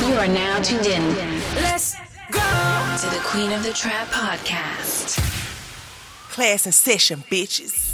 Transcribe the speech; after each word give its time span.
You 0.00 0.14
are 0.14 0.28
now 0.28 0.60
tuned 0.62 0.86
in 0.86 1.02
Let's 1.56 1.94
go. 2.30 2.40
to 3.00 3.06
the 3.14 3.20
Queen 3.24 3.52
of 3.52 3.62
the 3.62 3.72
Trap 3.72 4.08
podcast. 4.08 5.18
Class 6.30 6.66
in 6.66 6.72
session, 6.72 7.24
bitches. 7.30 7.85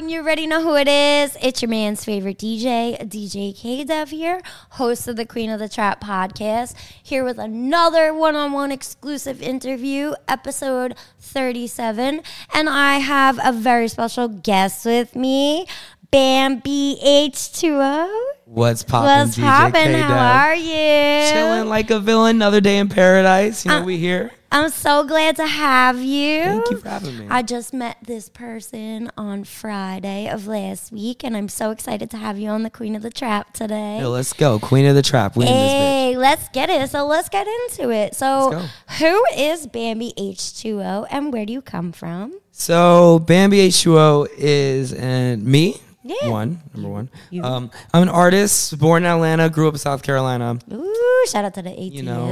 Poppin'? 0.00 0.08
You 0.08 0.20
already 0.20 0.46
know 0.46 0.62
who 0.62 0.76
it 0.76 0.88
is. 0.88 1.36
It's 1.42 1.60
your 1.60 1.68
man's 1.68 2.04
favorite 2.04 2.38
DJ, 2.38 2.98
DJ 3.06 3.54
K 3.56 3.84
Dev 3.84 4.08
here, 4.10 4.40
host 4.70 5.06
of 5.08 5.16
the 5.16 5.26
Queen 5.26 5.50
of 5.50 5.58
the 5.58 5.68
Trap 5.68 6.00
podcast, 6.02 6.74
here 7.02 7.22
with 7.22 7.38
another 7.38 8.14
one 8.14 8.34
on 8.34 8.52
one 8.52 8.72
exclusive 8.72 9.42
interview, 9.42 10.14
episode 10.26 10.94
37. 11.18 12.22
And 12.54 12.68
I 12.70 12.98
have 12.98 13.38
a 13.44 13.52
very 13.52 13.88
special 13.88 14.28
guest 14.28 14.86
with 14.86 15.14
me, 15.14 15.66
Bamby 16.10 16.96
H2O. 17.04 18.08
What's 18.46 18.82
poppin'? 18.82 19.26
What's 19.28 19.36
DJ 19.36 19.42
poppin'? 19.42 19.94
How 20.00 20.46
are 20.46 20.54
you? 20.54 21.30
Chilling 21.32 21.68
like 21.68 21.90
a 21.90 22.00
villain. 22.00 22.36
Another 22.36 22.60
day 22.62 22.78
in 22.78 22.88
paradise. 22.88 23.64
You 23.66 23.70
know 23.72 23.78
Uh, 23.78 23.84
we 23.84 23.98
here. 23.98 24.30
I'm 24.52 24.70
so 24.70 25.04
glad 25.04 25.36
to 25.36 25.46
have 25.46 26.00
you. 26.00 26.42
Thank 26.42 26.70
you 26.70 26.78
for 26.78 26.88
having 26.88 27.18
me. 27.18 27.26
I 27.30 27.42
just 27.42 27.72
met 27.72 27.98
this 28.02 28.28
person 28.28 29.10
on 29.16 29.44
Friday 29.44 30.28
of 30.28 30.48
last 30.48 30.90
week, 30.90 31.22
and 31.22 31.36
I'm 31.36 31.48
so 31.48 31.70
excited 31.70 32.10
to 32.10 32.16
have 32.16 32.36
you 32.36 32.48
on 32.48 32.64
the 32.64 32.70
Queen 32.70 32.96
of 32.96 33.02
the 33.02 33.10
Trap 33.10 33.54
today. 33.54 34.00
Yo, 34.00 34.10
let's 34.10 34.32
go. 34.32 34.58
Queen 34.58 34.86
of 34.86 34.96
the 34.96 35.02
trap. 35.02 35.36
We 35.36 35.46
in 35.46 35.52
this 35.52 35.72
bitch. 35.72 35.78
Hey, 35.78 36.16
let's 36.16 36.48
get 36.48 36.68
it. 36.68 36.90
So 36.90 37.06
let's 37.06 37.28
get 37.28 37.46
into 37.46 37.90
it. 37.90 38.16
So, 38.16 38.66
who 38.98 39.24
is 39.36 39.68
Bamby 39.68 40.14
H2O, 40.18 41.06
and 41.10 41.32
where 41.32 41.46
do 41.46 41.52
you 41.52 41.62
come 41.62 41.92
from? 41.92 42.40
So 42.50 43.20
Bamby 43.20 43.68
H2O 43.68 44.28
is 44.36 44.92
and 44.92 45.44
me. 45.44 45.80
Yeah. 46.22 46.28
One 46.28 46.60
number 46.74 46.88
one. 46.88 47.08
Um, 47.42 47.70
I'm 47.94 48.02
an 48.02 48.08
artist, 48.08 48.78
born 48.78 49.04
in 49.04 49.10
Atlanta, 49.10 49.48
grew 49.48 49.68
up 49.68 49.74
in 49.74 49.78
South 49.78 50.02
Carolina. 50.02 50.58
Ooh, 50.72 51.24
shout 51.30 51.44
out 51.44 51.54
to 51.54 51.62
the 51.62 51.70
ATO. 51.70 51.80
You 51.82 52.02
know, 52.02 52.28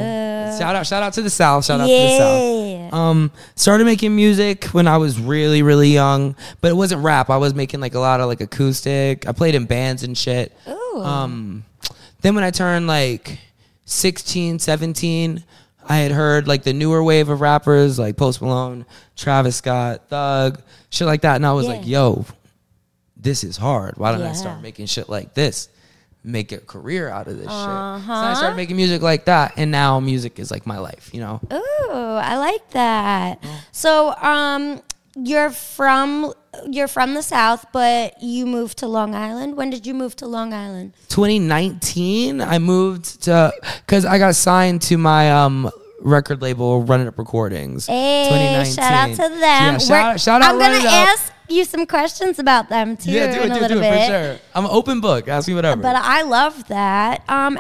shout 0.59 0.75
out, 0.75 0.87
shout 0.87 1.03
out 1.03 1.13
to 1.15 1.23
the 1.23 1.31
South. 1.31 1.65
Shout 1.65 1.81
out 1.81 1.87
to 1.87 1.93
the 1.93 2.19
South. 2.19 2.93
Um, 2.95 3.31
started 3.55 3.85
making 3.85 4.17
music 4.17 4.65
when 4.67 4.89
I 4.89 4.97
was 4.97 5.21
really, 5.21 5.63
really 5.63 5.91
young, 5.91 6.35
but 6.61 6.71
it 6.71 6.75
wasn't 6.75 7.03
rap. 7.05 7.31
I 7.31 7.37
was 7.37 7.55
making 7.55 7.81
like 7.81 7.95
a 7.95 8.01
lot 8.01 8.21
of 8.21 8.27
like 8.27 8.41
acoustic. 8.41 9.29
I 9.29 9.33
played 9.33 9.55
in 9.55 9.67
bands 9.67 10.03
and 10.03 10.17
shit. 10.19 10.53
Ooh. 10.69 11.01
Um, 11.03 11.65
then 12.23 12.35
when 12.35 12.43
I 12.45 12.51
turned 12.51 12.87
like 12.89 13.39
16, 13.85 14.59
17, 14.59 15.45
I 15.91 15.97
had 15.99 16.11
heard 16.13 16.47
like 16.49 16.65
the 16.65 16.73
newer 16.73 17.03
wave 17.03 17.29
of 17.29 17.41
rappers 17.41 17.99
like 17.99 18.17
Post 18.17 18.43
Malone, 18.43 18.85
Travis 19.17 19.57
Scott, 19.57 20.09
Thug, 20.09 20.61
shit 20.91 21.07
like 21.07 21.23
that, 21.23 21.37
and 21.37 21.47
I 21.47 21.53
was 21.53 21.67
Yeah. 21.67 21.73
like, 21.75 21.87
yo, 21.87 22.25
this 23.19 23.43
is 23.45 23.57
hard. 23.57 23.97
Why 23.97 24.13
don't 24.13 24.23
I 24.23 24.33
start 24.33 24.63
making 24.63 24.87
shit 24.87 25.09
like 25.09 25.35
this? 25.35 25.69
Make 26.25 26.51
a 26.53 26.59
career 26.59 27.09
out 27.09 27.27
of 27.29 27.37
this 27.37 27.47
shit. 27.47 27.53
So 27.53 27.57
Uh-huh. 27.57 28.13
I 28.13 28.35
started 28.35 28.57
making 28.57 28.77
music 28.77 29.03
like 29.03 29.25
that, 29.27 29.55
and 29.57 29.71
now 29.71 30.01
music 30.01 30.39
is 30.39 30.51
like 30.51 30.67
my 30.67 30.79
life. 30.79 31.11
You 31.13 31.21
know, 31.21 31.41
Ooh, 31.53 31.91
I 31.93 32.37
like 32.39 32.71
that. 32.71 33.43
So, 33.73 34.15
um, 34.17 34.83
you're 35.17 35.51
from 35.51 36.33
you're 36.67 36.89
from 36.89 37.15
the 37.15 37.23
South, 37.23 37.67
but 37.73 38.21
you 38.23 38.45
moved 38.47 38.79
to 38.79 38.89
Long 38.89 39.15
Island. 39.15 39.57
When 39.57 39.71
did 39.71 39.87
you 39.87 39.95
move 39.95 40.17
to 40.17 40.27
Long 40.27 40.53
Island? 40.53 40.93
2019, 41.09 42.41
I 42.41 42.59
moved 42.59 43.23
to 43.25 43.53
because 43.87 44.05
I 44.05 44.19
got 44.19 44.35
signed 44.35 44.83
to 44.83 44.99
my 44.99 45.31
um 45.33 45.71
record 46.01 46.43
label, 46.43 46.83
Running 46.83 47.07
Up 47.09 47.19
Recordings. 47.19 47.87
Hey, 47.87 48.65
shout 48.75 48.93
out 48.93 49.11
to 49.11 49.17
them. 49.17 49.41
Yeah, 49.41 49.79
shout, 49.79 49.91
out- 50.15 50.21
shout 50.21 50.43
out, 50.43 50.51
I'm 50.55 50.59
Run 50.59 50.73
gonna 50.73 50.85
It 50.85 50.87
Up. 50.87 51.09
ask 51.09 51.33
you 51.51 51.65
some 51.65 51.87
questions 51.87 52.39
about 52.39 52.69
them 52.69 52.97
too 52.97 53.11
Yeah, 53.11 53.35
do 53.35 53.41
it, 53.41 53.45
a 53.51 53.59
do 53.59 53.65
it, 53.65 53.69
do 53.69 53.79
it 53.79 53.81
bit. 53.81 54.01
for 54.01 54.07
sure. 54.07 54.39
I'm 54.55 54.65
an 54.65 54.71
open 54.73 55.01
book. 55.01 55.29
Ask 55.29 55.49
me 55.49 55.55
whatever. 55.55 55.81
But 55.83 55.97
I 55.97 56.23
love 56.23 56.69
that. 56.69 57.29
Um, 57.29 57.59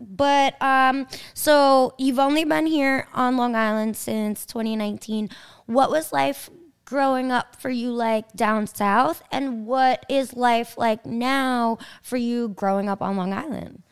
but 0.00 0.60
um, 0.62 1.06
so 1.34 1.94
you've 1.98 2.18
only 2.18 2.44
been 2.44 2.66
here 2.66 3.06
on 3.14 3.36
Long 3.36 3.54
Island 3.54 3.96
since 3.96 4.44
2019. 4.46 5.28
What 5.66 5.90
was 5.90 6.12
life 6.12 6.50
growing 6.84 7.30
up 7.30 7.56
for 7.60 7.68
you 7.68 7.90
like 7.92 8.32
down 8.32 8.66
south, 8.66 9.22
and 9.30 9.66
what 9.66 10.06
is 10.08 10.34
life 10.34 10.78
like 10.78 11.04
now 11.04 11.78
for 12.02 12.16
you 12.16 12.48
growing 12.48 12.88
up 12.88 13.02
on 13.02 13.16
Long 13.16 13.32
Island? 13.32 13.82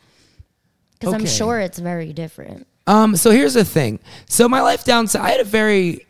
Because 0.98 1.12
I'm 1.14 1.26
sure 1.26 1.60
it's 1.60 1.78
very 1.78 2.12
different. 2.12 2.66
Um, 2.86 3.16
so 3.16 3.30
here's 3.30 3.54
the 3.54 3.64
thing. 3.64 3.98
So 4.28 4.48
my 4.48 4.62
life 4.62 4.84
down 4.84 5.08
south, 5.08 5.22
I 5.24 5.30
had 5.30 5.40
a 5.40 5.44
very, 5.44 6.06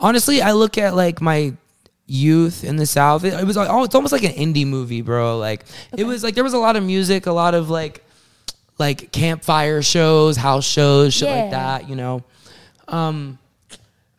honestly, 0.00 0.40
I 0.40 0.52
look 0.52 0.78
at 0.78 0.94
like 0.94 1.20
my 1.20 1.54
youth 2.06 2.64
in 2.64 2.76
the 2.76 2.86
South. 2.86 3.24
It, 3.24 3.32
it 3.34 3.44
was, 3.46 3.56
like- 3.56 3.68
oh, 3.70 3.84
it's 3.84 3.94
almost 3.94 4.12
like 4.12 4.24
an 4.24 4.32
indie 4.32 4.66
movie, 4.66 5.02
bro. 5.02 5.38
Like 5.38 5.64
it 5.96 6.04
was 6.04 6.22
like 6.24 6.34
there 6.34 6.44
was 6.44 6.54
a 6.54 6.58
lot 6.58 6.76
of 6.76 6.82
music, 6.84 7.26
a 7.26 7.32
lot 7.32 7.54
of 7.54 7.70
like, 7.70 8.04
like 8.78 9.12
campfire 9.12 9.82
shows, 9.82 10.36
house 10.36 10.64
shows, 10.66 11.14
shit 11.14 11.28
Yeah. 11.28 11.42
like 11.42 11.50
that. 11.52 11.88
You 11.88 11.96
know, 11.96 12.24
um, 12.88 13.38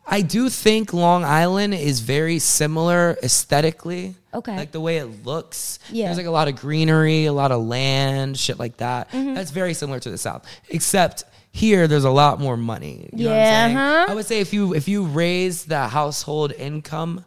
I 0.05 0.21
do 0.21 0.49
think 0.49 0.93
Long 0.93 1.23
Island 1.23 1.73
is 1.73 1.99
very 2.01 2.39
similar 2.39 3.17
aesthetically. 3.23 4.15
Okay. 4.33 4.55
Like 4.57 4.71
the 4.71 4.81
way 4.81 4.97
it 4.97 5.25
looks. 5.25 5.79
Yeah. 5.89 6.05
Mm-hmm. 6.05 6.05
There's 6.07 6.17
like 6.17 6.25
a 6.25 6.31
lot 6.31 6.47
of 6.47 6.55
greenery, 6.55 7.25
a 7.25 7.33
lot 7.33 7.51
of 7.51 7.61
land, 7.63 8.37
shit 8.37 8.57
like 8.59 8.77
that. 8.77 9.09
That's 9.11 9.51
very 9.51 9.73
similar 9.73 9.99
to 9.99 10.09
the 10.09 10.17
South. 10.17 10.45
Except 10.69 11.23
here 11.51 11.87
there's 11.87 12.03
a 12.03 12.09
lot 12.09 12.39
more 12.39 12.57
money. 12.57 13.09
You 13.13 13.25
know 13.25 13.29
what 13.31 13.35
I'm 13.39 13.41
Yeah, 13.45 13.65
saying? 13.67 13.75
huh? 13.77 14.05
I 14.09 14.15
would 14.15 14.25
say 14.25 14.39
if 14.39 14.51
you 14.53 14.73
if 14.73 14.87
you 14.87 15.03
raise 15.03 15.65
the 15.65 15.87
household 15.87 16.51
income 16.53 17.25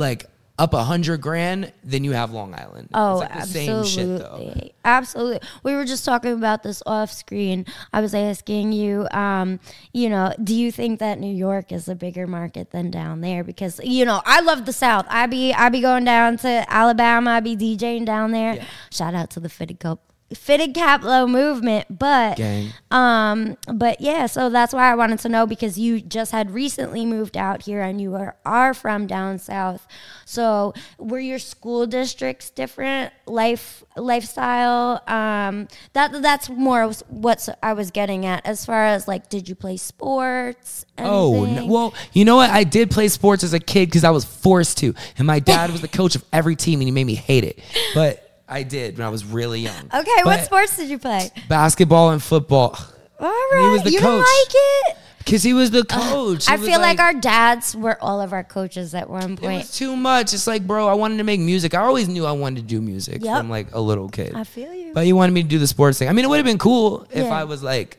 like 0.00 0.26
up 0.60 0.74
a 0.74 0.84
hundred 0.84 1.22
grand, 1.22 1.72
then 1.82 2.04
you 2.04 2.12
have 2.12 2.32
Long 2.32 2.54
Island. 2.54 2.90
Oh, 2.92 3.12
it's 3.12 3.20
like 3.20 3.32
the 3.32 3.38
absolutely. 3.38 3.84
same 3.86 4.08
shit 4.08 4.18
though. 4.18 4.70
Absolutely. 4.84 5.48
We 5.62 5.74
were 5.74 5.86
just 5.86 6.04
talking 6.04 6.32
about 6.32 6.62
this 6.62 6.82
off 6.84 7.10
screen. 7.10 7.64
I 7.94 8.02
was 8.02 8.14
asking 8.14 8.72
you, 8.72 9.08
um, 9.10 9.58
you 9.94 10.10
know, 10.10 10.34
do 10.42 10.54
you 10.54 10.70
think 10.70 11.00
that 11.00 11.18
New 11.18 11.34
York 11.34 11.72
is 11.72 11.88
a 11.88 11.94
bigger 11.94 12.26
market 12.26 12.72
than 12.72 12.90
down 12.90 13.22
there? 13.22 13.42
Because 13.42 13.80
you 13.82 14.04
know, 14.04 14.20
I 14.26 14.40
love 14.40 14.66
the 14.66 14.72
South. 14.72 15.06
I 15.08 15.26
be 15.26 15.54
I 15.54 15.70
be 15.70 15.80
going 15.80 16.04
down 16.04 16.36
to 16.38 16.64
Alabama. 16.68 17.30
I 17.30 17.40
be 17.40 17.56
DJing 17.56 18.04
down 18.04 18.32
there. 18.32 18.56
Yeah. 18.56 18.64
Shout 18.90 19.14
out 19.14 19.30
to 19.30 19.40
the 19.40 19.48
Fitted 19.48 19.80
Cup. 19.80 20.09
Fitted 20.34 20.74
Cap 20.74 21.02
Low 21.02 21.26
movement, 21.26 21.98
but 21.98 22.36
Gang. 22.36 22.68
um, 22.90 23.56
but 23.72 24.00
yeah, 24.00 24.26
so 24.26 24.48
that's 24.48 24.72
why 24.72 24.90
I 24.90 24.94
wanted 24.94 25.18
to 25.20 25.28
know 25.28 25.46
because 25.46 25.76
you 25.76 26.00
just 26.00 26.30
had 26.30 26.52
recently 26.52 27.04
moved 27.04 27.36
out 27.36 27.62
here 27.62 27.80
and 27.80 28.00
you 28.00 28.14
are, 28.14 28.36
are 28.46 28.72
from 28.72 29.08
down 29.08 29.38
south. 29.38 29.88
So 30.24 30.72
were 30.98 31.18
your 31.18 31.40
school 31.40 31.86
districts 31.86 32.50
different? 32.50 33.12
Life 33.26 33.82
lifestyle? 33.96 35.02
Um, 35.08 35.66
that 35.94 36.12
that's 36.22 36.48
more 36.48 36.92
what 37.08 37.48
I 37.62 37.72
was 37.72 37.90
getting 37.90 38.24
at 38.24 38.46
as 38.46 38.64
far 38.64 38.86
as 38.86 39.08
like, 39.08 39.28
did 39.28 39.48
you 39.48 39.56
play 39.56 39.76
sports? 39.76 40.84
Oh, 40.96 41.44
no, 41.44 41.66
well, 41.66 41.94
you 42.12 42.24
know 42.24 42.36
what? 42.36 42.50
I 42.50 42.62
did 42.62 42.90
play 42.90 43.08
sports 43.08 43.42
as 43.42 43.52
a 43.52 43.60
kid 43.60 43.86
because 43.86 44.04
I 44.04 44.10
was 44.10 44.24
forced 44.24 44.78
to. 44.78 44.94
And 45.18 45.26
my 45.26 45.40
dad 45.40 45.70
was 45.72 45.80
the 45.80 45.88
coach 45.88 46.14
of 46.14 46.24
every 46.32 46.54
team 46.54 46.80
and 46.80 46.86
he 46.86 46.92
made 46.92 47.04
me 47.04 47.14
hate 47.14 47.42
it. 47.44 47.58
But 47.94 48.29
I 48.50 48.62
did 48.64 48.98
when 48.98 49.06
I 49.06 49.10
was 49.10 49.24
really 49.24 49.60
young. 49.60 49.84
okay. 49.94 50.22
What 50.24 50.44
sports 50.44 50.76
did 50.76 50.88
you 50.90 50.98
play? 50.98 51.30
Basketball 51.48 52.10
and 52.10 52.22
football. 52.22 52.76
All 53.20 53.28
right, 53.52 53.70
was 53.72 53.82
the 53.84 53.92
you 53.92 54.00
coach. 54.00 54.24
like 54.26 54.54
it. 54.54 54.96
Because 55.18 55.42
he 55.42 55.52
was 55.52 55.70
the 55.70 55.84
coach. 55.84 56.48
He 56.48 56.52
I 56.54 56.56
feel 56.56 56.80
like, 56.80 56.98
our 56.98 57.12
dads 57.12 57.76
were 57.76 58.02
all 58.02 58.20
of 58.22 58.32
our 58.32 58.42
coaches 58.42 58.94
at 58.94 59.08
one 59.10 59.32
It 59.34 59.40
point. 59.40 59.58
was 59.58 59.70
too 59.76 59.94
much. 59.94 60.32
It's 60.32 60.46
like, 60.46 60.66
bro, 60.66 60.88
I 60.88 60.94
wanted 60.94 61.18
to 61.18 61.24
make 61.24 61.38
music. 61.40 61.74
I 61.74 61.82
always 61.82 62.08
knew 62.08 62.24
I 62.26 62.32
wanted 62.32 62.62
to 62.62 62.66
do 62.66 62.80
music 62.80 63.22
Yep. 63.22 63.36
from 63.36 63.50
like 63.50 63.72
a 63.74 63.80
little 63.80 64.08
kid. 64.08 64.34
I 64.34 64.44
feel 64.44 64.72
you. 64.74 64.92
But 64.94 65.04
he 65.04 65.12
wanted 65.12 65.32
me 65.32 65.42
to 65.42 65.48
do 65.48 65.58
the 65.58 65.66
sports 65.66 65.98
thing. 65.98 66.08
I 66.08 66.12
mean, 66.12 66.24
it 66.24 66.28
would 66.28 66.38
have 66.38 66.46
been 66.46 66.58
cool 66.58 67.06
if 67.10 67.26
Yeah. 67.26 67.28
I 67.38 67.44
was 67.44 67.62
like, 67.62 67.98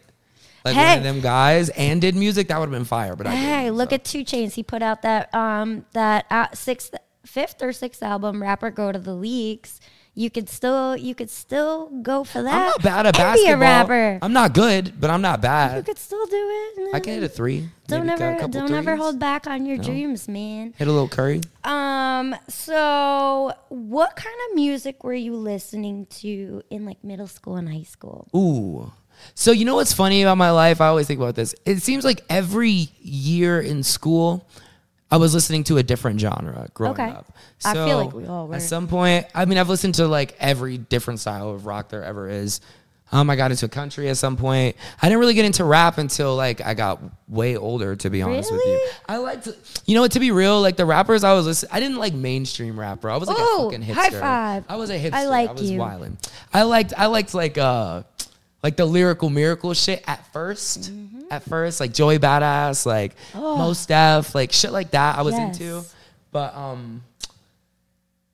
like 0.65 0.73
Hey. 0.75 0.89
one 0.89 0.97
of 0.97 1.03
them 1.03 1.21
guys 1.21 1.69
and 1.69 2.01
did 2.01 2.15
music. 2.15 2.47
That 2.49 2.59
would 2.59 2.65
have 2.69 2.73
been 2.77 2.85
fire. 2.85 3.15
But 3.15 3.27
I 3.27 3.35
Hey, 3.35 3.71
look 3.71 3.93
at 3.93 4.03
2 4.03 4.25
Chainz. 4.25 4.53
He 4.53 4.63
put 4.63 4.81
out 4.81 5.03
that 5.03 5.33
um 5.33 5.85
that 5.93 6.25
uh, 6.31 6.47
sixth, 6.53 6.93
fifth 7.25 7.61
or 7.61 7.71
sixth 7.71 8.01
album, 8.03 8.41
"Rap 8.41 8.63
or 8.63 8.71
Go 8.71 8.91
to 8.91 8.99
the 8.99 9.13
Leagues." 9.13 9.79
You 10.13 10.29
could 10.29 10.49
still 10.49 10.97
you 10.97 11.15
could 11.15 11.29
still 11.29 11.87
go 12.01 12.25
for 12.25 12.43
that. 12.43 12.53
I'm 12.53 12.65
not 12.67 12.83
bad 12.83 13.05
at 13.05 13.15
basketball. 13.15 13.45
Be 13.45 13.51
a 13.51 13.57
rapper. 13.57 14.19
I'm 14.21 14.33
not 14.33 14.53
good, 14.53 14.99
but 14.99 15.09
I'm 15.09 15.21
not 15.21 15.41
bad. 15.41 15.77
you 15.77 15.83
could 15.83 15.97
still 15.97 16.25
do 16.25 16.35
it. 16.35 16.95
I 16.95 16.99
can 16.99 17.13
hit 17.13 17.23
a 17.23 17.29
three. 17.29 17.69
Don't 17.87 18.09
ever 18.09 18.47
don't 18.49 18.71
ever 18.73 18.97
hold 18.97 19.19
back 19.19 19.47
on 19.47 19.65
your 19.65 19.77
dreams, 19.77 20.27
man. 20.27 20.73
Hit 20.77 20.87
a 20.87 20.91
little 20.91 21.07
curry. 21.07 21.41
Um. 21.63 22.35
So, 22.49 23.53
what 23.69 24.15
kind 24.17 24.35
of 24.49 24.55
music 24.55 25.03
were 25.03 25.13
you 25.13 25.35
listening 25.35 26.07
to 26.19 26.61
in 26.69 26.85
like 26.85 27.01
middle 27.03 27.27
school 27.27 27.55
and 27.55 27.69
high 27.69 27.83
school? 27.83 28.27
Ooh. 28.35 28.91
So 29.35 29.51
you 29.51 29.65
know 29.65 29.75
what's 29.75 29.93
funny 29.93 30.23
about 30.23 30.37
my 30.37 30.51
life? 30.51 30.81
I 30.81 30.87
always 30.87 31.07
think 31.07 31.19
about 31.19 31.35
this. 31.35 31.53
It 31.65 31.81
seems 31.81 32.03
like 32.03 32.21
every 32.29 32.89
year 32.99 33.61
in 33.61 33.83
school, 33.83 34.47
I 35.11 35.17
was 35.17 35.33
listening 35.33 35.63
to 35.65 35.77
a 35.77 35.83
different 35.83 36.19
genre 36.21 36.69
growing 36.73 36.93
Okay. 36.93 37.09
up. 37.09 37.31
I 37.65 37.73
feel 37.73 37.87
So, 37.89 37.97
like 38.05 38.13
we 38.13 38.25
all 38.25 38.47
were. 38.47 38.55
At 38.55 38.61
some 38.61 38.87
point, 38.87 39.27
I 39.35 39.45
mean, 39.45 39.57
I've 39.57 39.69
listened 39.69 39.95
to 39.95 40.07
like 40.07 40.35
every 40.39 40.77
different 40.77 41.19
style 41.19 41.49
of 41.49 41.65
rock 41.65 41.89
there 41.89 42.03
ever 42.03 42.29
is. 42.29 42.61
Um, 43.13 43.29
I 43.29 43.35
got 43.35 43.51
into 43.51 43.67
country 43.67 44.07
at 44.07 44.15
some 44.15 44.37
point. 44.37 44.77
I 45.01 45.07
didn't 45.09 45.19
really 45.19 45.33
get 45.33 45.43
into 45.43 45.65
rap 45.65 45.97
until 45.97 46.33
like 46.37 46.61
I 46.61 46.73
got 46.73 47.01
way 47.27 47.57
older. 47.57 47.93
To 47.97 48.09
be 48.09 48.21
honest 48.21 48.49
with 48.53 48.61
you, 48.65 48.87
I 49.09 49.17
liked, 49.17 49.49
you 49.85 49.95
know 49.95 50.01
what? 50.01 50.13
To 50.13 50.21
be 50.21 50.31
real, 50.31 50.61
like 50.61 50.77
the 50.77 50.85
rappers 50.85 51.25
I 51.25 51.33
was 51.33 51.45
listening, 51.45 51.71
I 51.73 51.81
didn't 51.81 51.97
like 51.97 52.13
mainstream 52.13 52.79
rapper. 52.79 53.09
I 53.09 53.17
was 53.17 53.27
like 53.27 53.37
Ooh, 53.37 53.43
a 53.43 53.63
fucking 53.65 53.83
hipster. 53.83 53.93
high 53.95 54.09
five. 54.11 54.63
I 54.69 54.77
was 54.77 54.89
a 54.91 54.97
hipster. 54.97 55.11
I 55.13 55.25
like 55.25 55.49
I 55.49 55.51
was 55.51 55.69
you. 55.69 55.77
wilding. 55.77 56.17
I 56.53 56.63
liked, 56.63 56.93
I 56.97 57.07
liked 57.07 57.33
like 57.33 57.57
uh, 57.57 58.03
like 58.63 58.75
the 58.77 58.85
lyrical 58.85 59.29
miracle 59.29 59.73
shit 59.73 60.03
at 60.07 60.25
1st 60.33 60.89
Mm-hmm. 60.91 61.21
At 61.31 61.43
first, 61.43 61.79
like 61.79 61.93
Joey 61.93 62.19
Badass, 62.19 62.85
like 62.85 63.15
Mos 63.33 63.85
Def, 63.85 64.35
like 64.35 64.51
shit 64.51 64.71
like 64.73 64.91
that. 64.91 65.17
I 65.17 65.21
was 65.21 65.33
Yes. 65.33 65.57
into, 65.59 65.83
but 66.31 66.53
um. 66.55 67.03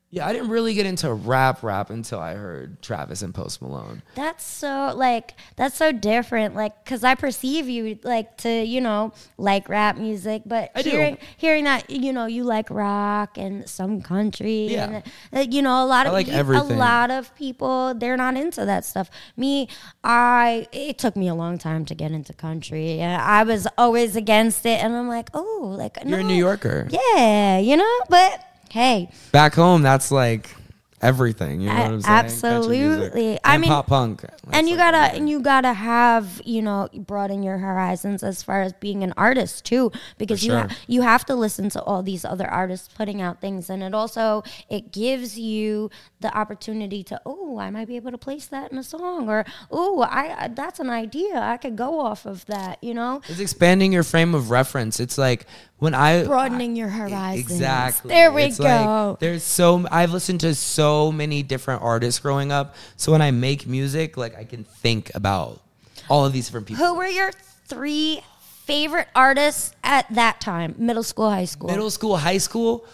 Yeah, 0.09 0.25
I 0.25 0.31
didn't 0.31 0.47
really 0.49 0.73
get 0.73 0.85
into 0.85 1.11
rap 1.13 1.63
rap 1.63 1.89
until 1.89 2.19
I 2.19 2.35
heard 2.35 2.81
Travis 2.81 3.21
and 3.21 3.35
Post 3.35 3.61
Malone. 3.61 4.01
That's 4.15 4.45
so 4.45 4.93
like 4.95 5.35
that's 5.57 5.75
so 5.75 5.91
different. 5.91 6.55
Like, 6.55 6.85
cause 6.85 7.03
I 7.03 7.13
perceive 7.15 7.67
you 7.67 7.99
like 8.03 8.37
to 8.37 8.49
you 8.63 8.79
know 8.79 9.11
like 9.37 9.67
rap 9.67 9.97
music, 9.97 10.43
but 10.45 10.71
I 10.73 10.81
do. 10.81 10.91
hearing 10.91 11.17
hearing 11.35 11.63
that 11.65 11.89
you 11.89 12.13
know 12.13 12.25
you 12.25 12.45
like 12.45 12.69
rock 12.69 13.37
and 13.37 13.67
some 13.69 14.01
country, 14.01 14.67
Yeah. 14.67 15.01
and 15.33 15.47
uh, 15.49 15.51
you 15.53 15.61
know 15.61 15.83
a 15.83 15.85
lot 15.85 16.07
of 16.07 16.13
like 16.13 16.27
you- 16.27 16.33
a 16.39 16.63
lot 16.63 17.11
of 17.11 17.35
people 17.35 17.93
they're 17.93 18.15
not 18.17 18.37
into 18.37 18.63
that 18.63 18.85
stuff. 18.85 19.09
Me, 19.35 19.67
I 20.05 20.67
it 20.71 20.97
took 20.97 21.17
me 21.17 21.27
a 21.27 21.35
long 21.35 21.57
time 21.57 21.83
to 21.83 21.93
get 21.93 22.11
into 22.13 22.31
country. 22.31 22.99
and 23.01 23.21
I 23.21 23.43
was 23.43 23.67
always 23.77 24.15
against 24.15 24.65
it, 24.65 24.81
and 24.81 24.95
I'm 24.95 25.09
like, 25.09 25.29
oh, 25.33 25.75
like 25.77 25.97
You're 26.05 26.19
a. 26.19 26.23
New 26.23 26.33
Yorker. 26.33 26.87
yeah, 26.89 27.57
you 27.59 27.75
know, 27.75 27.99
but 28.09 28.41
hey. 28.69 29.09
Back 29.31 29.55
home, 29.55 29.81
that's 29.81 30.11
like 30.11 30.55
everything. 31.01 31.61
You 31.61 31.69
know 31.69 31.75
what 31.75 31.85
I'm 31.85 32.01
saying? 32.01 32.15
Absolutely. 32.25 33.39
I 33.43 33.57
mean- 33.57 33.69
pop 33.69 33.87
punk. 33.87 34.25
and 34.51 34.67
you 34.67 34.75
like 34.75 34.85
gotta 34.85 34.97
everything. 34.97 35.19
and 35.19 35.29
you 35.29 35.39
gotta 35.41 35.73
have 35.73 36.41
you 36.45 36.61
know 36.61 36.87
broaden 36.93 37.43
your 37.43 37.57
horizons 37.57 38.23
as 38.23 38.41
far 38.41 38.61
as 38.61 38.73
being 38.73 39.03
an 39.03 39.13
artist 39.17 39.65
too 39.65 39.91
because 40.17 40.43
you 40.43 40.53
ha- 40.53 40.69
you 40.87 41.01
have 41.01 41.25
to 41.25 41.35
listen 41.35 41.69
to 41.69 41.81
all 41.83 42.01
these 42.01 42.23
other 42.25 42.47
artists 42.47 42.87
putting 42.95 43.21
out 43.21 43.41
things 43.41 43.69
and 43.69 43.83
it 43.83 43.93
also 43.93 44.43
it 44.69 44.91
gives 44.91 45.37
you 45.37 45.89
the 46.21 46.35
opportunity 46.35 47.03
to 47.03 47.19
oh 47.25 47.59
I 47.59 47.69
might 47.69 47.87
be 47.87 47.95
able 47.97 48.11
to 48.11 48.17
place 48.17 48.47
that 48.47 48.71
in 48.71 48.77
a 48.77 48.83
song 48.83 49.29
or 49.29 49.45
oh 49.69 50.01
I 50.01 50.49
that's 50.55 50.79
an 50.79 50.89
idea 50.89 51.37
I 51.39 51.57
could 51.57 51.75
go 51.75 51.99
off 51.99 52.25
of 52.25 52.45
that 52.47 52.79
you 52.81 52.93
know 52.93 53.21
It's 53.27 53.39
expanding 53.39 53.91
your 53.93 54.03
frame 54.03 54.33
of 54.33 54.49
reference. 54.49 54.99
It's 54.99 55.17
like 55.17 55.45
when 55.77 55.93
I 55.93 56.23
broadening 56.23 56.75
your 56.75 56.89
horizons 56.89 57.51
Exactly. 57.51 58.09
there 58.09 58.31
we 58.31 58.43
It's 58.43 58.59
like, 58.59 58.83
go 58.83 59.17
there's 59.19 59.43
so 59.43 59.85
I've 59.91 60.11
listened 60.11 60.39
to 60.41 60.55
so 60.55 60.87
many 61.11 61.43
different 61.43 61.81
artists 61.81 62.19
growing 62.19 62.51
up. 62.51 62.75
So 62.95 63.11
when 63.11 63.21
I 63.21 63.31
make 63.31 63.67
music, 63.67 64.17
like 64.17 64.35
I 64.37 64.43
can 64.43 64.63
think 64.63 65.13
about 65.15 65.61
all 66.09 66.25
of 66.25 66.33
these 66.33 66.45
different 66.47 66.67
people. 66.67 66.85
who 66.85 66.95
were 66.95 67.05
your 67.05 67.31
three 67.67 68.21
favorite 68.65 69.07
artists 69.15 69.73
at 69.83 70.05
that 70.13 70.41
time 70.41 70.75
middle 70.77 71.03
school 71.03 71.29
high 71.29 71.45
school 71.45 71.69
Middle 71.69 71.89
school, 71.89 72.17
high 72.17 72.37
school. 72.37 72.85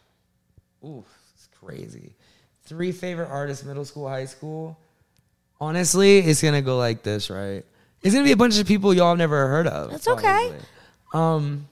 Ooh, 0.84 1.04
it's 1.34 1.48
crazy. 1.60 2.14
Three 2.66 2.92
favorite 2.92 3.28
artists, 3.28 3.64
middle 3.64 3.84
school, 3.84 4.08
high 4.08 4.26
school. 4.26 4.78
Honestly, 5.60 6.18
it's 6.18 6.42
gonna 6.42 6.62
go 6.62 6.76
like 6.78 7.02
this, 7.02 7.30
right? 7.30 7.64
It's 8.02 8.14
gonna 8.14 8.24
be 8.24 8.32
a 8.32 8.36
bunch 8.36 8.58
of 8.58 8.66
people 8.66 8.92
y'all 8.94 9.10
have 9.10 9.18
never 9.18 9.46
heard 9.48 9.66
of. 9.66 9.90
That's 9.90 10.08
okay. 10.08 10.48
honestly. 10.48 10.58
Um, 11.14 11.68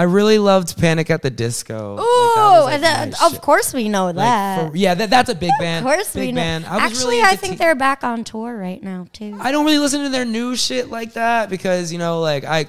I 0.00 0.04
really 0.04 0.38
loved 0.38 0.78
Panic 0.78 1.10
at 1.10 1.20
the 1.20 1.28
Disco. 1.28 1.96
Like, 1.96 1.98
that 1.98 2.02
Ooh, 2.02 2.64
was, 2.64 2.64
like, 2.64 2.80
that- 2.80 3.22
of 3.22 3.40
course 3.42 3.74
we 3.74 3.90
know 3.90 4.06
Like, 4.06 4.14
that. 4.16 4.70
for- 4.70 4.76
yeah, 4.76 4.94
that, 4.94 5.10
that's 5.10 5.28
a 5.28 5.34
big 5.34 5.50
band. 5.58 5.84
Of 5.84 5.92
course 5.92 6.14
big 6.14 6.28
we 6.28 6.32
know. 6.32 6.40
band. 6.40 6.64
I 6.64 6.78
Actually, 6.86 7.16
really 7.18 7.28
I 7.28 7.36
think 7.36 7.58
they're 7.58 7.74
back 7.74 8.02
on 8.02 8.24
tour 8.24 8.56
right 8.56 8.82
now 8.82 9.08
too. 9.12 9.36
I 9.38 9.52
don't 9.52 9.66
really 9.66 9.78
listen 9.78 10.02
to 10.04 10.08
their 10.08 10.24
new 10.24 10.56
shit 10.56 10.88
like 10.88 11.12
that 11.14 11.50
because 11.50 11.92
you 11.92 11.98
know, 11.98 12.20
like 12.20 12.44
I, 12.44 12.66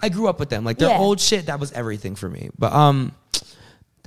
I 0.00 0.08
grew 0.08 0.28
up 0.28 0.38
with 0.38 0.50
them. 0.50 0.62
Like 0.64 0.78
their 0.78 0.90
Yeah. 0.90 0.98
old 0.98 1.18
shit, 1.18 1.46
that 1.46 1.58
was 1.58 1.72
everything 1.72 2.14
for 2.14 2.28
me. 2.30 2.50
But 2.56 2.72
um, 2.72 3.10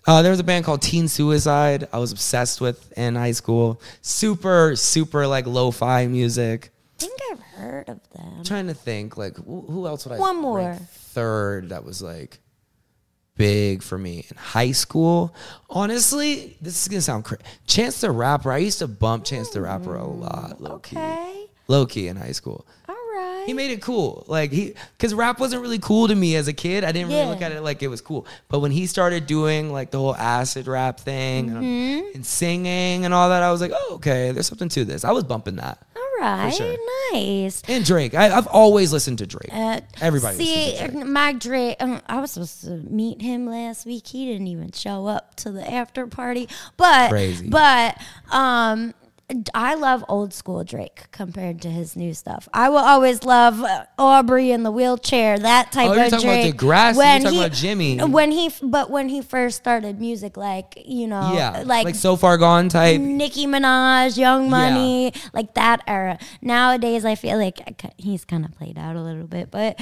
uh, 0.07 0.21
there 0.21 0.31
was 0.31 0.39
a 0.39 0.43
band 0.43 0.63
called 0.65 0.81
Teen 0.81 1.07
Suicide. 1.07 1.87
I 1.91 1.97
was 1.99 2.11
obsessed 2.11 2.61
with 2.61 2.91
in 2.97 3.15
high 3.15 3.33
school. 3.33 3.81
Super, 4.01 4.75
super 4.75 5.27
like 5.27 5.45
lo-fi 5.45 6.07
music. 6.07 6.71
I 6.95 7.03
think 7.03 7.19
I've 7.31 7.39
heard 7.41 7.89
of 7.89 7.99
them. 8.11 8.33
I'm 8.37 8.43
trying 8.43 8.67
to 8.67 8.73
think 8.73 9.17
like 9.17 9.35
who, 9.37 9.61
who 9.61 9.87
else 9.87 10.05
would 10.05 10.15
I 10.15 10.19
One 10.19 10.37
more. 10.41 10.75
third 10.91 11.69
that 11.69 11.83
was 11.83 12.01
like 12.01 12.39
big 13.41 13.81
for 13.81 13.97
me 13.97 14.23
in 14.29 14.37
high 14.37 14.71
school. 14.71 15.33
Honestly, 15.67 16.55
this 16.61 16.79
is 16.79 16.87
gonna 16.87 17.01
sound 17.01 17.25
crazy. 17.25 17.41
Chance 17.65 18.01
the 18.01 18.11
Rapper. 18.11 18.51
I 18.51 18.59
used 18.59 18.77
to 18.79 18.87
bump 18.87 19.25
Chance 19.25 19.49
the 19.49 19.61
Rapper 19.61 19.95
a 19.95 20.05
lot. 20.05 20.61
Low 20.61 20.77
key, 20.77 21.47
low 21.67 21.87
key 21.87 22.07
in 22.07 22.17
high 22.17 22.33
school. 22.33 22.67
Right. 23.41 23.47
He 23.47 23.53
made 23.53 23.71
it 23.71 23.81
cool. 23.81 24.23
Like 24.27 24.51
he 24.51 24.73
cuz 24.99 25.13
rap 25.13 25.39
wasn't 25.39 25.61
really 25.61 25.79
cool 25.79 26.07
to 26.07 26.15
me 26.15 26.35
as 26.35 26.47
a 26.47 26.53
kid. 26.53 26.83
I 26.83 26.91
didn't 26.91 27.09
really 27.09 27.25
look 27.27 27.41
at 27.41 27.51
it 27.51 27.61
like 27.61 27.83
it 27.83 27.87
was 27.89 28.01
cool. 28.01 28.25
But 28.49 28.59
when 28.59 28.71
he 28.71 28.87
started 28.87 29.25
doing 29.27 29.71
like 29.71 29.91
the 29.91 29.99
whole 29.99 30.15
acid 30.15 30.67
rap 30.67 30.99
thing 30.99 31.49
and, 31.49 31.61
Mm-hmm. 31.63 32.15
and 32.15 32.25
singing 32.25 33.05
and 33.05 33.13
all 33.13 33.29
that, 33.29 33.43
I 33.43 33.51
was 33.51 33.61
like, 33.61 33.71
"Oh, 33.73 33.95
okay, 33.95 34.31
there's 34.31 34.47
something 34.47 34.69
to 34.69 34.85
this." 34.85 35.03
I 35.03 35.11
was 35.11 35.23
bumping 35.23 35.55
that. 35.57 35.77
all 35.95 36.27
right, 36.27 36.53
sure. 36.53 36.75
nice. 37.13 37.61
And 37.67 37.83
Drake. 37.83 38.13
I, 38.13 38.29
I've 38.35 38.47
always 38.47 38.93
listened 38.93 39.17
to 39.19 39.25
Drake. 39.27 39.49
Uh, 39.51 39.81
Everybody 40.01 40.37
see, 40.37 40.77
Drake. 40.77 40.93
my 41.07 41.33
Drake. 41.33 41.77
um, 41.79 41.99
I 42.07 42.19
was 42.21 42.31
supposed 42.31 42.61
to 42.65 42.71
meet 42.89 43.21
him 43.21 43.47
last 43.47 43.85
week. 43.87 44.05
He 44.07 44.25
didn't 44.31 44.47
even 44.47 44.71
show 44.71 45.07
up 45.07 45.35
to 45.37 45.51
the 45.51 45.69
after 45.69 46.05
party. 46.07 46.47
But 46.77 47.09
Crazy. 47.09 47.49
But 47.49 47.97
um, 48.31 48.93
I 49.53 49.75
love 49.75 50.03
old 50.07 50.33
school 50.33 50.63
Drake 50.63 51.05
compared 51.11 51.61
to 51.61 51.69
his 51.69 51.95
new 51.95 52.13
stuff. 52.13 52.47
I 52.53 52.69
will 52.69 52.77
always 52.77 53.23
love 53.23 53.63
Aubrey 53.97 54.51
in 54.51 54.63
the 54.63 54.71
wheelchair, 54.71 55.37
that 55.39 55.71
type 55.71 55.89
Oh, 55.89 55.91
of 55.93 55.97
you're 55.97 56.09
talking 56.09 56.27
about 56.29 56.41
Drake. 56.41 56.55
Degrassi, 56.55 56.95
you're 56.95 57.19
talking 57.23 57.31
he- 57.31 57.39
about 57.45 57.51
Jimmy. 57.51 57.97
When 58.03 58.31
he, 58.31 58.51
but 58.61 58.89
when 58.89 59.09
he 59.09 59.21
first 59.21 59.57
started 59.57 59.99
music, 59.99 60.37
like 60.37 60.81
you 60.85 61.07
know, 61.07 61.33
yeah, 61.33 61.63
like 61.65 61.85
like 61.85 61.95
so 61.95 62.15
far 62.15 62.37
gone 62.37 62.69
type. 62.69 62.99
Nicki 62.99 63.45
Minaj, 63.47 64.17
Young 64.17 64.49
Money, 64.49 65.13
like 65.33 65.53
that 65.55 65.81
era. 65.87 66.17
Nowadays, 66.41 67.05
I 67.05 67.15
feel 67.15 67.37
like 67.37 67.59
he's 67.97 68.25
kind 68.25 68.45
of 68.45 68.51
played 68.57 68.77
out 68.77 68.95
a 68.95 69.01
little 69.01 69.27
bit, 69.27 69.51
but 69.51 69.79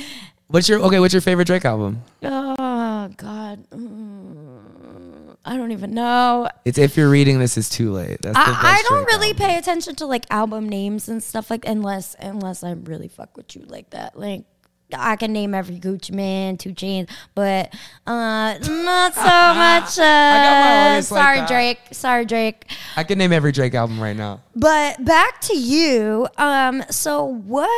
What's 0.50 0.68
your 0.68 0.80
okay? 0.82 1.00
What's 1.00 1.14
your 1.14 1.22
favorite 1.22 1.46
Drake 1.46 1.64
album? 1.64 2.02
oh 2.24 3.10
god, 3.18 3.70
mm, 3.70 5.36
I 5.46 5.56
don't 5.56 5.72
even 5.72 5.92
know. 5.94 6.50
It's 6.66 6.80
if 6.80 6.98
you're 6.98 7.10
reading 7.10 7.38
this 7.38 7.56
is 7.56 7.70
too 7.70 7.92
late. 7.92 8.20
That's 8.24 8.34
the 8.36 8.40
I, 8.42 8.78
I 8.80 8.84
don't 8.90 9.04
Drake 9.04 9.08
really 9.14 9.28
album. 9.28 9.46
pay 9.46 9.58
attention 9.60 9.96
to 9.98 10.08
like 10.08 10.26
album 10.32 10.68
names 10.68 11.08
and 11.08 11.22
stuff 11.22 11.52
like 11.52 11.68
unless 11.68 12.16
unless 12.20 12.64
I 12.64 12.72
really 12.72 13.10
fuck 13.10 13.38
with 13.38 13.56
you 13.56 13.64
like 13.68 13.92
that. 13.92 14.18
Like 14.18 14.46
I 14.92 15.18
can 15.18 15.34
name 15.34 15.54
every 15.54 15.80
Gucci 15.80 16.14
Mane, 16.14 16.58
2 16.58 16.72
Chainz, 16.72 17.12
but 17.36 17.72
uh, 18.08 18.58
not 18.58 19.14
so 19.14 19.22
much. 19.22 20.00
Uh, 20.00 20.96
like 20.96 21.04
sorry, 21.04 21.38
that. 21.42 21.48
Drake. 21.48 21.80
Sorry, 21.92 22.26
Drake. 22.26 22.66
I 22.96 23.04
can 23.04 23.20
name 23.20 23.32
every 23.32 23.52
Drake 23.52 23.76
album 23.76 24.00
right 24.02 24.16
now. 24.18 24.42
But 24.56 25.06
back 25.06 25.42
to 25.42 25.56
you. 25.56 26.28
Um, 26.40 26.84
so 26.90 27.24
what 27.24 27.70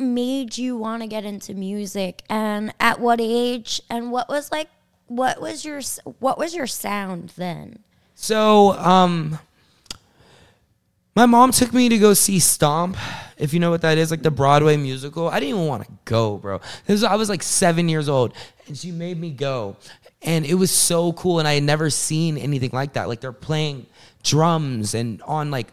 made 0.00 0.58
you 0.58 0.76
want 0.76 1.02
to 1.02 1.08
get 1.08 1.24
into 1.24 1.54
music 1.54 2.22
and 2.28 2.72
at 2.80 3.00
what 3.00 3.20
age 3.20 3.80
and 3.88 4.10
what 4.10 4.28
was 4.28 4.50
like 4.50 4.68
what 5.10 5.40
was 5.40 5.64
your 5.64 5.80
what 6.20 6.38
was 6.38 6.54
your 6.54 6.68
sound 6.68 7.32
then? 7.36 7.80
So, 8.14 8.72
um, 8.72 9.38
my 11.16 11.26
mom 11.26 11.50
took 11.50 11.72
me 11.72 11.88
to 11.88 11.98
go 11.98 12.14
see 12.14 12.38
Stomp, 12.38 12.96
if 13.36 13.52
you 13.52 13.58
know 13.58 13.70
what 13.70 13.82
that 13.82 13.98
is, 13.98 14.10
like 14.12 14.22
the 14.22 14.30
Broadway 14.30 14.76
musical. 14.76 15.28
I 15.28 15.40
didn't 15.40 15.56
even 15.56 15.66
want 15.66 15.84
to 15.84 15.90
go, 16.04 16.36
bro. 16.36 16.60
Was, 16.86 17.02
I 17.02 17.16
was 17.16 17.28
like 17.28 17.42
seven 17.42 17.88
years 17.88 18.08
old, 18.08 18.34
and 18.68 18.78
she 18.78 18.92
made 18.92 19.18
me 19.18 19.30
go, 19.30 19.76
and 20.22 20.46
it 20.46 20.54
was 20.54 20.70
so 20.70 21.12
cool. 21.14 21.40
And 21.40 21.48
I 21.48 21.54
had 21.54 21.64
never 21.64 21.90
seen 21.90 22.38
anything 22.38 22.70
like 22.72 22.92
that. 22.92 23.08
Like 23.08 23.20
they're 23.20 23.32
playing 23.32 23.86
drums 24.22 24.94
and 24.94 25.20
on 25.22 25.50
like 25.50 25.72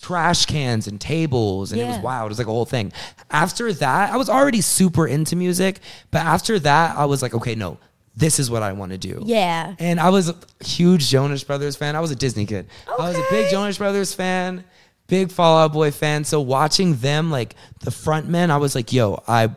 trash 0.00 0.46
cans 0.46 0.86
and 0.86 1.00
tables 1.00 1.72
and 1.72 1.80
it 1.80 1.84
was 1.84 1.98
wild. 1.98 2.26
It 2.26 2.30
was 2.30 2.38
like 2.38 2.46
a 2.46 2.52
whole 2.52 2.64
thing. 2.64 2.92
After 3.30 3.72
that, 3.72 4.12
I 4.12 4.16
was 4.16 4.28
already 4.28 4.60
super 4.60 5.06
into 5.06 5.36
music, 5.36 5.80
but 6.10 6.22
after 6.22 6.58
that, 6.60 6.96
I 6.96 7.04
was 7.04 7.22
like, 7.22 7.34
okay, 7.34 7.54
no, 7.54 7.78
this 8.16 8.38
is 8.38 8.50
what 8.50 8.62
I 8.62 8.72
want 8.72 8.92
to 8.92 8.98
do. 8.98 9.22
Yeah. 9.24 9.74
And 9.78 10.00
I 10.00 10.10
was 10.10 10.28
a 10.28 10.36
huge 10.64 11.08
Jonas 11.08 11.44
Brothers 11.44 11.76
fan. 11.76 11.96
I 11.96 12.00
was 12.00 12.10
a 12.10 12.16
Disney 12.16 12.46
kid. 12.46 12.68
I 12.86 13.08
was 13.08 13.16
a 13.16 13.24
big 13.30 13.50
Jonas 13.50 13.78
Brothers 13.78 14.14
fan, 14.14 14.64
big 15.06 15.30
Fall 15.30 15.58
Out 15.58 15.72
Boy 15.72 15.90
fan. 15.90 16.24
So 16.24 16.40
watching 16.40 16.96
them, 16.96 17.30
like 17.30 17.54
the 17.80 17.90
frontmen, 17.90 18.50
I 18.50 18.56
was 18.56 18.74
like, 18.74 18.92
yo, 18.92 19.22
I. 19.28 19.50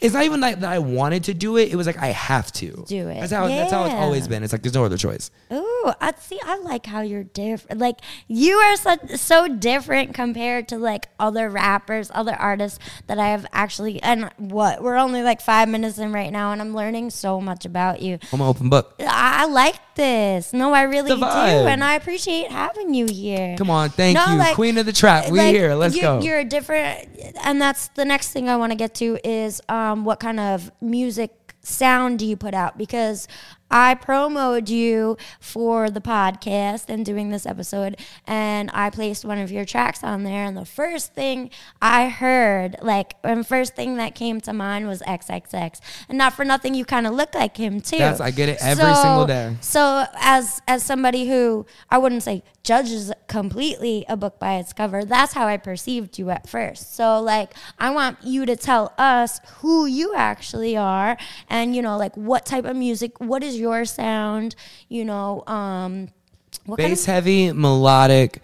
It's 0.00 0.14
not 0.14 0.24
even 0.24 0.40
like 0.40 0.60
that 0.60 0.72
I 0.72 0.78
wanted 0.78 1.24
to 1.24 1.34
do 1.34 1.56
it. 1.56 1.72
It 1.72 1.76
was 1.76 1.86
like 1.86 1.98
I 1.98 2.08
have 2.08 2.52
to 2.52 2.84
Do 2.86 3.08
it. 3.08 3.20
That's 3.20 3.32
how 3.32 3.48
that's 3.48 3.72
how 3.72 3.84
it's 3.84 3.94
always 3.94 4.28
been. 4.28 4.42
It's 4.42 4.52
like 4.52 4.62
there's 4.62 4.74
no 4.74 4.84
other 4.84 4.96
choice. 4.96 5.30
Ooh, 5.52 5.92
I 6.00 6.12
see. 6.18 6.38
I 6.44 6.58
like 6.58 6.86
how 6.86 7.00
you're 7.00 7.24
different. 7.24 7.80
Like 7.80 8.00
you 8.28 8.56
are 8.56 8.76
such 8.76 9.16
so 9.16 9.48
different 9.48 10.14
compared 10.14 10.68
to 10.68 10.78
like 10.78 11.08
other 11.18 11.48
rappers, 11.50 12.10
other 12.14 12.34
artists 12.34 12.78
that 13.06 13.18
I 13.18 13.28
have 13.28 13.46
actually. 13.52 14.02
And 14.02 14.30
what 14.38 14.82
we're 14.82 14.96
only 14.96 15.22
like 15.22 15.40
five 15.40 15.68
minutes 15.68 15.98
in 15.98 16.12
right 16.12 16.32
now, 16.32 16.52
and 16.52 16.60
I'm 16.60 16.74
learning 16.74 17.10
so 17.10 17.40
much 17.40 17.64
about 17.64 18.00
you. 18.00 18.18
I'm 18.32 18.40
an 18.40 18.46
open 18.46 18.68
book. 18.68 18.94
I 19.00 19.42
I 19.44 19.46
like 19.46 19.93
this. 19.96 20.52
No, 20.52 20.72
I 20.72 20.82
really 20.82 21.14
do, 21.14 21.24
and 21.24 21.82
I 21.84 21.94
appreciate 21.94 22.50
having 22.50 22.94
you 22.94 23.06
here. 23.06 23.56
Come 23.56 23.70
on, 23.70 23.90
thank 23.90 24.14
No, 24.16 24.26
you, 24.32 24.38
like- 24.38 24.54
Queen 24.54 24.78
of 24.78 24.86
the 24.86 24.92
Trap. 24.92 25.30
We 25.30 25.38
like, 25.38 25.54
here. 25.54 25.74
Let's 25.74 25.94
you- 25.94 26.02
go. 26.02 26.20
You're 26.20 26.40
a 26.40 26.44
different, 26.44 27.08
and 27.42 27.60
that's 27.60 27.88
the 27.88 28.04
next 28.04 28.32
thing 28.32 28.48
I 28.48 28.56
want 28.56 28.72
to 28.72 28.76
get 28.76 28.94
to 28.96 29.18
is 29.28 29.60
um, 29.68 30.04
what 30.04 30.20
kind 30.20 30.40
of 30.40 30.70
music 30.80 31.54
sound 31.62 32.18
do 32.18 32.26
you 32.26 32.36
put 32.36 32.54
out? 32.54 32.76
Because 32.76 33.26
I 33.74 33.94
promoted 33.96 34.68
you 34.70 35.16
for 35.40 35.90
the 35.90 36.00
podcast 36.00 36.84
and 36.88 37.04
doing 37.04 37.30
this 37.30 37.44
episode, 37.44 37.96
and 38.24 38.70
I 38.72 38.88
placed 38.88 39.24
one 39.24 39.38
of 39.38 39.50
your 39.50 39.64
tracks 39.64 40.04
on 40.04 40.22
there. 40.22 40.44
And 40.44 40.56
the 40.56 40.64
first 40.64 41.12
thing 41.12 41.50
I 41.82 42.08
heard, 42.08 42.76
like, 42.82 43.14
and 43.24 43.44
first 43.44 43.74
thing 43.74 43.96
that 43.96 44.14
came 44.14 44.40
to 44.42 44.52
mind 44.52 44.86
was 44.86 45.02
XXX. 45.02 45.80
And 46.08 46.16
not 46.16 46.34
for 46.34 46.44
nothing, 46.44 46.74
you 46.74 46.84
kind 46.84 47.04
of 47.04 47.14
look 47.14 47.34
like 47.34 47.56
him 47.56 47.80
too. 47.80 47.98
That's- 47.98 48.20
I 48.20 48.30
get 48.30 48.48
it 48.48 48.58
every 48.60 48.94
single 48.94 49.26
day. 49.26 49.56
So 49.60 50.04
as 50.20 50.62
as 50.68 50.84
somebody 50.84 51.26
who 51.28 51.66
I 51.90 51.98
wouldn't 51.98 52.22
say 52.22 52.44
judges 52.62 53.10
completely 53.26 54.04
a 54.08 54.16
book 54.16 54.38
by 54.38 54.54
its 54.54 54.72
cover, 54.72 55.04
that's 55.04 55.32
how 55.32 55.48
I 55.48 55.56
perceived 55.56 56.16
you 56.16 56.30
at 56.30 56.48
first. 56.48 56.94
So 56.94 57.20
like 57.20 57.52
I 57.80 57.90
want 57.90 58.18
you 58.22 58.46
to 58.46 58.54
tell 58.54 58.92
us 58.98 59.40
who 59.56 59.86
you 59.86 60.14
actually 60.14 60.76
are 60.76 61.16
and 61.48 61.74
you 61.74 61.82
know 61.82 61.96
like 61.96 62.16
what 62.16 62.46
type 62.46 62.64
of 62.64 62.76
music, 62.76 63.18
what 63.20 63.42
is 63.42 63.58
your 63.58 63.63
sound, 63.84 64.54
you 64.88 65.04
know, 65.04 65.42
um 65.46 66.08
what 66.66 66.78
kind 66.78 66.90
bass 66.90 67.02
of 67.02 67.06
heavy, 67.06 67.52
melodic, 67.52 68.42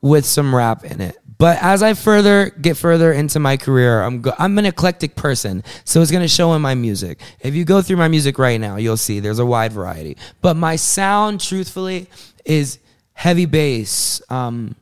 with 0.00 0.24
some 0.24 0.54
rap 0.54 0.84
in 0.84 1.00
it. 1.00 1.16
But 1.38 1.58
as 1.62 1.82
I 1.82 1.94
further 1.94 2.50
get 2.50 2.76
further 2.76 3.12
into 3.12 3.38
my 3.38 3.56
career, 3.56 4.02
I'm 4.02 4.20
go- 4.22 4.34
I'm 4.38 4.58
an 4.58 4.66
eclectic 4.66 5.14
person, 5.14 5.62
so 5.84 6.00
it's 6.02 6.10
gonna 6.10 6.26
show 6.28 6.52
in 6.54 6.62
my 6.62 6.74
music. 6.74 7.20
If 7.40 7.54
you 7.54 7.64
go 7.64 7.80
through 7.82 7.96
my 7.98 8.08
music 8.08 8.38
right 8.38 8.60
now, 8.60 8.76
you'll 8.76 8.96
see 8.96 9.20
there's 9.20 9.38
a 9.38 9.46
wide 9.46 9.72
variety. 9.72 10.16
But 10.40 10.54
my 10.54 10.74
sound, 10.76 11.40
truthfully, 11.40 12.08
is 12.44 12.78
heavy 13.12 13.46
bass, 13.46 14.20
um, 14.30 14.74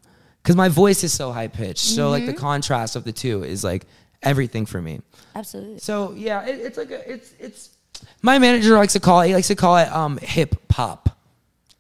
because 0.42 0.56
my 0.56 0.68
voice 0.70 1.02
is 1.04 1.12
so 1.12 1.30
high 1.32 1.48
pitched. 1.48 1.80
So 1.80 2.08
like 2.10 2.24
the 2.24 2.32
Mm-hmm. 2.32 2.40
contrast 2.40 2.96
of 2.96 3.04
the 3.04 3.12
two 3.12 3.42
is 3.42 3.62
like 3.64 3.84
everything 4.22 4.64
for 4.64 4.80
me. 4.80 5.00
Absolutely. 5.34 5.78
So 5.80 6.12
yeah, 6.12 6.46
it, 6.46 6.58
it's 6.60 6.78
like 6.78 6.90
a, 6.90 7.10
it's 7.12 7.34
it's. 7.38 7.75
My 8.22 8.38
manager 8.38 8.76
likes 8.76 8.92
to 8.94 9.00
call 9.00 9.20
it. 9.22 9.28
He 9.28 9.34
likes 9.34 9.48
to 9.48 9.54
call 9.56 9.76
it 9.76 9.90
um, 9.92 10.18
hip 10.18 10.56
hop. 10.72 11.10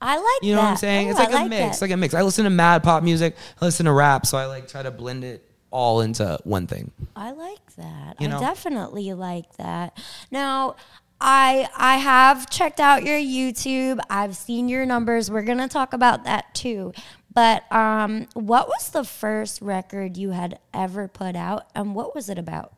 I 0.00 0.16
like 0.18 0.42
You 0.42 0.54
know 0.54 0.56
that. 0.60 0.62
what 0.64 0.70
I'm 0.72 0.76
saying? 0.76 1.08
It's 1.08 1.18
I 1.18 1.24
like 1.24 1.46
a 1.46 1.48
mix, 1.48 1.78
that. 1.78 1.84
like 1.84 1.90
a 1.90 1.96
mix. 1.96 2.14
I 2.14 2.22
listen 2.22 2.44
to 2.44 2.50
mad 2.50 2.82
pop 2.82 3.02
music. 3.02 3.34
I 3.60 3.64
listen 3.64 3.86
to 3.86 3.92
rap, 3.92 4.26
so 4.26 4.36
I 4.36 4.46
like 4.46 4.68
try 4.68 4.82
to 4.82 4.90
blend 4.90 5.24
it 5.24 5.42
all 5.70 6.00
into 6.02 6.38
one 6.44 6.66
thing. 6.66 6.92
I 7.16 7.32
like 7.32 7.74
that. 7.76 8.16
You 8.20 8.28
I 8.28 8.38
definitely 8.38 9.12
like 9.14 9.56
that. 9.56 9.96
Now, 10.30 10.76
I 11.20 11.68
I 11.76 11.96
have 11.96 12.48
checked 12.50 12.78
out 12.78 13.04
your 13.04 13.18
YouTube. 13.18 13.98
I've 14.10 14.36
seen 14.36 14.68
your 14.68 14.84
numbers. 14.84 15.30
We're 15.30 15.42
gonna 15.42 15.66
talk 15.68 15.94
about 15.94 16.24
that 16.24 16.54
too. 16.54 16.92
But 17.32 17.70
um, 17.72 18.28
what 18.34 18.68
was 18.68 18.90
the 18.90 19.04
first 19.04 19.60
record 19.62 20.16
you 20.16 20.30
had 20.30 20.58
ever 20.74 21.08
put 21.08 21.36
out, 21.36 21.66
and 21.74 21.94
what 21.94 22.14
was 22.14 22.28
it 22.28 22.38
about? 22.38 22.72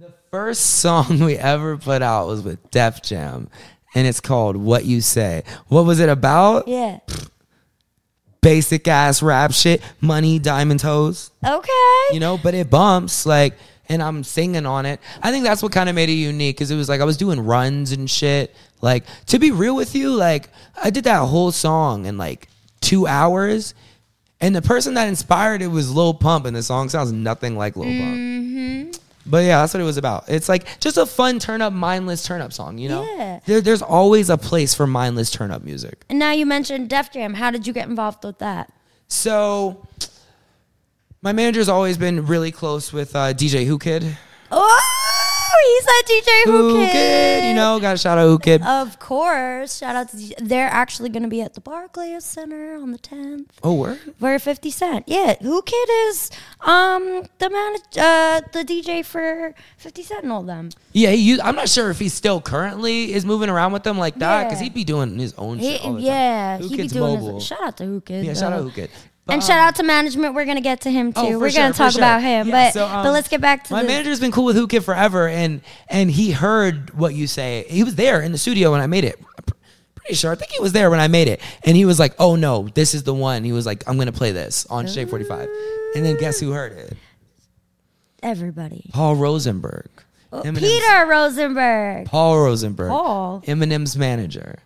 The 0.00 0.14
first 0.30 0.62
song 0.80 1.18
we 1.20 1.36
ever 1.36 1.76
put 1.76 2.00
out 2.00 2.26
was 2.26 2.40
with 2.40 2.70
Def 2.70 3.02
Jam, 3.02 3.50
and 3.94 4.06
it's 4.06 4.18
called 4.18 4.56
"What 4.56 4.86
You 4.86 5.02
Say." 5.02 5.42
What 5.68 5.84
was 5.84 6.00
it 6.00 6.08
about? 6.08 6.66
Yeah. 6.66 7.00
Basic 8.40 8.88
ass 8.88 9.22
rap 9.22 9.52
shit, 9.52 9.82
money, 10.00 10.38
diamond 10.38 10.80
toes. 10.80 11.30
Okay. 11.46 12.14
you 12.14 12.18
know, 12.18 12.38
but 12.42 12.54
it 12.54 12.70
bumps 12.70 13.26
like, 13.26 13.58
and 13.90 14.02
I'm 14.02 14.24
singing 14.24 14.64
on 14.64 14.86
it. 14.86 15.00
I 15.22 15.30
think 15.30 15.44
that's 15.44 15.62
what 15.62 15.72
kind 15.72 15.90
of 15.90 15.94
made 15.94 16.08
it 16.08 16.12
unique 16.12 16.56
because 16.56 16.70
it 16.70 16.76
was 16.76 16.88
like 16.88 17.02
I 17.02 17.04
was 17.04 17.18
doing 17.18 17.38
runs 17.38 17.92
and 17.92 18.08
shit. 18.08 18.56
Like 18.80 19.04
to 19.26 19.38
be 19.38 19.50
real 19.50 19.76
with 19.76 19.94
you, 19.94 20.14
like 20.14 20.48
I 20.82 20.88
did 20.88 21.04
that 21.04 21.26
whole 21.26 21.52
song 21.52 22.06
in 22.06 22.16
like 22.16 22.48
two 22.80 23.06
hours, 23.06 23.74
and 24.40 24.56
the 24.56 24.62
person 24.62 24.94
that 24.94 25.08
inspired 25.08 25.60
it 25.60 25.66
was 25.66 25.94
Lil 25.94 26.14
Pump, 26.14 26.46
and 26.46 26.56
the 26.56 26.62
song 26.62 26.88
sounds 26.88 27.12
nothing 27.12 27.58
like 27.58 27.76
Lil 27.76 27.84
Pump. 27.84 28.16
Mm-hmm. 28.16 28.90
But 29.26 29.44
yeah, 29.44 29.60
that's 29.60 29.74
what 29.74 29.80
it 29.80 29.84
was 29.84 29.96
about. 29.98 30.24
It's 30.28 30.48
like 30.48 30.80
just 30.80 30.96
a 30.96 31.04
fun 31.06 31.38
turn 31.38 31.60
up, 31.62 31.72
mindless 31.72 32.24
turn 32.24 32.40
up 32.40 32.52
song. 32.52 32.78
You 32.78 32.88
know, 32.88 33.02
Yeah. 33.16 33.40
there, 33.46 33.60
there's 33.60 33.82
always 33.82 34.30
a 34.30 34.38
place 34.38 34.74
for 34.74 34.86
mindless 34.86 35.30
turn 35.30 35.50
up 35.50 35.62
music. 35.62 36.04
and 36.08 36.18
now 36.18 36.32
you 36.32 36.46
mentioned 36.46 36.88
Def 36.88 37.12
Jam. 37.12 37.34
How 37.34 37.50
did 37.50 37.66
you 37.66 37.72
get 37.72 37.88
involved 37.88 38.24
with 38.24 38.38
that? 38.38 38.72
So. 39.08 39.86
My 41.22 41.32
manager's 41.34 41.68
always 41.68 41.98
been 41.98 42.24
really 42.24 42.50
close 42.50 42.94
with 42.94 43.14
uh, 43.14 43.34
DJ 43.34 43.68
Whoo 43.68 43.78
Kid. 43.78 44.16
Oh, 44.50 44.80
he's 45.64 45.84
a 45.86 46.02
DJ 46.04 46.44
who, 46.44 46.52
Whoo 46.52 46.86
Kid, 46.86 47.44
you 47.48 47.54
know, 47.54 47.78
got 47.80 47.94
a 47.94 47.98
shout 47.98 48.18
out 48.18 48.26
Whoo 48.26 48.38
Kid. 48.38 48.62
Of 48.62 48.98
course. 48.98 49.78
Shout 49.78 49.96
out 49.96 50.08
to 50.10 50.16
DJ. 50.16 50.32
They're 50.40 50.68
actually 50.68 51.08
going 51.08 51.22
to 51.22 51.28
be 51.28 51.40
at 51.42 51.54
the 51.54 51.60
Barclays 51.60 52.24
Center 52.24 52.74
on 52.76 52.92
the 52.92 52.98
10th. 52.98 53.46
Oh, 53.62 53.74
word? 53.74 53.98
For 54.18 54.38
50 54.38 54.70
Cent. 54.70 55.04
Yeah. 55.08 55.36
Whoo 55.40 55.62
Kid 55.62 55.88
is 56.08 56.30
um 56.60 57.22
the 57.38 57.48
man 57.50 57.74
uh 57.98 58.40
the 58.52 58.64
DJ 58.64 59.04
for 59.04 59.54
50 59.78 60.02
Cent 60.02 60.22
and 60.24 60.32
all 60.32 60.42
them. 60.42 60.70
Yeah, 60.92 61.10
he 61.10 61.16
used, 61.22 61.40
I'm 61.42 61.54
not 61.56 61.68
sure 61.68 61.90
if 61.90 61.98
he 61.98 62.08
still 62.08 62.40
currently 62.40 63.12
is 63.12 63.24
moving 63.24 63.48
around 63.48 63.72
with 63.72 63.82
them 63.84 63.98
like 63.98 64.18
that 64.18 64.44
because 64.44 64.58
Yeah. 64.60 64.64
he'd 64.64 64.74
be 64.74 64.84
doing 64.84 65.18
his 65.18 65.34
own 65.38 65.58
He, 65.58 65.72
shit 65.72 65.84
all 65.84 65.92
the 65.94 66.02
yeah, 66.02 66.56
time. 66.58 66.62
Who 66.62 66.68
he 66.68 66.82
be 66.82 66.88
doing 66.88 67.14
mobile. 67.20 67.34
his 67.36 67.46
shout 67.46 67.62
out 67.62 67.76
to 67.78 67.84
Whoo 67.86 68.00
Kid. 68.00 68.24
yeah, 68.24 68.34
shout 68.34 68.50
though. 68.52 68.58
out 68.58 68.64
Whoo 68.64 68.70
Kid. 68.72 68.90
But, 69.30 69.34
And 69.34 69.42
um, 69.42 69.46
shout 69.46 69.58
out 69.58 69.76
to 69.76 69.82
management. 69.84 70.34
We're 70.34 70.44
gonna 70.44 70.60
get 70.60 70.80
to 70.82 70.90
him 70.90 71.12
too. 71.12 71.20
oh, 71.20 71.38
We're 71.38 71.50
sure, 71.50 71.62
gonna 71.62 71.74
talk 71.74 71.92
sure. 71.92 72.00
about 72.00 72.20
him, 72.20 72.48
Yeah, 72.48 72.66
but 72.66 72.72
so, 72.72 72.86
um, 72.86 73.04
but 73.04 73.12
let's 73.12 73.28
get 73.28 73.40
back 73.40 73.64
to 73.64 73.72
my 73.74 73.82
manager's 73.82 74.18
been 74.20 74.32
cool 74.32 74.44
with 74.44 74.56
Whoo 74.56 74.66
Kid 74.66 74.84
forever, 74.84 75.28
and 75.28 75.60
and 75.88 76.10
he 76.10 76.32
heard 76.32 76.90
what 76.98 77.14
you 77.14 77.26
say. 77.26 77.64
He 77.68 77.84
was 77.84 77.94
there 77.94 78.20
in 78.20 78.32
the 78.32 78.38
studio 78.38 78.72
when 78.72 78.80
I 78.80 78.86
made 78.86 79.04
it. 79.04 79.18
I'm 79.20 79.44
Pretty 79.94 80.14
sure. 80.14 80.32
I 80.32 80.34
think 80.34 80.50
he 80.50 80.60
was 80.60 80.72
there 80.72 80.90
when 80.90 80.98
I 81.00 81.08
made 81.08 81.28
it, 81.28 81.40
and 81.64 81.76
he 81.76 81.84
was 81.84 81.98
like, 82.00 82.14
"Oh 82.18 82.34
no, 82.34 82.68
this 82.74 82.94
is 82.94 83.02
the 83.04 83.14
one." 83.14 83.44
He 83.44 83.52
was 83.52 83.66
like, 83.66 83.84
"I'm 83.88 83.98
gonna 83.98 84.10
play 84.12 84.32
this 84.32 84.66
on 84.66 84.86
Shade 84.88 85.08
45," 85.10 85.48
and 85.94 86.04
then 86.04 86.16
guess 86.16 86.40
who 86.40 86.50
heard 86.52 86.72
it? 86.72 86.96
everybody. 88.22 88.90
Paul 88.92 89.16
Rosenberg. 89.16 89.88
Eminem's- 90.32 90.60
Peter 90.60 91.06
Rosenberg. 91.08 92.06
Paul 92.06 92.38
Rosenberg. 92.40 92.88
Paul. 92.90 93.42
Eminem's 93.46 93.96
manager. 93.96 94.58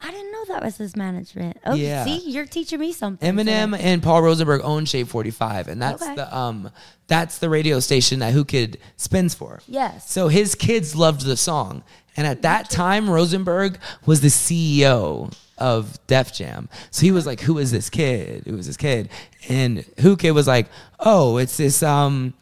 I 0.00 0.10
didn't 0.10 0.30
know 0.30 0.44
that 0.48 0.62
was 0.62 0.76
his 0.76 0.94
management. 0.94 1.58
Oh, 1.64 1.74
Yeah. 1.74 2.04
see, 2.04 2.18
you're 2.30 2.44
teaching 2.46 2.78
me 2.80 2.92
something. 2.92 3.34
Eminem 3.34 3.72
today. 3.72 3.82
and 3.84 4.02
Paul 4.02 4.22
Rosenberg 4.22 4.60
own 4.62 4.84
Shade 4.84 5.08
45, 5.08 5.68
and 5.68 5.80
that's 5.80 6.02
Okay. 6.02 6.14
the 6.16 6.36
um 6.36 6.70
that's 7.08 7.38
the 7.38 7.48
radio 7.48 7.80
station 7.80 8.18
that 8.18 8.34
Whoo 8.34 8.44
Kid 8.44 8.78
spins 8.96 9.34
for. 9.34 9.60
Yes. 9.66 10.10
So 10.10 10.28
his 10.28 10.54
kids 10.54 10.94
loved 10.94 11.22
the 11.22 11.36
song, 11.36 11.82
and 12.16 12.26
at 12.26 12.42
that 12.42 12.68
time, 12.68 13.08
Rosenberg 13.08 13.78
was 14.04 14.20
the 14.20 14.28
CEO 14.28 15.32
of 15.58 15.98
Def 16.06 16.34
Jam. 16.34 16.68
So 16.90 17.02
he 17.02 17.10
was 17.12 17.24
like, 17.26 17.40
"Who 17.40 17.56
is 17.58 17.70
this 17.70 17.88
kid? 17.88 18.42
Who 18.46 18.58
is 18.58 18.66
this 18.66 18.76
kid?" 18.76 19.08
And 19.48 19.84
Whoo 20.02 20.16
Kid 20.16 20.32
was 20.32 20.46
like, 20.46 20.66
"Oh, 21.00 21.38
it's 21.38 21.56
this 21.56 21.82
um." 21.82 22.34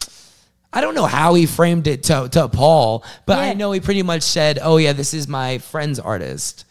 I 0.76 0.80
don't 0.80 0.96
know 0.96 1.06
how 1.06 1.34
he 1.34 1.46
framed 1.46 1.86
it 1.86 2.02
to, 2.04 2.28
to 2.32 2.48
Paul, 2.48 3.04
but 3.26 3.38
I 3.38 3.52
know 3.52 3.70
he 3.70 3.78
pretty 3.78 4.02
much 4.02 4.22
said, 4.24 4.58
"Oh 4.60 4.76
yeah, 4.76 4.92
this 4.92 5.14
is 5.14 5.28
my 5.28 5.58
friend's 5.58 6.00
artist." 6.00 6.64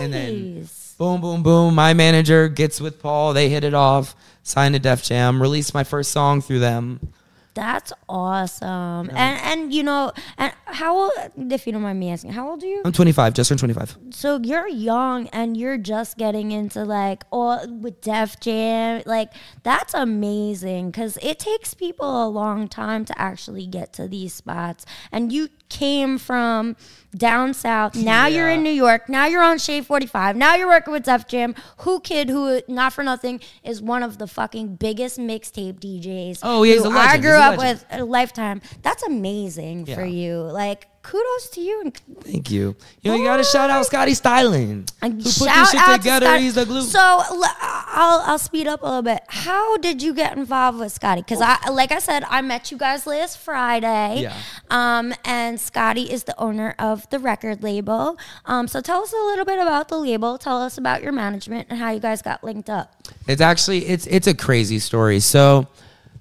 And 0.00 0.12
then 0.12 0.68
boom, 0.98 1.20
boom, 1.20 1.42
boom. 1.42 1.74
My 1.74 1.94
manager 1.94 2.48
gets 2.48 2.80
with 2.80 3.00
Paul. 3.00 3.32
They 3.32 3.48
hit 3.48 3.64
it 3.64 3.74
off. 3.74 4.14
Signed 4.42 4.74
to 4.74 4.78
Def 4.78 5.02
Jam. 5.02 5.40
Released 5.40 5.74
my 5.74 5.84
first 5.84 6.12
song 6.12 6.40
through 6.40 6.60
them. 6.60 7.12
That's 7.54 7.92
awesome. 8.08 9.10
And 9.10 9.40
and 9.42 9.74
you 9.74 9.82
know, 9.82 10.12
and 10.38 10.52
how 10.66 10.96
old 10.96 11.12
if 11.36 11.66
you 11.66 11.72
don't 11.72 11.82
mind 11.82 11.98
me 11.98 12.10
asking, 12.10 12.32
how 12.32 12.48
old 12.48 12.62
are 12.62 12.66
you? 12.66 12.82
I'm 12.84 12.92
25. 12.92 13.34
Just 13.34 13.48
turned 13.48 13.58
25. 13.58 13.98
So 14.10 14.38
you're 14.42 14.68
young 14.68 15.28
and 15.28 15.56
you're 15.56 15.78
just 15.78 16.16
getting 16.16 16.52
into 16.52 16.84
like 16.84 17.24
all 17.30 17.66
with 17.68 18.00
Def 18.00 18.38
Jam. 18.40 19.02
Like 19.04 19.32
that's 19.62 19.94
amazing 19.94 20.92
cuz 20.92 21.18
it 21.22 21.38
takes 21.38 21.74
people 21.74 22.24
a 22.24 22.28
long 22.28 22.68
time 22.68 23.04
to 23.06 23.20
actually 23.20 23.66
get 23.66 23.92
to 23.94 24.06
these 24.06 24.32
spots. 24.32 24.86
And 25.10 25.32
you 25.32 25.48
came 25.70 26.18
from 26.18 26.76
down 27.16 27.54
south. 27.54 27.96
Now 27.96 28.26
you're 28.26 28.50
in 28.50 28.62
New 28.62 28.70
York. 28.70 29.08
Now 29.08 29.26
you're 29.26 29.42
on 29.42 29.58
Shade 29.58 29.86
45. 29.86 30.36
Now 30.36 30.54
you're 30.54 30.68
working 30.68 30.92
with 30.92 31.04
Def 31.04 31.26
Jam. 31.26 31.54
Whoo 31.84 32.00
Kid 32.00 32.28
who 32.28 32.60
not 32.68 32.92
for 32.92 33.02
nothing 33.02 33.40
is 33.64 33.80
one 33.80 34.02
of 34.02 34.18
the 34.18 34.26
fucking 34.26 34.76
biggest 34.76 35.18
mixtape 35.18 35.80
DJs. 35.80 36.40
Oh, 36.42 36.62
yeah, 36.62 36.74
he's 36.74 36.84
a 36.84 36.88
legend. 36.88 37.08
I 37.08 37.18
grew 37.18 37.38
up 37.38 37.58
with 37.58 37.84
a 37.90 38.04
lifetime. 38.04 38.60
That's 38.82 39.02
amazing 39.02 39.86
for 39.86 40.04
you. 40.04 40.40
Like 40.42 40.88
kudos 41.02 41.48
to 41.50 41.60
you 41.60 41.80
and 41.80 41.96
Thank 42.20 42.50
you. 42.50 42.76
You 43.02 43.10
know, 43.10 43.16
you 43.16 43.24
got 43.24 43.38
to 43.38 43.44
shout 43.44 43.70
out 43.70 43.86
Scotty 43.86 44.14
Styling. 44.14 44.86
and 45.02 45.14
Who 45.14 45.22
put 45.22 45.24
this 45.24 45.70
shit 45.70 45.80
out 45.80 45.96
together. 45.96 46.26
To. 46.26 46.38
He's 46.38 46.54
the 46.54 46.64
glue. 46.66 46.82
So 46.82 47.00
I'll 47.00 48.20
I'll 48.26 48.38
speed 48.38 48.66
up 48.66 48.82
a 48.82 48.86
little 48.86 49.02
bit. 49.02 49.22
How 49.28 49.76
did 49.78 50.02
you 50.02 50.14
get 50.14 50.36
involved 50.36 50.78
with 50.78 50.92
Scotty? 50.92 51.22
Because 51.22 51.40
I, 51.40 51.70
like 51.70 51.92
I 51.92 51.98
said, 51.98 52.24
I 52.28 52.42
met 52.42 52.70
you 52.70 52.78
guys 52.78 53.06
last 53.06 53.38
Friday. 53.38 54.22
Yeah. 54.22 54.36
Um, 54.70 55.14
and 55.24 55.58
Scotty 55.60 56.12
is 56.12 56.24
the 56.24 56.38
owner 56.40 56.74
of 56.78 57.08
the 57.10 57.18
record 57.18 57.62
label. 57.62 58.18
Um, 58.44 58.68
so 58.68 58.80
tell 58.80 59.02
us 59.02 59.12
a 59.12 59.24
little 59.26 59.44
bit 59.44 59.58
about 59.58 59.88
the 59.88 59.98
label. 59.98 60.38
Tell 60.38 60.60
us 60.60 60.78
about 60.78 61.02
your 61.02 61.12
management 61.12 61.68
and 61.70 61.78
how 61.78 61.90
you 61.90 62.00
guys 62.00 62.22
got 62.22 62.44
linked 62.44 62.70
up. 62.70 62.94
It's 63.26 63.40
actually 63.40 63.86
it's 63.86 64.06
it's 64.06 64.26
a 64.26 64.34
crazy 64.34 64.78
story. 64.78 65.20
So 65.20 65.66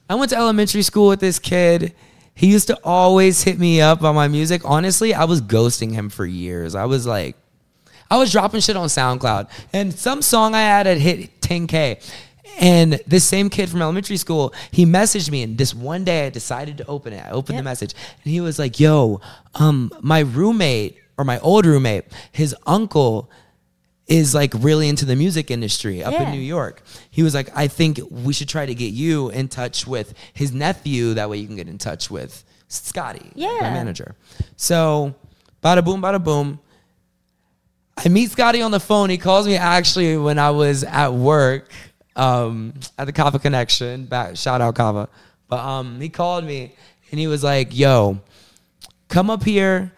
I 0.09 0.15
went 0.15 0.31
to 0.31 0.37
elementary 0.37 0.81
school 0.81 1.09
with 1.09 1.19
this 1.19 1.37
kid. 1.37 1.93
He 2.39 2.47
used 2.47 2.67
to 2.67 2.79
always 2.85 3.43
hit 3.43 3.59
me 3.59 3.81
up 3.81 4.01
on 4.01 4.15
my 4.15 4.29
music. 4.29 4.61
Honestly, 4.63 5.13
I 5.13 5.25
was 5.25 5.41
ghosting 5.41 5.91
him 5.91 6.09
for 6.09 6.25
years. 6.25 6.73
I 6.73 6.85
was 6.85 7.05
like, 7.05 7.35
I 8.09 8.15
was 8.15 8.31
dropping 8.31 8.61
shit 8.61 8.77
on 8.77 8.87
SoundCloud, 8.87 9.49
and 9.73 9.93
some 9.93 10.21
song 10.21 10.55
I 10.55 10.61
had 10.61 10.85
had 10.85 10.99
hit 10.99 11.41
10k. 11.41 12.01
And 12.61 13.01
this 13.05 13.25
same 13.25 13.49
kid 13.49 13.67
from 13.69 13.81
elementary 13.81 14.15
school, 14.15 14.53
he 14.71 14.85
messaged 14.85 15.29
me, 15.29 15.43
and 15.43 15.57
this 15.57 15.75
one 15.75 16.05
day 16.05 16.27
I 16.27 16.29
decided 16.29 16.77
to 16.77 16.87
open 16.87 17.11
it. 17.11 17.21
I 17.25 17.31
opened 17.31 17.55
Yep. 17.55 17.59
the 17.59 17.69
message, 17.69 17.93
and 18.23 18.31
he 18.31 18.39
was 18.39 18.57
like, 18.57 18.79
"Yo, 18.79 19.19
um, 19.55 19.91
my 19.99 20.19
roommate 20.19 20.95
or 21.17 21.25
my 21.25 21.39
old 21.39 21.65
roommate, 21.65 22.05
his 22.31 22.55
uncle." 22.65 23.29
Is 24.09 24.33
like 24.33 24.51
really 24.57 24.89
into 24.89 25.05
the 25.05 25.15
music 25.15 25.49
industry 25.51 26.03
up 26.03 26.11
Yeah. 26.11 26.23
in 26.23 26.31
New 26.31 26.41
York. 26.41 26.81
He 27.11 27.23
was 27.23 27.33
like, 27.35 27.49
I 27.55 27.67
think 27.67 27.99
we 28.09 28.33
should 28.33 28.49
try 28.49 28.65
to 28.65 28.73
get 28.75 28.91
you 28.91 29.29
in 29.29 29.47
touch 29.47 29.85
with 29.87 30.13
his 30.33 30.51
nephew. 30.51 31.13
That 31.13 31.29
way 31.29 31.37
you 31.37 31.45
can 31.47 31.55
get 31.55 31.67
in 31.67 31.77
touch 31.77 32.09
with 32.09 32.43
Scotty, 32.67 33.31
yeah. 33.35 33.57
my 33.61 33.69
manager. 33.69 34.15
So, 34.57 35.13
bada 35.63 35.85
boom, 35.85 36.01
bada 36.01 36.21
boom. 36.23 36.59
I 38.03 38.09
meet 38.09 38.31
Scotty 38.31 38.61
on 38.61 38.71
the 38.71 38.79
phone. 38.79 39.09
He 39.09 39.17
calls 39.17 39.45
me 39.47 39.55
actually 39.57 40.17
when 40.17 40.39
I 40.39 40.49
was 40.51 40.83
at 40.83 41.13
work 41.13 41.69
um, 42.15 42.73
at 42.97 43.05
the 43.05 43.11
Kava 43.13 43.39
Connection. 43.39 44.05
Back, 44.05 44.37
shout 44.37 44.61
out 44.61 44.75
Kava. 44.75 45.07
But 45.47 45.59
um, 45.59 45.99
he 45.99 46.09
called 46.09 46.45
me 46.45 46.73
and 47.11 47.19
he 47.19 47.27
was 47.27 47.43
like, 47.43 47.75
"Yo, 47.77 48.19
come 49.07 49.29
up 49.29 49.43
here. 49.43 49.91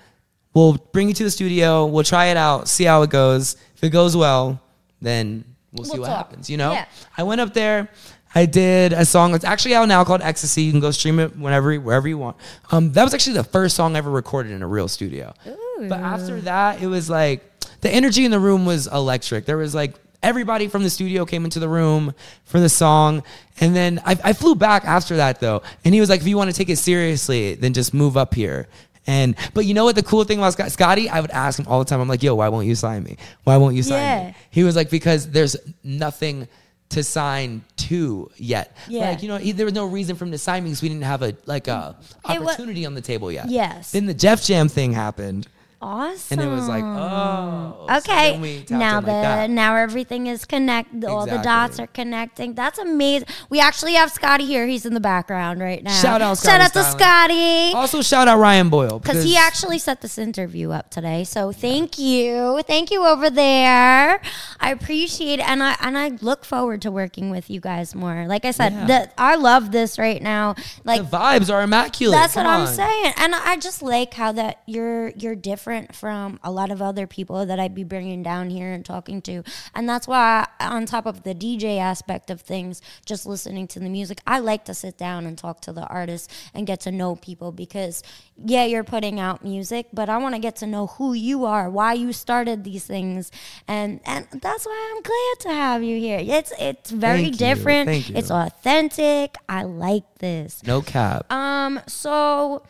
We'll 0.54 0.74
bring 0.92 1.08
you 1.08 1.14
to 1.14 1.24
the 1.24 1.32
studio. 1.32 1.86
We'll 1.86 2.04
try 2.04 2.26
it 2.28 2.38
out. 2.38 2.68
See 2.68 2.84
how 2.84 3.02
it 3.04 3.10
goes. 3.10 3.56
If 3.76 3.84
it 3.84 3.90
goes 3.90 4.16
well, 4.18 4.62
then 5.02 5.46
we'll, 5.72 5.86
see 5.86 5.94
We'll 5.94 6.02
what 6.02 6.08
talk. 6.08 6.18
happens. 6.28 6.50
You 6.50 6.58
know." 6.58 6.74
Yeah. 6.74 6.86
I 7.18 7.24
went 7.24 7.42
up 7.42 7.54
there. 7.54 7.90
I 8.34 8.46
did 8.46 8.94
a 8.94 9.04
song 9.04 9.34
that's 9.34 9.44
actually 9.44 9.76
out 9.76 9.88
now 9.90 10.04
called 10.06 10.22
Ecstasy. 10.22 10.62
You 10.64 10.72
can 10.72 10.80
go 10.80 10.92
stream 10.92 11.20
it 11.20 11.36
whenever, 11.38 11.76
wherever 11.76 12.08
you 12.08 12.18
want. 12.18 12.38
Um, 12.72 12.94
that 12.94 13.04
was 13.04 13.14
actually 13.14 13.34
the 13.36 13.44
first 13.44 13.76
song 13.76 13.96
I 13.96 13.98
ever 14.00 14.10
recorded 14.10 14.54
in 14.54 14.62
a 14.62 14.68
real 14.68 14.88
studio. 14.88 15.34
But 15.80 16.00
after 16.00 16.40
that, 16.42 16.82
it 16.82 16.88
was 16.88 17.10
like 17.10 17.44
the 17.82 17.90
energy 17.90 18.24
in 18.24 18.32
the 18.32 18.40
room 18.40 18.66
was 18.66 18.88
electric. 18.88 19.46
There 19.46 19.58
was 19.58 19.76
like 19.76 19.96
everybody 20.24 20.70
from 20.70 20.84
the 20.84 20.90
studio 20.90 21.26
came 21.26 21.44
into 21.44 21.60
the 21.60 21.68
room 21.68 22.14
for 22.46 22.62
the 22.62 22.70
song. 22.70 23.24
And 23.60 23.76
then 23.76 24.00
I, 24.06 24.18
I 24.24 24.34
flew 24.34 24.56
back 24.56 24.86
after 24.86 25.18
that 25.18 25.42
though. 25.42 25.62
And 25.84 25.94
he 25.94 26.00
was 26.00 26.10
like, 26.10 26.22
if 26.22 26.28
you 26.28 26.38
want 26.38 26.50
to 26.52 26.56
take 26.56 26.70
it 26.70 26.78
seriously, 26.78 27.56
then 27.56 27.74
just 27.74 27.94
move 27.94 28.16
up 28.16 28.34
here. 28.34 28.68
And 29.12 29.36
but 29.54 29.66
you 29.66 29.74
know 29.74 29.84
what 29.84 29.96
the 29.96 30.04
cool 30.04 30.24
thing 30.24 30.38
about 30.40 30.54
Scott, 30.54 30.72
Scotty? 30.72 31.10
I 31.10 31.20
would 31.20 31.32
ask 31.32 31.60
him 31.60 31.68
all 31.68 31.80
the 31.80 31.86
time. 31.86 32.00
I'm 32.00 32.08
like, 32.08 32.24
yo, 32.24 32.36
why 32.36 32.48
won't 32.48 32.66
you 32.68 32.76
sign 32.76 33.04
me? 33.04 33.18
Why 33.44 33.58
won't 33.58 33.76
you 33.76 33.84
sign 33.84 34.00
Yeah. 34.02 34.28
me? 34.28 34.36
He 34.52 34.64
was 34.64 34.76
like, 34.76 34.90
because 34.90 35.30
there's 35.30 35.56
nothing 35.84 36.48
to 36.90 37.04
sign 37.04 37.64
to 37.78 38.30
yet. 38.38 38.76
Yeah. 38.88 39.10
Like, 39.10 39.22
you 39.24 39.28
know, 39.30 39.38
he, 39.38 39.52
there 39.54 39.66
was 39.66 39.74
no 39.74 39.86
reason 39.86 40.16
for 40.16 40.26
him 40.26 40.32
to 40.32 40.38
sign 40.38 40.64
me 40.64 40.70
because 40.70 40.82
we 40.82 40.90
didn't 40.90 41.04
have 41.04 41.22
a 41.24 41.36
like 41.46 41.68
a 41.68 41.96
opportunity 42.26 42.86
on 42.86 42.94
the 42.94 43.02
table 43.02 43.32
yet. 43.32 43.50
Yes. 43.50 43.92
Then 43.92 44.06
the 44.06 44.14
Def 44.14 44.44
Jam 44.44 44.68
thing 44.70 44.94
happened. 44.94 45.48
Awesome. 45.82 46.40
And 46.40 46.48
it 46.48 46.54
was 46.54 46.68
like, 46.68 46.84
oh. 46.86 47.86
So 47.90 47.98
Okay. 47.98 48.64
then 48.68 48.80
now 48.80 49.02
the 49.02 49.12
like 49.12 49.50
now 49.50 49.76
everything 49.76 50.28
is 50.28 50.46
connected. 50.46 51.04
All 51.06 51.26
the 51.26 51.40
dots 51.40 51.80
are 51.80 51.88
connecting. 51.88 52.54
That's 52.54 52.78
amazing. 52.78 53.28
We 53.50 53.60
actually 53.60 53.94
have 53.94 54.12
Scotty 54.12 54.46
here. 54.46 54.68
He's 54.68 54.86
in 54.86 54.94
the 54.94 55.00
background 55.00 55.60
right 55.60 55.84
now. 55.84 55.92
Shout 56.00 56.22
out 56.22 56.38
Shout 56.38 56.62
Scotty 56.62 56.64
out 56.64 56.74
to 56.74 56.84
Scotty. 56.84 57.74
Also, 57.74 58.02
shout 58.02 58.28
out 58.28 58.38
Ryan 58.40 58.70
Boyle 58.70 59.00
Because 59.00 59.24
he 59.24 59.36
actually 59.36 59.80
set 59.80 60.02
this 60.02 60.18
interview 60.18 60.72
up 60.72 60.92
today. 60.92 61.24
So 61.24 61.52
thank 61.52 61.98
you. 61.98 62.62
Thank 62.68 62.92
you 62.92 63.06
over 63.06 63.30
there. 63.30 64.22
I 64.60 64.72
appreciate 64.72 65.40
it. 65.40 65.50
And 65.50 65.64
I 65.64 65.76
and 65.82 65.98
I 65.98 66.10
look 66.22 66.46
forward 66.46 66.82
to 66.84 66.92
working 66.92 67.32
with 67.32 67.50
you 67.50 67.60
guys 67.60 67.96
more. 67.96 68.28
Like 68.28 68.46
I 68.46 68.52
said, 68.52 68.72
Yeah. 68.74 68.86
the, 68.86 69.12
I 69.18 69.36
love 69.36 69.72
this 69.72 69.98
right 69.98 70.22
now. 70.22 70.56
Like 70.84 71.10
the 71.10 71.18
vibes 71.18 71.52
are 71.52 71.62
immaculate. 71.64 72.18
that's 72.20 72.36
what 72.36 72.44
Come 72.46 72.62
I'm 72.62 72.68
saying, 72.68 73.14
and 73.18 73.34
I 73.34 73.58
just 73.58 73.82
like 73.82 74.14
how 74.14 74.32
that 74.34 74.62
you're 74.68 75.10
you're 75.10 75.36
different 75.36 75.71
from 75.94 76.40
a 76.44 76.52
lot 76.52 76.72
of 76.72 76.82
other 76.82 77.08
people 77.08 77.46
that 77.46 77.60
I'd 77.60 77.76
be 77.76 77.84
bringing 77.84 78.24
down 78.24 78.50
here 78.50 78.72
and 78.72 78.86
talking 78.86 79.22
to, 79.24 79.44
and 79.74 79.88
that's 79.88 80.08
why 80.08 80.48
on 80.60 80.86
top 80.86 81.06
of 81.06 81.24
the 81.24 81.34
DJ 81.34 81.80
aspect 81.80 82.30
of 82.30 82.42
things, 82.42 82.82
just 83.06 83.26
listening 83.26 83.68
to 83.70 83.80
the 83.80 83.90
music, 83.90 84.22
I 84.28 84.40
like 84.40 84.66
to 84.66 84.74
sit 84.74 84.98
down 84.98 85.26
and 85.26 85.38
talk 85.38 85.62
to 85.62 85.74
the 85.74 85.86
artists 85.88 86.28
and 86.54 86.68
get 86.68 86.82
to 86.82 86.92
know 86.92 87.16
people 87.16 87.52
because 87.52 88.04
yeah, 88.44 88.66
you're 88.66 88.84
putting 88.84 89.20
out 89.20 89.44
music, 89.44 89.88
but 89.94 90.10
I 90.10 90.18
want 90.18 90.36
to 90.36 90.40
get 90.40 90.56
to 90.58 90.68
know 90.68 90.88
who 90.88 91.14
you 91.14 91.46
are, 91.46 91.70
why 91.70 91.94
you 91.94 92.14
started 92.14 92.64
these 92.64 92.86
things, 92.86 93.32
and 93.68 94.00
and 94.06 94.28
that's 94.42 94.66
why 94.66 94.94
I'm 94.96 95.02
glad 95.02 95.52
to 95.52 95.62
have 95.62 95.84
you 95.84 96.00
here. 96.00 96.20
It's 96.22 96.52
it's 96.60 96.92
very 96.92 97.24
Thank 97.24 97.34
you. 97.34 97.38
different. 97.38 97.88
Thank 97.88 98.10
you. 98.10 98.16
It's 98.16 98.32
authentic. 98.32 99.38
I 99.48 99.64
like 99.64 100.04
this. 100.20 100.64
No 100.66 100.82
cap. 100.82 101.32
Um, 101.32 101.80
so 101.88 102.64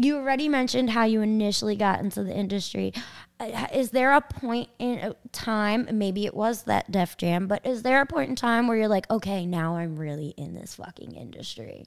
you 0.00 0.16
already 0.16 0.48
mentioned 0.48 0.90
how 0.90 1.04
you 1.04 1.20
initially 1.20 1.76
got 1.76 2.00
into 2.00 2.24
the 2.24 2.34
industry. 2.34 2.92
Uh, 3.38 3.66
Is 3.72 3.90
there 3.90 4.12
a 4.12 4.20
point 4.20 4.68
in 4.78 4.98
uh, 5.00 5.12
time, 5.32 5.88
maybe 5.92 6.24
it 6.24 6.34
was 6.34 6.62
that 6.62 6.90
Def 6.90 7.16
Jam, 7.16 7.46
but 7.46 7.64
is 7.66 7.82
there 7.82 8.00
a 8.00 8.06
point 8.06 8.30
in 8.30 8.36
time 8.36 8.68
where 8.68 8.76
you're 8.76 8.88
like, 8.88 9.10
okay, 9.10 9.44
now 9.44 9.76
I'm 9.76 9.96
really 9.96 10.28
in 10.36 10.54
this 10.54 10.76
fucking 10.76 11.12
industry? 11.12 11.84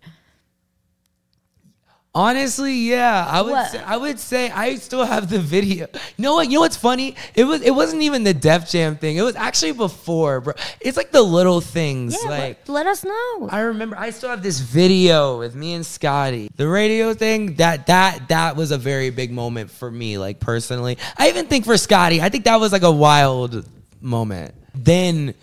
Honestly, 2.16 2.74
yeah, 2.74 3.28
I 3.30 3.42
would. 3.42 3.52
What? 3.52 3.72
Say, 3.72 3.80
I 3.80 3.98
would 3.98 4.20
say 4.20 4.50
I 4.50 4.76
still 4.76 5.04
have 5.04 5.30
the 5.30 5.38
video. 5.38 5.88
You 6.16 6.24
know 6.24 6.36
what? 6.36 6.48
You 6.48 6.54
know 6.54 6.62
what's 6.62 6.78
funny? 6.78 7.18
It 7.36 7.44
was. 7.44 7.62
It 7.62 7.72
wasn't 7.72 8.04
even 8.04 8.24
the 8.24 8.34
Def 8.34 8.70
Jam 8.70 8.96
thing. 8.96 9.18
It 9.18 9.22
was 9.22 9.36
actually 9.36 9.74
before, 9.74 10.40
bro. 10.40 10.54
It's 10.80 10.96
like 10.96 11.12
the 11.12 11.22
little 11.22 11.60
things. 11.60 12.18
Yeah, 12.24 12.30
like 12.30 12.40
let, 12.40 12.70
let 12.70 12.88
us 12.88 13.04
know. 13.04 13.50
I 13.52 13.60
remember 13.60 13.98
I 13.98 14.12
still 14.12 14.30
have 14.30 14.42
this 14.42 14.62
video 14.62 15.40
with 15.40 15.56
me 15.56 15.74
and 15.74 15.86
Scotty. 15.86 16.50
The 16.56 16.70
radio 16.70 17.14
thing, 17.14 17.56
that 17.56 17.88
that 17.88 18.30
that 18.30 18.56
was 18.56 18.72
a 18.72 18.78
very 18.78 19.10
big 19.10 19.34
moment 19.34 19.70
for 19.70 19.92
me, 19.92 20.18
like 20.18 20.40
personally. 20.40 20.98
I 21.18 21.28
even 21.28 21.48
think 21.48 21.66
for 21.66 21.76
Scotty, 21.76 22.22
I 22.22 22.30
think 22.30 22.46
that 22.46 22.62
was 22.62 22.72
like 22.72 22.84
a 22.84 22.92
wild 22.92 23.68
moment. 24.00 24.56
Then 24.74 25.34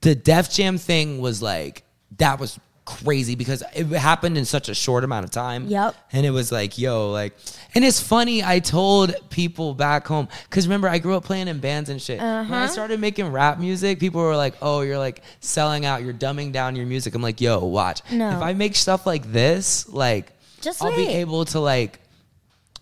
the 0.00 0.16
Def 0.16 0.50
Jam 0.50 0.78
thing 0.78 1.20
was 1.20 1.40
like 1.40 1.84
that 2.18 2.40
was 2.40 2.58
crazy 3.04 3.34
because 3.34 3.62
it 3.74 3.86
happened 3.88 4.36
in 4.38 4.44
such 4.44 4.68
a 4.68 4.74
short 4.74 5.04
amount 5.04 5.24
of 5.24 5.30
time. 5.30 5.66
Yep. 5.68 5.94
And 6.12 6.26
it 6.26 6.30
was 6.30 6.50
like, 6.52 6.78
yo, 6.78 7.10
like, 7.10 7.34
and 7.74 7.84
it's 7.84 8.00
funny. 8.00 8.42
I 8.44 8.58
told 8.60 9.14
people 9.30 9.74
back 9.74 10.06
home 10.06 10.28
because 10.44 10.66
remember 10.66 10.88
I 10.88 10.98
grew 10.98 11.14
up 11.16 11.24
playing 11.24 11.48
in 11.48 11.58
bands 11.60 11.88
and 11.88 12.00
shit. 12.00 12.18
When 12.18 12.26
Uh-huh. 12.28 12.54
I 12.54 12.66
started 12.66 13.00
making 13.00 13.32
rap 13.32 13.58
music, 13.58 13.98
people 14.00 14.20
were 14.20 14.36
like, 14.36 14.54
"Oh, 14.62 14.80
you're 14.82 14.98
like 14.98 15.22
selling 15.40 15.84
out. 15.86 16.02
You're 16.02 16.12
dumbing 16.14 16.52
down 16.52 16.76
your 16.76 16.86
music." 16.86 17.14
I'm 17.14 17.22
like, 17.22 17.40
"Yo, 17.40 17.64
watch. 17.64 18.02
No. 18.10 18.30
If 18.36 18.42
I 18.42 18.52
make 18.52 18.74
stuff 18.76 19.06
like 19.06 19.32
this, 19.32 19.88
like, 19.88 20.32
Just 20.60 20.82
I'll 20.82 20.94
be 20.94 21.06
able 21.08 21.44
to 21.46 21.60
like 21.60 22.00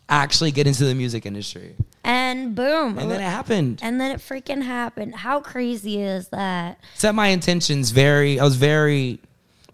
actually 0.08 0.50
get 0.50 0.66
into 0.66 0.84
the 0.84 0.94
music 0.94 1.26
industry." 1.26 1.76
and 2.02 2.54
boom. 2.54 2.98
And 2.98 3.10
then 3.10 3.20
it 3.20 3.24
happened. 3.24 3.80
and 3.82 4.00
then 4.00 4.10
it 4.10 4.20
freaking 4.20 4.62
happened. 4.62 5.14
How 5.14 5.40
crazy 5.40 6.00
is 6.00 6.28
that? 6.28 6.78
Set 6.94 7.14
my 7.14 7.28
intentions 7.28 7.90
very. 7.90 8.40
I 8.40 8.44
was 8.44 8.56
very, 8.56 9.20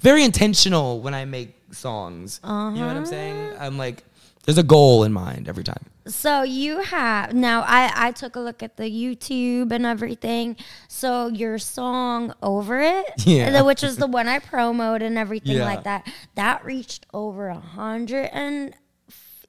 very 0.00 0.24
intentional 0.24 1.00
when 1.00 1.14
I 1.14 1.24
make 1.24 1.54
songs. 1.72 2.40
You 2.44 2.48
know 2.50 2.86
what 2.86 2.96
I'm 2.96 3.06
saying? 3.06 3.36
Uh-huh. 3.54 3.64
I'm 3.64 3.78
like, 3.78 4.04
there's 4.44 4.58
a 4.58 4.62
goal 4.62 5.02
in 5.04 5.12
mind 5.12 5.48
every 5.48 5.64
time. 5.64 5.84
So 6.06 6.42
you 6.44 6.82
have 6.82 7.34
now. 7.34 7.62
I 7.66 7.90
I 8.08 8.12
took 8.12 8.36
a 8.36 8.40
look 8.40 8.62
at 8.62 8.76
the 8.76 8.84
YouTube 8.84 9.72
and 9.72 9.84
everything. 9.84 10.54
So 10.86 11.26
your 11.26 11.58
song 11.58 12.32
"Over 12.40 12.80
It," 12.80 13.26
Yeah. 13.26 13.62
which 13.62 13.82
was 13.82 13.96
the 13.96 14.06
one 14.06 14.28
I 14.28 14.38
promoted 14.38 15.02
and 15.08 15.18
everything 15.18 15.56
Yeah. 15.56 15.64
like 15.64 15.82
that, 15.82 16.06
that 16.36 16.64
reached 16.64 17.06
over 17.12 17.48
a 17.48 17.58
hundred 17.58 18.30
and 18.32 18.74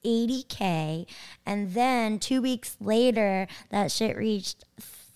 eighty 0.04 0.42
k, 0.48 1.06
and 1.46 1.74
then 1.74 2.18
two 2.18 2.42
weeks 2.42 2.76
later, 2.80 3.46
that 3.70 3.92
shit 3.92 4.16
reached. 4.16 4.64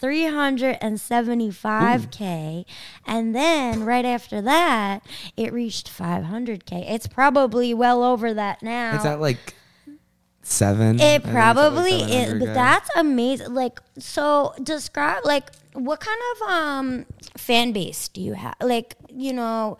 375k 0.02 2.64
and 3.06 3.34
then 3.34 3.84
right 3.84 4.04
after 4.04 4.40
that 4.42 5.00
it 5.36 5.52
reached 5.52 5.88
500k 5.88 6.90
it's 6.90 7.06
probably 7.06 7.72
well 7.74 8.02
over 8.02 8.34
that 8.34 8.60
now 8.62 8.96
Is 8.96 9.04
that 9.04 9.20
like 9.20 9.54
seven. 10.42 11.00
It 11.00 11.22
probably 11.22 12.02
is, 12.02 12.34
but 12.34 12.52
that's 12.52 12.90
amazing. 12.96 13.54
Like, 13.54 13.80
so 13.98 14.52
describe 14.62 15.24
like 15.24 15.50
what 15.72 16.00
kind 16.00 16.20
of 16.34 16.42
um 16.50 17.06
fan 17.36 17.72
base 17.72 18.08
do 18.08 18.20
you 18.20 18.34
have? 18.34 18.56
Like, 18.60 18.96
you 19.08 19.32
know, 19.32 19.78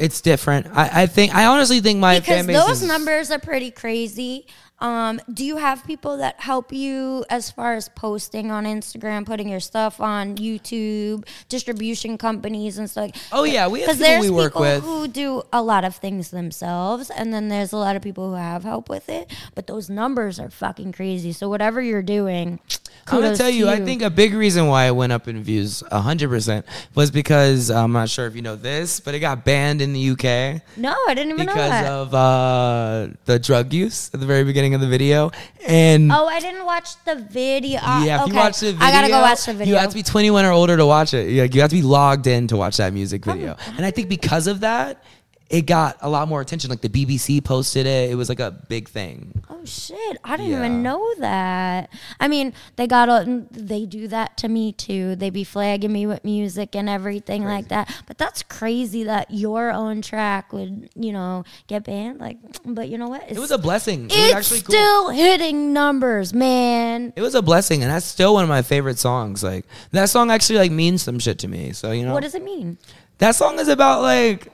It's 0.00 0.20
different. 0.20 0.66
I, 0.74 1.02
I 1.02 1.06
think 1.06 1.34
I 1.34 1.46
honestly 1.46 1.80
think 1.80 1.98
my 2.00 2.20
because 2.20 2.36
fan 2.36 2.46
base 2.46 2.56
those 2.56 2.82
is, 2.82 2.88
numbers 2.88 3.30
are 3.30 3.38
pretty 3.38 3.70
crazy. 3.70 4.46
Um, 4.80 5.20
do 5.32 5.44
you 5.44 5.58
have 5.58 5.84
people 5.84 6.16
that 6.18 6.40
help 6.40 6.72
you 6.72 7.22
as 7.28 7.50
far 7.50 7.74
as 7.74 7.90
posting 7.90 8.50
on 8.50 8.64
Instagram, 8.64 9.26
putting 9.26 9.46
your 9.50 9.60
stuff 9.60 10.00
on 10.00 10.36
YouTube, 10.36 11.26
distribution 11.50 12.16
companies 12.16 12.78
and 12.78 12.88
stuff? 12.88 13.10
Oh 13.30 13.44
yeah, 13.44 13.68
we 13.68 13.80
have 13.80 13.88
Because 13.88 13.98
people 13.98 14.10
there's 14.10 14.24
we 14.24 14.30
work 14.30 14.52
people 14.54 14.62
with. 14.62 14.82
who 14.82 15.06
do 15.06 15.42
a 15.52 15.62
lot 15.62 15.84
of 15.84 15.96
things 15.96 16.30
themselves, 16.30 17.10
and 17.10 17.32
then 17.32 17.48
there's 17.48 17.72
a 17.72 17.76
lot 17.76 17.94
of 17.94 18.00
people 18.00 18.30
who 18.30 18.36
have 18.36 18.64
help 18.64 18.88
with 18.88 19.10
it. 19.10 19.30
But 19.54 19.66
those 19.66 19.90
numbers 19.90 20.40
are 20.40 20.48
fucking 20.48 20.92
crazy. 20.92 21.32
So 21.32 21.50
whatever 21.50 21.82
you're 21.82 22.00
doing, 22.00 22.58
I'm 23.06 23.20
gonna 23.20 23.36
tell 23.36 23.50
to 23.50 23.54
you, 23.54 23.68
I 23.68 23.80
think 23.84 24.00
a 24.00 24.08
big 24.08 24.32
reason 24.32 24.66
why 24.66 24.86
it 24.86 24.96
went 24.96 25.12
up 25.12 25.28
in 25.28 25.42
views 25.42 25.82
100% 25.92 26.64
was 26.94 27.10
because 27.10 27.70
I'm 27.70 27.92
not 27.92 28.08
sure 28.08 28.26
if 28.26 28.34
you 28.34 28.40
know 28.42 28.56
this, 28.56 28.98
but 29.00 29.14
it 29.14 29.20
got 29.20 29.44
banned 29.44 29.82
in 29.82 29.89
the 29.92 30.10
UK 30.10 30.62
no, 30.76 30.94
I 31.08 31.14
didn't 31.14 31.32
even 31.32 31.46
know 31.46 31.54
that. 31.54 31.82
because 31.82 31.90
of 32.08 32.14
uh, 32.14 33.08
the 33.24 33.38
drug 33.38 33.72
use 33.72 34.10
at 34.12 34.20
the 34.20 34.26
very 34.26 34.44
beginning 34.44 34.74
of 34.74 34.80
the 34.80 34.86
video. 34.88 35.30
And 35.66 36.10
oh, 36.10 36.26
I 36.26 36.40
didn't 36.40 36.64
watch 36.64 37.02
the 37.04 37.16
video. 37.16 37.80
Yeah, 37.80 38.16
if 38.16 38.22
okay. 38.22 38.30
you 38.30 38.36
watch 38.36 38.60
the 38.60 38.72
video, 38.72 38.86
I 38.86 38.90
gotta 38.92 39.08
go 39.08 39.20
watch 39.20 39.44
the 39.46 39.54
video. 39.54 39.74
You 39.74 39.80
have 39.80 39.90
to 39.90 39.96
be 39.96 40.02
21 40.02 40.44
or 40.44 40.52
older 40.52 40.76
to 40.76 40.86
watch 40.86 41.14
it. 41.14 41.30
Yeah, 41.30 41.44
you 41.44 41.60
have 41.60 41.70
to 41.70 41.76
be 41.76 41.82
logged 41.82 42.26
in 42.26 42.46
to 42.48 42.56
watch 42.56 42.76
that 42.78 42.92
music 42.92 43.26
Oh, 43.26 43.32
video. 43.32 43.56
and 43.76 43.84
I 43.84 43.90
think 43.90 44.08
because 44.08 44.46
of 44.46 44.60
that, 44.60 45.02
it 45.50 45.62
got 45.66 45.96
a 46.00 46.08
lot 46.08 46.28
more 46.28 46.40
attention. 46.40 46.70
Like 46.70 46.80
the 46.80 46.88
BBC 46.88 47.42
posted 47.42 47.84
it. 47.84 48.08
It 48.08 48.14
was 48.14 48.28
like 48.28 48.38
a 48.38 48.52
big 48.52 48.88
thing. 48.88 49.42
Oh 49.50 49.64
shit! 49.64 50.16
I 50.22 50.36
didn't 50.36 50.52
Yeah. 50.52 50.58
even 50.58 50.82
know 50.84 51.04
that. 51.18 51.90
I 52.20 52.28
mean, 52.28 52.52
they 52.76 52.86
got 52.86 53.08
a, 53.08 53.44
they 53.50 53.84
do 53.84 54.06
that 54.08 54.36
to 54.38 54.48
me 54.48 54.70
too. 54.72 55.16
They 55.16 55.28
be 55.28 55.42
flagging 55.42 55.92
me 55.92 56.06
with 56.06 56.24
music 56.24 56.76
and 56.76 56.88
everything 56.88 57.44
like 57.44 57.66
that. 57.68 57.92
But 58.06 58.16
that's 58.16 58.44
crazy 58.44 59.02
that 59.04 59.32
your 59.32 59.72
own 59.72 60.02
track 60.02 60.52
would, 60.52 60.88
you 60.94 61.12
know, 61.12 61.42
get 61.66 61.82
banned. 61.82 62.20
Like, 62.20 62.38
but 62.64 62.88
you 62.88 62.96
know 62.96 63.08
what? 63.08 63.24
It's, 63.24 63.36
It 63.36 63.40
was 63.40 63.50
a 63.50 63.58
blessing. 63.58 64.04
It 64.06 64.12
it's 64.12 64.34
actually 64.34 64.60
cool. 64.60 64.72
still 64.74 65.08
hitting 65.10 65.72
numbers, 65.72 66.32
man. 66.32 67.12
It 67.16 67.22
was 67.22 67.34
a 67.34 67.42
blessing, 67.42 67.82
and 67.82 67.90
that's 67.90 68.06
still 68.06 68.34
one 68.34 68.44
of 68.44 68.48
my 68.48 68.62
favorite 68.62 68.98
songs. 69.00 69.42
Like 69.42 69.66
that 69.90 70.10
song 70.10 70.30
actually 70.30 70.60
like 70.60 70.70
means 70.70 71.02
some 71.02 71.18
shit 71.18 71.40
to 71.40 71.48
me. 71.48 71.72
So 71.72 71.90
you 71.90 72.04
know, 72.04 72.14
What 72.14 72.22
does 72.22 72.36
it 72.36 72.44
mean? 72.44 72.78
that 73.18 73.34
song 73.34 73.58
is 73.58 73.68
about 73.68 74.00
like 74.02 74.46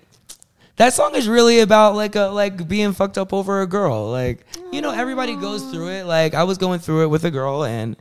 that 0.76 0.92
song 0.92 1.14
is 1.14 1.28
really 1.28 1.60
about 1.60 1.94
like 1.94 2.16
a 2.16 2.26
like 2.26 2.68
being 2.68 2.92
fucked 2.92 3.18
up 3.18 3.32
over 3.32 3.62
a 3.62 3.66
girl. 3.66 4.10
Like 4.10 4.46
you 4.72 4.80
know, 4.80 4.90
everybody 4.90 5.36
goes 5.36 5.62
through 5.70 5.90
it. 5.90 6.06
Like 6.06 6.34
I 6.34 6.44
was 6.44 6.58
going 6.58 6.80
through 6.80 7.04
it 7.04 7.08
with 7.08 7.24
a 7.24 7.30
girl, 7.30 7.64
and 7.64 7.96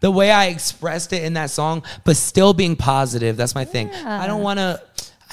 the 0.00 0.10
way 0.10 0.30
I 0.30 0.46
expressed 0.46 1.12
it 1.12 1.22
in 1.22 1.34
that 1.34 1.50
song, 1.50 1.84
but 2.04 2.16
still 2.16 2.52
being 2.54 2.76
positive. 2.76 3.36
That's 3.36 3.54
my 3.54 3.64
thing. 3.64 3.90
I 3.90 4.26
don't 4.26 4.42
want 4.42 4.58
to. 4.58 4.82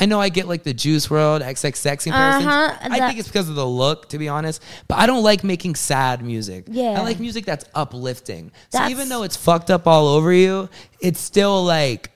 I 0.01 0.05
know 0.05 0.21
I 0.21 0.29
get 0.29 0.47
like 0.47 0.63
the 0.63 0.73
Juice 0.73 1.07
WRLD 1.07 1.41
XXX 1.41 2.03
comparisons. 2.03 2.45
Uh-huh, 2.45 2.77
I 2.79 2.99
think 2.99 3.19
it's 3.19 3.27
because 3.27 3.49
of 3.49 3.55
the 3.55 3.67
look, 3.67 4.07
to 4.09 4.17
be 4.17 4.29
honest. 4.29 4.63
But 4.87 4.99
I 4.99 5.05
don't 5.05 5.23
like 5.23 5.43
making 5.43 5.75
sad 5.75 6.23
music. 6.23 6.65
Yeah. 6.69 6.91
I 6.91 7.01
like 7.01 7.19
music 7.19 7.43
that's 7.43 7.65
uplifting. 7.75 8.53
So 8.69 8.87
even 8.87 9.09
though 9.09 9.23
it's 9.23 9.35
fucked 9.35 9.69
up 9.69 9.87
all 9.87 10.07
over 10.07 10.31
you, 10.31 10.69
it's 11.01 11.19
still 11.19 11.65
like 11.65 12.11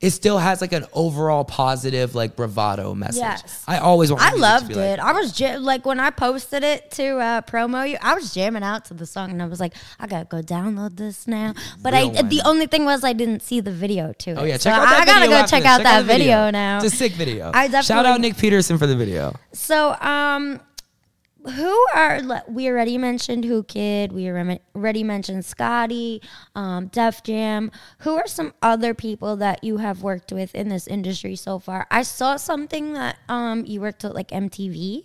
it 0.00 0.10
still 0.10 0.38
has 0.38 0.60
like 0.60 0.72
an 0.72 0.86
overall 0.92 1.44
positive 1.44 2.14
like 2.14 2.36
bravado 2.36 2.94
message. 2.94 3.20
Yes. 3.20 3.64
I 3.66 3.78
always 3.78 4.12
want. 4.12 4.22
I 4.22 4.34
loved 4.34 4.70
it. 4.70 4.76
Like, 4.76 5.00
I 5.00 5.12
was 5.12 5.40
like 5.40 5.84
when 5.84 5.98
I 5.98 6.10
posted 6.10 6.62
it 6.62 6.90
to 6.92 7.18
uh, 7.18 7.40
promo 7.42 7.88
you, 7.88 7.98
I 8.00 8.14
was 8.14 8.32
jamming 8.32 8.62
out 8.62 8.84
to 8.86 8.94
the 8.94 9.06
song, 9.06 9.30
and 9.30 9.42
I 9.42 9.46
was 9.46 9.58
like, 9.58 9.74
I 9.98 10.06
gotta 10.06 10.26
go 10.26 10.40
download 10.40 10.96
this 10.96 11.26
now. 11.26 11.54
But 11.82 11.94
I, 11.94 12.04
one. 12.04 12.28
the 12.28 12.42
only 12.44 12.66
thing 12.66 12.84
was 12.84 13.02
I 13.02 13.12
didn't 13.12 13.42
see 13.42 13.60
the 13.60 13.72
video 13.72 14.12
to 14.12 14.30
it. 14.30 14.38
oh 14.38 14.44
yeah, 14.44 14.56
so 14.56 14.70
check 14.70 14.78
out 14.78 14.84
that 14.84 15.00
I 15.00 15.04
gotta 15.04 15.20
video 15.20 15.36
go 15.36 15.42
after 15.42 15.56
check 15.56 15.64
out 15.64 15.82
that 15.82 15.98
the 16.00 16.04
video. 16.04 16.50
now. 16.50 16.76
It's 16.76 16.94
a 16.94 16.96
sick 16.96 17.12
video. 17.12 17.50
I 17.52 17.68
shout 17.80 18.06
out 18.06 18.20
Nick 18.20 18.36
Peterson 18.36 18.78
for 18.78 18.86
the 18.86 18.96
video. 18.96 19.34
So, 19.52 19.94
um, 19.94 20.60
who 21.50 21.86
are 21.94 22.20
we 22.48 22.68
already 22.68 22.98
mentioned 22.98 23.44
Who 23.44 23.62
Kid? 23.62 24.12
We 24.12 24.28
already 24.28 25.02
mentioned 25.02 25.44
Scotty, 25.44 26.22
um, 26.54 26.86
Def 26.88 27.22
Jam. 27.22 27.70
Who 28.00 28.16
are 28.16 28.26
some 28.26 28.54
other 28.62 28.94
people 28.94 29.36
that 29.36 29.62
you 29.64 29.78
have 29.78 30.02
worked 30.02 30.32
with 30.32 30.54
in 30.54 30.68
this 30.68 30.86
industry 30.86 31.36
so 31.36 31.58
far? 31.58 31.86
I 31.90 32.02
saw 32.02 32.36
something 32.36 32.94
that 32.94 33.18
um 33.28 33.64
you 33.66 33.80
worked 33.80 34.04
with 34.04 34.14
like 34.14 34.28
MTV. 34.28 35.04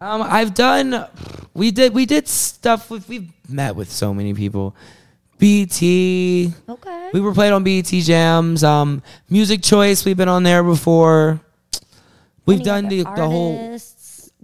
Um, 0.00 0.22
I've 0.22 0.54
done. 0.54 1.06
We 1.52 1.70
did. 1.70 1.92
We 1.92 2.06
did 2.06 2.26
stuff 2.26 2.90
with. 2.90 3.08
We've 3.08 3.30
met 3.48 3.76
with 3.76 3.90
so 3.90 4.14
many 4.14 4.32
people. 4.32 4.74
BT. 5.38 6.52
Okay. 6.68 7.10
We 7.12 7.20
were 7.20 7.32
played 7.32 7.52
on 7.52 7.64
BET 7.64 7.86
Jams. 7.86 8.62
Um, 8.62 9.02
Music 9.28 9.62
Choice. 9.62 10.04
We've 10.04 10.16
been 10.16 10.28
on 10.28 10.42
there 10.42 10.62
before. 10.62 11.40
We've 12.46 12.58
Any 12.58 12.64
done 12.64 12.88
the, 12.88 13.02
the 13.02 13.28
whole. 13.28 13.78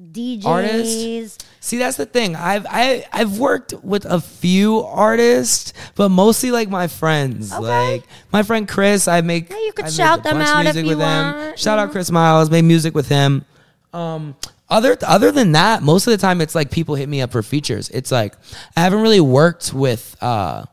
DJs. 0.00 0.44
Artists? 0.44 1.38
See, 1.60 1.78
that's 1.78 1.96
the 1.96 2.06
thing. 2.06 2.36
I've 2.36 2.66
I, 2.68 3.06
I've 3.12 3.38
worked 3.38 3.72
with 3.82 4.04
a 4.04 4.20
few 4.20 4.80
artists, 4.80 5.72
but 5.94 6.10
mostly 6.10 6.50
like 6.50 6.68
my 6.68 6.86
friends. 6.86 7.52
Okay. 7.52 7.62
Like 7.62 8.04
my 8.32 8.42
friend 8.42 8.68
Chris, 8.68 9.08
I 9.08 9.20
make. 9.22 9.50
Yeah, 9.50 9.56
you 9.58 9.72
could 9.72 9.86
I 9.86 9.88
shout 9.88 10.22
them 10.22 10.38
out 10.38 10.66
if 10.66 10.74
music 10.74 10.84
you 10.84 10.90
with 10.90 10.98
him. 10.98 11.34
want, 11.34 11.58
Shout 11.58 11.78
you 11.78 11.84
out? 11.84 11.92
Chris 11.92 12.10
Miles. 12.10 12.50
Made 12.50 12.62
music 12.62 12.94
with 12.94 13.08
him. 13.08 13.44
Um, 13.92 14.36
other 14.68 14.96
other 15.06 15.32
than 15.32 15.52
that, 15.52 15.82
most 15.82 16.06
of 16.06 16.10
the 16.10 16.18
time 16.18 16.40
it's 16.40 16.54
like 16.54 16.70
people 16.70 16.94
hit 16.94 17.08
me 17.08 17.20
up 17.22 17.32
for 17.32 17.42
features. 17.42 17.88
It's 17.90 18.12
like 18.12 18.34
I 18.76 18.80
haven't 18.80 19.00
really 19.00 19.20
worked 19.20 19.72
with 19.72 20.16
uh, 20.20 20.64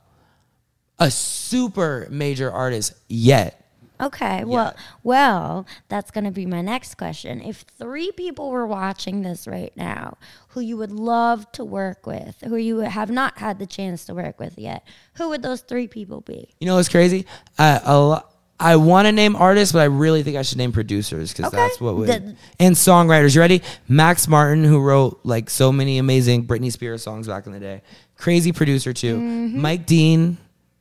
a 0.99 1.09
super 1.11 2.07
major 2.11 2.51
artist 2.51 2.93
yet. 3.07 3.62
Okay. 4.05 4.43
Well, 4.43 4.75
well, 5.03 5.65
that's 5.89 6.11
going 6.11 6.25
to 6.25 6.31
be 6.31 6.45
my 6.45 6.61
next 6.61 6.95
question. 6.95 7.41
If 7.41 7.65
three 7.77 8.11
people 8.11 8.49
were 8.51 8.67
watching 8.67 9.21
this 9.21 9.47
right 9.47 9.71
now 9.75 10.17
who 10.49 10.59
you 10.61 10.77
would 10.77 10.91
love 10.91 11.51
to 11.53 11.63
work 11.63 12.05
with, 12.05 12.35
who 12.45 12.55
you 12.57 12.77
have 12.79 13.09
not 13.09 13.37
had 13.39 13.59
the 13.59 13.65
chance 13.65 14.05
to 14.05 14.13
work 14.13 14.39
with 14.39 14.57
yet, 14.57 14.85
who 15.15 15.29
would 15.29 15.41
those 15.41 15.61
three 15.61 15.87
people 15.87 16.21
be? 16.21 16.49
You 16.59 16.67
know 16.67 16.75
what's 16.75 16.89
crazy? 16.89 17.25
I 17.57 17.79
a 17.83 17.97
lo- 17.99 18.21
I 18.59 18.75
want 18.77 19.07
to 19.07 19.11
name 19.11 19.35
artists, 19.35 19.73
but 19.73 19.79
I 19.79 19.85
really 19.85 20.21
think 20.23 20.37
I 20.37 20.41
should 20.43 20.57
name 20.59 20.71
producers 20.71 21.33
because 21.33 21.47
Okay. 21.47 21.57
that's 21.57 21.81
what 21.81 21.95
would 21.97 22.07
The- 22.07 22.35
and 22.59 22.75
songwriters. 22.75 23.35
You 23.35 23.41
ready? 23.41 23.61
Max 23.87 24.27
Martin, 24.27 24.63
who 24.63 24.79
wrote 24.79 25.19
like 25.23 25.49
so 25.49 25.71
many 25.71 25.97
amazing 25.97 26.45
Britney 26.45 26.71
Spears 26.71 27.03
songs 27.03 27.27
back 27.27 27.45
in 27.47 27.51
the 27.51 27.59
day, 27.59 27.81
crazy 28.15 28.51
producer 28.51 28.93
too. 28.93 29.17
Mm-hmm. 29.17 29.61
Mike 29.61 29.85
Dean, 29.85 30.37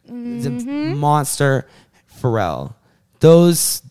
the 0.06 0.50
monster. 0.96 1.66
Pharrell. 2.20 2.74
Those 3.22 3.82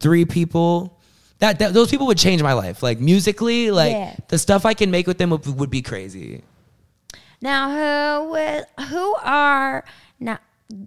three 0.00 0.24
people. 0.24 0.98
That, 1.40 1.58
that 1.58 1.74
those 1.74 1.90
people 1.90 2.06
would 2.06 2.16
change 2.16 2.42
my 2.42 2.54
life. 2.54 2.82
Like 2.82 2.98
musically, 2.98 3.70
like 3.70 3.92
Yeah. 3.92 4.16
the 4.28 4.38
stuff 4.38 4.64
I 4.64 4.72
can 4.72 4.90
make 4.90 5.06
with 5.06 5.18
them 5.18 5.28
would, 5.30 5.44
would 5.60 5.70
be 5.70 5.82
crazy. 5.82 6.42
Now, 7.42 7.68
who 7.68 8.30
would, 8.30 8.64
who 8.88 9.14
are 9.22 9.84
now 10.18 10.38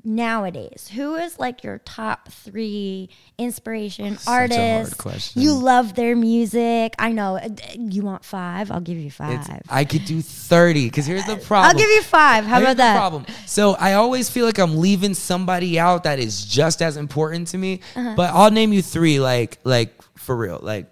nowadays? 0.03 0.89
Who 0.93 1.15
is 1.15 1.39
like 1.39 1.63
your 1.63 1.79
top 1.79 2.29
three 2.29 3.09
inspiration 3.37 4.17
Such 4.17 4.27
a 4.27 4.29
hard 4.29 4.51
artists? 4.51 4.93
question. 4.95 5.41
You 5.41 5.53
love 5.53 5.95
their 5.95 6.15
music. 6.15 6.95
I 6.99 7.11
know. 7.11 7.37
Uh, 7.37 7.49
You 7.77 8.01
want 8.03 8.25
five? 8.25 8.71
I'll 8.71 8.81
give 8.81 8.97
you 8.97 9.09
five. 9.11 9.39
It's, 9.39 9.49
I 9.69 9.85
could 9.85 10.05
do 10.05 10.21
30 10.21 10.85
because 10.87 11.05
here's 11.05 11.25
the 11.25 11.37
problem. 11.37 11.69
I'll 11.71 11.77
give 11.81 11.89
you 11.89 12.01
five. 12.01 12.45
How 12.45 12.55
Here's 12.59 12.63
about 12.63 12.71
the 12.73 12.77
that? 12.77 12.97
problem. 12.97 13.25
So 13.45 13.75
I 13.75 13.93
always 13.93 14.29
feel 14.29 14.45
like 14.45 14.57
I'm 14.59 14.77
leaving 14.77 15.13
somebody 15.13 15.79
out 15.79 16.03
that 16.03 16.19
is 16.19 16.43
just 16.45 16.81
as 16.81 16.97
important 16.97 17.47
to 17.49 17.57
me. 17.57 17.79
Uh-huh. 17.95 18.13
But 18.17 18.33
I'll 18.33 18.51
name 18.51 18.73
you 18.73 18.81
three, 18.81 19.19
like 19.19 19.59
like 19.63 19.93
for 20.17 20.35
real. 20.35 20.59
Like 20.61 20.87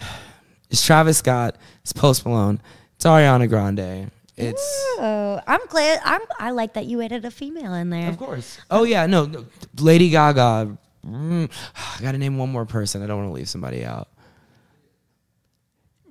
it's 0.70 0.84
Travis 0.84 1.18
Scott, 1.18 1.56
it's 1.82 1.92
Post 1.92 2.24
Malone, 2.26 2.60
it's 2.96 3.04
Ariana 3.04 3.48
Grande. 3.48 4.10
It's 4.38 4.84
Oh, 4.98 5.40
I'm 5.46 5.60
glad. 5.68 6.00
I'm. 6.04 6.20
I 6.38 6.50
like 6.50 6.74
that 6.74 6.86
you 6.86 7.00
added 7.02 7.24
a 7.24 7.30
female 7.30 7.74
in 7.74 7.90
there. 7.90 8.08
of 8.08 8.18
course. 8.18 8.58
Oh 8.70 8.84
yeah, 8.84 9.06
no, 9.06 9.26
no 9.26 9.44
Lady 9.78 10.10
Gaga. 10.10 10.76
Mm, 11.06 11.50
I 11.98 12.02
gotta 12.02 12.18
name 12.18 12.38
one 12.38 12.50
more 12.50 12.66
person. 12.66 13.02
I 13.02 13.06
don't 13.06 13.18
want 13.18 13.28
to 13.30 13.32
leave 13.34 13.48
somebody 13.48 13.84
out. 13.84 14.08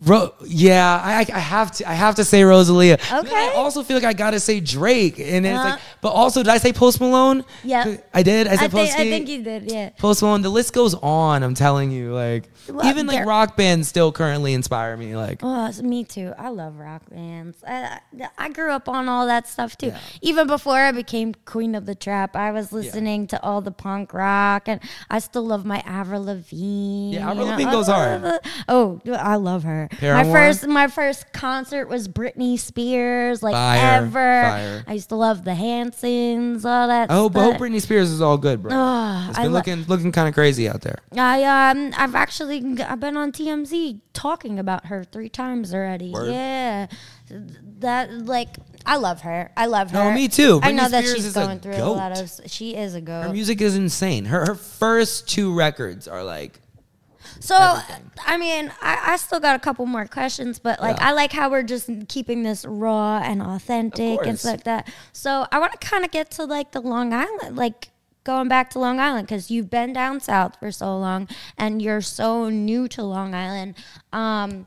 Ro- 0.05 0.31
yeah, 0.45 1.01
I, 1.03 1.25
I 1.33 1.39
have 1.39 1.71
to. 1.73 1.89
I 1.89 1.93
have 1.93 2.13
to 2.15 2.23
say 2.23 2.43
Rosalia. 2.43 2.97
But 3.09 3.31
I 3.31 3.53
also 3.55 3.81
feel 3.81 3.97
like 3.97 4.05
I 4.05 4.13
gotta 4.13 4.39
say 4.39 4.59
Drake, 4.59 5.17
and 5.19 5.43
it's 5.43 5.57
Uh-huh. 5.57 5.69
like, 5.71 5.79
but 6.01 6.09
also, 6.09 6.43
did 6.43 6.49
I 6.49 6.59
say 6.59 6.71
Post 6.71 7.01
Malone? 7.01 7.43
Yeah. 7.63 7.97
I 8.13 8.21
did. 8.21 8.45
I 8.47 8.51
I 8.51 8.55
said 8.57 8.71
think. 8.71 8.89
Post. 8.89 8.93
I 8.99 9.09
think 9.09 9.27
you 9.27 9.41
did. 9.43 9.71
Yeah. 9.71 9.89
Post 9.97 10.21
Malone. 10.21 10.43
The 10.43 10.49
list 10.49 10.73
goes 10.73 10.93
on. 10.93 11.41
I'm 11.41 11.55
telling 11.55 11.89
you, 11.89 12.13
like 12.13 12.47
Well, 12.69 12.85
even 12.85 13.07
like 13.07 13.17
there- 13.17 13.25
rock 13.25 13.57
bands 13.57 13.87
still 13.87 14.11
currently 14.11 14.53
inspire 14.53 14.95
me. 14.97 15.15
Like 15.15 15.39
Oh, 15.41 15.65
it's 15.67 15.81
me 15.81 16.03
too. 16.03 16.31
I 16.37 16.49
love 16.49 16.77
rock 16.77 17.01
bands. 17.09 17.57
I, 17.67 17.99
I 18.37 18.49
grew 18.49 18.69
up 18.69 18.87
on 18.87 19.09
all 19.09 19.25
that 19.25 19.47
stuff 19.47 19.79
too. 19.79 19.93
Even 20.21 20.45
before 20.45 20.77
I 20.77 20.91
became 20.91 21.33
queen 21.45 21.73
of 21.73 21.87
the 21.87 21.95
trap, 21.95 22.35
I 22.35 22.51
was 22.51 22.71
listening 22.71 23.25
to 23.27 23.41
all 23.43 23.61
the 23.61 23.71
punk 23.71 24.13
rock, 24.13 24.67
and 24.67 24.79
I 25.09 25.17
still 25.19 25.43
love 25.47 25.65
my 25.65 25.79
Avril 25.87 26.23
Lavigne. 26.25 27.15
Yeah, 27.15 27.31
Avril 27.31 27.47
Lavigne 27.47 27.71
goes 27.71 27.89
all 27.89 27.95
hard. 27.99 28.39
Oh, 28.67 29.01
I 29.11 29.37
love 29.37 29.63
her. 29.63 29.86
Paramore? 29.89 30.25
My 30.25 30.31
first, 30.39 30.67
my 30.67 30.87
first 30.87 31.31
concert 31.33 31.87
was 31.87 32.07
Britney 32.07 32.57
Spears. 32.59 33.41
Like 33.43 33.53
Fire, 33.53 34.03
ever. 34.03 34.11
fire. 34.11 34.83
I 34.87 34.93
used 34.93 35.09
to 35.09 35.15
love 35.15 35.43
the 35.43 35.55
Hansons, 35.55 36.65
all 36.65 36.87
that. 36.87 37.09
I 37.09 37.15
hope, 37.15 37.35
I 37.35 37.39
stuff. 37.41 37.53
hope 37.53 37.61
Britney 37.61 37.81
Spears 37.81 38.09
is 38.11 38.21
all 38.21 38.37
good, 38.37 38.61
bro. 38.61 38.71
Oh, 38.73 39.27
it's 39.29 39.37
I 39.37 39.43
been 39.43 39.51
lo- 39.53 39.59
looking 39.59 39.83
looking 39.87 40.11
kind 40.11 40.27
of 40.27 40.33
crazy 40.33 40.67
out 40.69 40.81
there. 40.81 40.99
I 41.17 41.43
um 41.71 41.93
I've 41.97 42.15
actually 42.15 42.81
I've 42.81 42.99
been 42.99 43.17
on 43.17 43.31
TMZ 43.31 44.01
talking 44.13 44.59
about 44.59 44.87
her 44.87 45.03
three 45.03 45.29
times 45.29 45.73
already. 45.73 46.11
Word. 46.11 46.31
Yeah, 46.31 46.87
that 47.79 48.11
like 48.25 48.55
I 48.85 48.97
love 48.97 49.21
her. 49.21 49.51
I 49.57 49.65
love 49.65 49.91
her. 49.91 50.03
No, 50.03 50.11
me 50.11 50.27
too. 50.27 50.59
I 50.63 50.71
know 50.71 50.83
Britney 50.83 50.89
that 50.91 51.03
Spears 51.05 51.15
she's 51.15 51.37
a 51.37 51.39
going 51.39 51.59
through 51.59 51.75
a 51.75 51.85
lot 51.85 52.17
of. 52.17 52.31
She 52.47 52.75
is 52.75 52.95
a 52.95 53.01
Her 53.01 53.29
music 53.33 53.61
is 53.61 53.75
insane. 53.75 54.25
Her 54.25 54.45
her 54.45 54.55
first 54.55 55.27
two 55.27 55.53
records 55.53 56.07
are 56.07 56.23
like 56.23 56.59
So, 57.39 57.55
Everything. 57.55 58.11
I 58.25 58.37
mean, 58.37 58.71
I, 58.81 59.13
I 59.13 59.17
still 59.17 59.39
got 59.39 59.55
a 59.55 59.59
couple 59.59 59.85
more 59.85 60.05
questions, 60.05 60.59
but 60.59 60.79
like, 60.79 60.97
Yeah. 60.97 61.09
I 61.09 61.11
like 61.13 61.31
how 61.31 61.49
we're 61.49 61.63
just 61.63 61.89
keeping 62.07 62.43
this 62.43 62.65
raw 62.65 63.19
and 63.23 63.41
authentic 63.41 64.25
and 64.25 64.39
stuff 64.39 64.51
like 64.51 64.63
that. 64.63 64.91
So, 65.13 65.47
I 65.51 65.59
want 65.59 65.79
to 65.79 65.87
kind 65.87 66.03
of 66.05 66.11
get 66.11 66.31
to 66.31 66.45
like 66.45 66.71
the 66.71 66.81
Long 66.81 67.13
Island, 67.13 67.55
like 67.55 67.89
going 68.23 68.47
back 68.47 68.69
to 68.71 68.79
Long 68.79 68.99
Island, 68.99 69.27
because 69.27 69.49
you've 69.49 69.69
been 69.69 69.93
down 69.93 70.19
south 70.19 70.59
for 70.59 70.71
so 70.71 70.97
long 70.97 71.29
and 71.57 71.81
you're 71.81 72.01
so 72.01 72.49
new 72.49 72.87
to 72.89 73.03
Long 73.03 73.33
Island. 73.33 73.75
Um, 74.11 74.65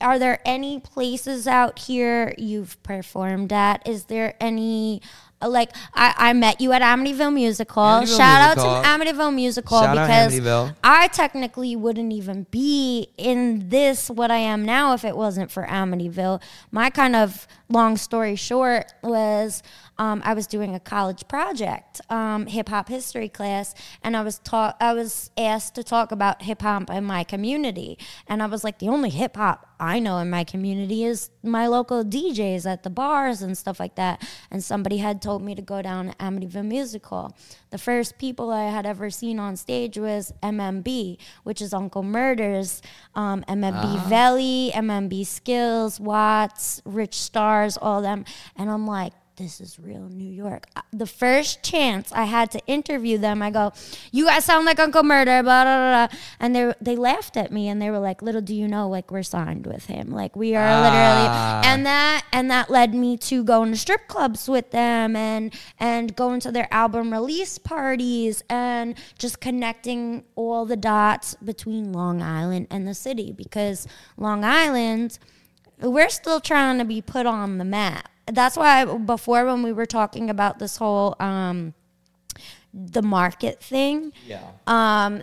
are 0.00 0.18
there 0.18 0.38
any 0.44 0.80
places 0.80 1.46
out 1.46 1.78
here 1.80 2.34
you've 2.38 2.82
performed 2.82 3.52
at? 3.52 3.86
Is 3.86 4.04
there 4.04 4.34
any 4.40 5.02
Uh, 5.42 5.48
like 5.48 5.70
I, 5.94 6.14
I 6.16 6.32
met 6.32 6.60
you 6.60 6.72
at 6.72 6.82
Amityville 6.82 7.32
Music 7.32 7.70
Hall. 7.70 8.02
Amityville 8.02 8.16
Shout 8.16 8.56
Music 8.56 8.64
out 8.64 8.82
to 8.82 8.88
Amityville 8.88 9.34
Music 9.34 9.68
Hall 9.68 9.82
Shout 9.82 9.94
because 9.94 10.34
Amityville. 10.34 10.76
I 10.84 11.08
technically 11.08 11.76
wouldn't 11.76 12.12
even 12.12 12.46
be 12.50 13.08
in 13.16 13.68
this 13.68 14.10
what 14.10 14.30
I 14.30 14.38
am 14.38 14.64
now 14.64 14.94
if 14.94 15.04
it 15.04 15.16
wasn't 15.16 15.50
for 15.50 15.64
Amityville. 15.64 16.42
My 16.70 16.90
kind 16.90 17.16
of 17.16 17.46
long 17.68 17.96
story 17.96 18.36
short 18.36 18.92
was 19.02 19.62
um, 20.00 20.22
I 20.24 20.32
was 20.32 20.46
doing 20.46 20.74
a 20.74 20.80
college 20.80 21.28
project, 21.28 22.00
um, 22.08 22.46
hip 22.46 22.70
hop 22.70 22.88
history 22.88 23.28
class, 23.28 23.74
and 24.02 24.16
I 24.16 24.22
was 24.22 24.38
taught 24.38 24.78
I 24.80 24.94
was 24.94 25.30
asked 25.36 25.74
to 25.74 25.84
talk 25.84 26.10
about 26.10 26.40
hip 26.40 26.62
hop 26.62 26.88
in 26.88 27.04
my 27.04 27.22
community, 27.22 27.98
and 28.26 28.42
I 28.42 28.46
was 28.46 28.64
like, 28.64 28.78
the 28.78 28.88
only 28.88 29.10
hip 29.10 29.36
hop 29.36 29.70
I 29.80 29.98
know 29.98 30.18
in 30.18 30.28
my 30.28 30.44
community 30.44 31.04
is 31.04 31.30
my 31.42 31.66
local 31.66 32.04
DJs 32.04 32.64
at 32.64 32.82
the 32.82 32.90
bars 32.90 33.40
and 33.40 33.56
stuff 33.56 33.80
like 33.80 33.94
that. 33.96 34.26
And 34.50 34.62
somebody 34.62 34.98
had 34.98 35.22
told 35.22 35.42
me 35.42 35.54
to 35.54 35.62
go 35.62 35.80
down 35.80 36.08
to 36.08 36.14
Amityville 36.16 36.66
Music 36.66 37.04
Hall. 37.06 37.34
The 37.70 37.78
first 37.78 38.18
people 38.18 38.50
I 38.50 38.70
had 38.70 38.84
ever 38.84 39.08
seen 39.08 39.38
on 39.38 39.56
stage 39.56 39.96
was 39.96 40.34
MMB, 40.42 41.16
which 41.44 41.62
is 41.62 41.72
Uncle 41.72 42.02
Murda's, 42.02 42.82
um, 43.14 43.42
MMB 43.48 44.06
Valley, 44.08 44.70
MMB 44.74 45.26
Skills, 45.26 45.98
Watts, 45.98 46.82
Rich 46.84 47.14
Stars, 47.14 47.78
all 47.78 48.02
them. 48.02 48.26
And 48.56 48.70
I'm 48.70 48.86
like, 48.86 49.14
this 49.40 49.60
is 49.60 49.78
real 49.78 50.06
New 50.10 50.28
York. 50.30 50.66
The 50.92 51.06
first 51.06 51.62
chance 51.62 52.12
I 52.12 52.24
had 52.24 52.50
to 52.50 52.60
interview 52.66 53.16
them, 53.16 53.40
I 53.40 53.50
go, 53.50 53.72
"You 54.12 54.26
guys 54.26 54.44
sound 54.44 54.66
like 54.66 54.78
Uncle 54.78 55.02
Murda," 55.02 55.42
blah 55.42 55.64
blah 55.64 55.78
blah, 55.78 56.06
blah. 56.08 56.18
and 56.38 56.54
they 56.54 56.74
they 56.80 56.94
laughed 56.96 57.36
at 57.38 57.50
me 57.50 57.66
and 57.68 57.80
they 57.80 57.90
were 57.90 57.98
like, 57.98 58.20
"Little 58.20 58.42
do 58.42 58.54
you 58.54 58.68
know, 58.68 58.86
like 58.88 59.10
we're 59.10 59.22
signed 59.22 59.66
with 59.66 59.86
him, 59.86 60.10
like 60.10 60.36
we 60.36 60.54
are 60.54 60.62
Ah. 60.68 60.82
literally." 60.84 61.72
And 61.72 61.86
that 61.86 62.24
and 62.32 62.50
that 62.50 62.68
led 62.70 62.94
me 62.94 63.16
to 63.16 63.42
going 63.42 63.70
to 63.72 63.78
strip 63.78 64.08
clubs 64.08 64.46
with 64.48 64.70
them 64.72 65.16
and 65.16 65.54
and 65.78 66.14
going 66.14 66.40
to 66.40 66.52
their 66.52 66.68
album 66.70 67.10
release 67.10 67.56
parties 67.56 68.44
and 68.50 68.94
just 69.18 69.40
connecting 69.40 70.24
all 70.36 70.66
the 70.66 70.76
dots 70.76 71.34
between 71.42 71.92
Long 71.94 72.20
Island 72.22 72.66
and 72.70 72.86
the 72.86 72.94
city 72.94 73.32
because 73.32 73.86
Long 74.18 74.44
Island 74.44 75.18
we're 75.80 76.10
still 76.10 76.40
trying 76.40 76.76
to 76.76 76.84
be 76.84 77.00
put 77.00 77.24
on 77.24 77.56
the 77.56 77.64
map. 77.64 78.10
That's 78.26 78.56
why 78.56 78.84
before 78.84 79.44
when 79.46 79.62
we 79.62 79.72
were 79.72 79.86
talking 79.86 80.30
about 80.30 80.58
this 80.58 80.76
whole 80.76 81.16
um 81.20 81.74
the 82.72 83.02
market 83.02 83.60
thing, 83.60 84.12
Yeah. 84.28 84.42
um 84.68 85.22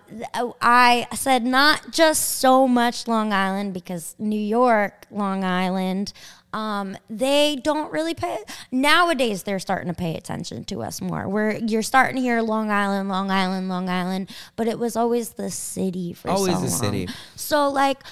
I 0.61 1.07
said 1.15 1.45
not 1.45 1.91
just 1.91 2.39
so 2.39 2.67
much 2.67 3.07
Long 3.07 3.31
Island 3.31 3.73
because 3.73 4.15
New 4.19 4.39
York, 4.39 5.05
Long 5.09 5.45
Island, 5.45 6.11
um, 6.51 6.97
they 7.09 7.55
don't 7.63 7.89
really 7.93 8.13
pay 8.13 8.39
nowadays 8.71 9.43
they're 9.43 9.59
starting 9.59 9.87
to 9.87 9.93
pay 9.93 10.15
attention 10.17 10.65
to 10.65 10.81
us 10.81 10.99
more. 11.01 11.29
We're 11.29 11.51
you're 11.57 11.83
starting 11.83 12.17
to 12.17 12.21
hear 12.21 12.41
Long 12.41 12.69
Island, 12.69 13.07
Long 13.07 13.31
Island, 13.31 13.69
Long 13.69 13.87
Island, 13.87 14.29
but 14.57 14.67
it 14.67 14.77
was 14.77 14.97
always 14.97 15.29
the 15.31 15.49
city 15.49 16.11
for 16.11 16.29
Always 16.29 16.55
so 16.55 16.59
the 16.59 16.67
long. 16.67 16.79
city. 16.79 17.07
So 17.37 17.69
like 17.69 18.03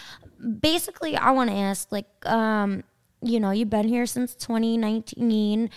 basically 0.62 1.18
I 1.18 1.32
want 1.32 1.50
to 1.50 1.56
ask 1.58 1.92
like 1.92 2.08
um 2.26 2.84
you 3.26 3.40
know, 3.40 3.52
you've 3.52 3.70
been 3.70 3.88
here 3.88 4.06
since 4.06 4.36
2019 4.36 5.70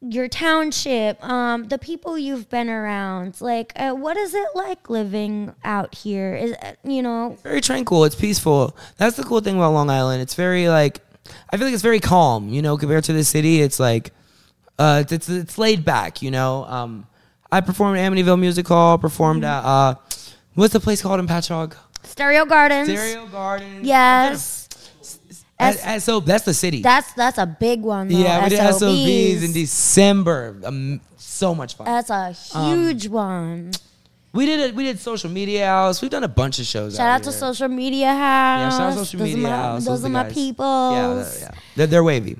your 0.00 0.28
township, 0.28 1.20
um, 1.24 1.66
the 1.66 1.76
people 1.78 2.16
you've 2.16 2.48
been 2.48 2.68
around, 2.70 3.40
like, 3.40 3.72
uh, 3.74 3.90
what 3.92 4.16
is 4.16 4.32
it 4.32 4.46
like 4.54 4.88
living 4.88 5.52
out 5.64 5.92
here? 5.92 6.36
Is 6.36 6.52
uh, 6.52 6.74
you 6.84 7.02
know, 7.02 7.36
very 7.42 7.60
tranquil. 7.60 8.04
It's 8.04 8.14
peaceful. 8.14 8.76
That's 8.96 9.16
the 9.16 9.24
cool 9.24 9.40
thing 9.40 9.56
about 9.56 9.72
Long 9.72 9.90
Island. 9.90 10.22
It's 10.22 10.34
very 10.34 10.68
like 10.68 11.00
I 11.50 11.56
feel 11.56 11.66
like 11.66 11.74
it's 11.74 11.82
very 11.82 11.98
calm. 11.98 12.48
You 12.48 12.62
know, 12.62 12.76
compared 12.76 13.02
to 13.04 13.12
the 13.12 13.24
city, 13.24 13.60
it's 13.60 13.80
like 13.80 14.12
uh, 14.78 15.02
it's 15.10 15.28
it's 15.28 15.58
laid 15.58 15.84
back. 15.84 16.22
You 16.22 16.30
know, 16.30 16.64
um, 16.66 17.06
I 17.50 17.60
performed 17.60 17.98
at 17.98 18.12
Amityville 18.12 18.38
Music 18.38 18.68
Hall. 18.68 18.98
Performed 18.98 19.42
Mm-hmm. 19.42 19.66
at 19.66 19.68
uh, 19.68 19.94
what's 20.54 20.72
the 20.74 20.80
place 20.80 21.02
called 21.02 21.18
in 21.18 21.26
Patchogue? 21.26 21.74
Stereo 22.04 22.44
Gardens. 22.44 22.88
Stereo 22.88 23.26
Gardens. 23.26 23.84
Yes, 23.84 24.57
S- 25.60 26.04
so 26.04 26.20
that's 26.20 26.44
the 26.44 26.54
city. 26.54 26.82
that's 26.82 27.12
that's 27.14 27.38
a 27.38 27.46
big 27.46 27.82
one. 27.82 28.08
Though. 28.08 28.18
yeah, 28.18 28.44
we 28.44 28.50
did 28.50 28.58
SOBs. 28.74 29.42
In 29.42 29.52
December. 29.52 30.56
Um, 30.64 31.00
so 31.16 31.54
much 31.54 31.74
fun. 31.76 31.86
That's 31.86 32.10
a 32.10 32.34
Um, 32.54 32.78
huge 32.78 33.08
one. 33.08 33.72
we 34.32 34.46
did 34.46 34.60
it. 34.60 34.74
We 34.74 34.84
did 34.84 34.98
social 35.00 35.30
media 35.30 35.66
house. 35.66 36.00
We've 36.00 36.10
done 36.10 36.24
a 36.24 36.28
bunch 36.28 36.58
of 36.60 36.66
shows. 36.66 36.96
Shout 36.96 37.08
out 37.08 37.24
here. 37.24 37.32
to 37.32 37.38
Social 37.38 37.68
Media 37.68 38.08
House. 38.12 38.60
Yeah, 38.60 38.70
shout 38.70 38.80
out 38.92 38.94
social 39.06 39.18
those 39.18 39.28
media 39.34 39.42
my, 39.42 39.48
house. 39.56 39.84
Those 39.84 40.04
are 40.04 40.06
are 40.06 40.10
my 40.10 40.30
people. 40.30 40.92
Yeah, 40.92 41.14
they're, 41.14 41.38
yeah. 41.40 41.50
They're, 41.76 41.86
they're 41.88 42.04
wavy. 42.04 42.38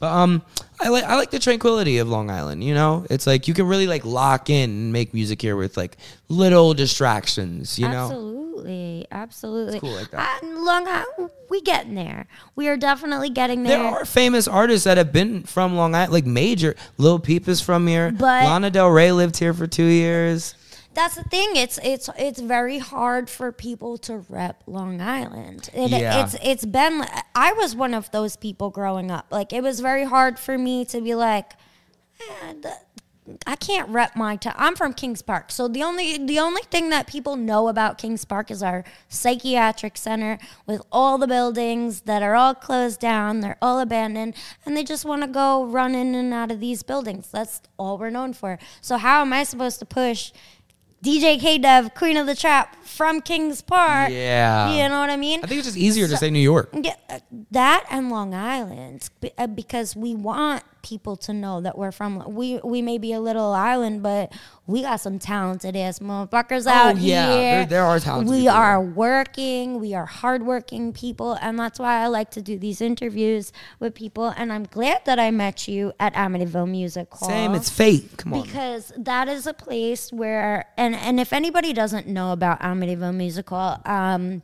But 0.00 0.12
um, 0.12 0.42
I 0.80 0.88
like 0.88 1.04
I 1.04 1.16
like 1.16 1.30
the 1.30 1.38
tranquility 1.38 1.98
of 1.98 2.08
Long 2.08 2.30
Island. 2.30 2.62
You 2.64 2.74
know, 2.74 3.06
it's 3.10 3.26
like 3.26 3.46
you 3.48 3.54
can 3.54 3.66
really 3.66 3.86
like 3.86 4.04
lock 4.04 4.50
in 4.50 4.70
and 4.70 4.92
make 4.92 5.14
music 5.14 5.40
here 5.40 5.56
with 5.56 5.76
like 5.76 5.96
little 6.28 6.74
distractions. 6.74 7.78
You 7.78 7.88
know, 7.88 8.04
Absolutely, 8.04 9.06
absolutely. 9.10 9.80
cool 9.80 9.92
like 9.92 10.10
that. 10.10 10.40
Long 10.42 10.86
Island, 10.88 11.30
we 11.48 11.60
getting 11.60 11.94
there. 11.94 12.26
We 12.56 12.68
are 12.68 12.76
definitely 12.76 13.30
getting 13.30 13.62
there. 13.62 13.78
there 13.78 13.86
are 13.86 14.04
famous 14.04 14.48
artists 14.48 14.84
that 14.84 14.96
have 14.98 15.12
been 15.12 15.42
from 15.44 15.76
Long 15.76 15.94
Island, 15.94 16.12
like 16.12 16.26
major. 16.26 16.74
Lil 16.98 17.18
Peep 17.18 17.46
is 17.48 17.60
from 17.60 17.86
here. 17.86 18.10
But- 18.10 18.44
Lana 18.44 18.70
Del 18.70 18.88
Rey 18.90 19.12
lived 19.12 19.36
here 19.38 19.54
for 19.54 19.66
two 19.66 19.84
years. 19.84 20.54
That's 20.94 21.16
the 21.16 21.24
thing. 21.24 21.56
It's 21.56 21.78
it's 21.82 22.08
it's 22.16 22.40
very 22.40 22.78
hard 22.78 23.28
for 23.28 23.52
people 23.52 23.98
to 23.98 24.18
rep 24.28 24.62
Long 24.66 25.00
Island. 25.00 25.70
It, 25.74 25.90
Yeah. 25.90 26.24
It's 26.24 26.36
it's 26.42 26.64
been. 26.64 27.04
I 27.34 27.52
was 27.52 27.74
one 27.74 27.94
of 27.94 28.10
those 28.10 28.36
people 28.36 28.70
growing 28.70 29.10
up. 29.10 29.26
Like 29.30 29.52
it 29.52 29.62
was 29.62 29.80
very 29.80 30.04
hard 30.04 30.38
for 30.38 30.56
me 30.56 30.84
to 30.86 31.00
be 31.00 31.14
like, 31.14 31.52
eh, 32.20 32.54
the, 32.62 32.74
I 33.46 33.56
can't 33.56 33.88
rep 33.88 34.16
my 34.16 34.36
town. 34.36 34.54
I'm 34.58 34.76
from 34.76 34.92
Kings 34.92 35.22
Park, 35.22 35.50
so 35.50 35.66
the 35.66 35.82
only 35.82 36.18
the 36.18 36.38
only 36.38 36.60
thing 36.70 36.90
that 36.90 37.06
people 37.06 37.36
know 37.36 37.68
about 37.68 37.96
Kings 37.96 38.24
Park 38.24 38.50
is 38.50 38.62
our 38.62 38.84
psychiatric 39.08 39.96
center 39.96 40.38
with 40.66 40.82
all 40.92 41.16
the 41.16 41.26
buildings 41.26 42.02
that 42.02 42.22
are 42.22 42.34
all 42.34 42.54
closed 42.54 43.00
down. 43.00 43.40
They're 43.40 43.56
all 43.62 43.80
abandoned, 43.80 44.34
and 44.66 44.76
they 44.76 44.84
just 44.84 45.06
want 45.06 45.22
to 45.22 45.28
go 45.28 45.64
run 45.64 45.94
in 45.94 46.14
and 46.14 46.34
out 46.34 46.50
of 46.50 46.60
these 46.60 46.82
buildings. 46.82 47.28
That's 47.32 47.62
all 47.78 47.96
we're 47.96 48.10
known 48.10 48.34
for. 48.34 48.58
So 48.82 48.98
how 48.98 49.22
am 49.22 49.32
I 49.32 49.44
supposed 49.44 49.78
to 49.78 49.86
push? 49.86 50.30
DJ 51.04 51.38
K 51.38 51.58
Dev, 51.58 51.92
Queen 51.94 52.16
of 52.16 52.26
the 52.26 52.34
Trap 52.34 52.82
from 52.82 53.20
Kings 53.20 53.60
Park. 53.60 54.10
Yeah. 54.10 54.72
You 54.72 54.88
know 54.88 55.00
what 55.00 55.10
I 55.10 55.16
mean? 55.16 55.40
I 55.44 55.46
think 55.46 55.58
it's 55.58 55.68
just 55.68 55.76
easier 55.76 56.08
to 56.08 56.16
say 56.16 56.30
New 56.30 56.38
York. 56.38 56.70
Yeah, 56.72 56.94
uh, 57.10 57.18
that 57.50 57.84
and 57.90 58.10
Long 58.10 58.34
Island 58.34 59.10
uh, 59.36 59.46
because 59.46 59.94
we 59.94 60.14
want 60.14 60.62
people 60.82 61.16
to 61.16 61.34
know 61.34 61.60
that 61.60 61.76
we're 61.76 61.92
from 61.92 62.22
we 62.34 62.58
we 62.64 62.80
may 62.80 62.98
be 62.98 63.12
a 63.12 63.20
little 63.20 63.52
island 63.52 64.02
but 64.02 64.32
we 64.66 64.80
got 64.80 64.96
some 64.98 65.18
talented 65.18 65.76
ass 65.76 65.98
motherfuckers 65.98 66.66
out 66.66 66.94
Oh, 66.94 66.98
yeah. 66.98 67.26
here 67.32 67.36
There- 67.36 67.66
there 67.66 67.84
are 67.84 68.00
talented 68.00 68.30
we 68.30 68.40
people 68.42 68.54
are 68.54 68.80
working 68.80 69.78
we 69.80 69.94
are 69.94 70.06
hardworking 70.06 70.92
people 70.92 71.34
and 71.40 71.58
that's 71.58 71.78
why 71.78 72.02
I 72.02 72.06
like 72.06 72.30
to 72.30 72.40
do 72.42 72.58
these 72.58 72.80
interviews 72.80 73.52
with 73.78 73.94
people 73.94 74.28
and 74.36 74.52
I'm 74.52 74.64
glad 74.64 75.04
that 75.04 75.18
I 75.18 75.30
met 75.30 75.68
you 75.68 75.92
at 76.00 76.14
Amityville 76.14 76.70
Music 76.70 77.12
Hall 77.12 77.28
Same, 77.28 77.54
it's 77.54 77.68
fate. 77.70 78.10
Come 78.16 78.32
on. 78.34 78.42
because 78.42 78.92
that 78.96 79.28
is 79.28 79.46
a 79.46 79.52
place 79.54 80.10
where 80.12 80.64
and 80.76 80.94
and 80.94 81.20
if 81.20 81.32
anybody 81.32 81.72
doesn't 81.72 82.06
know 82.06 82.32
about 82.32 82.60
Amityville 82.60 83.14
Music 83.14 83.48
Hall, 83.50 83.80
um 83.84 84.42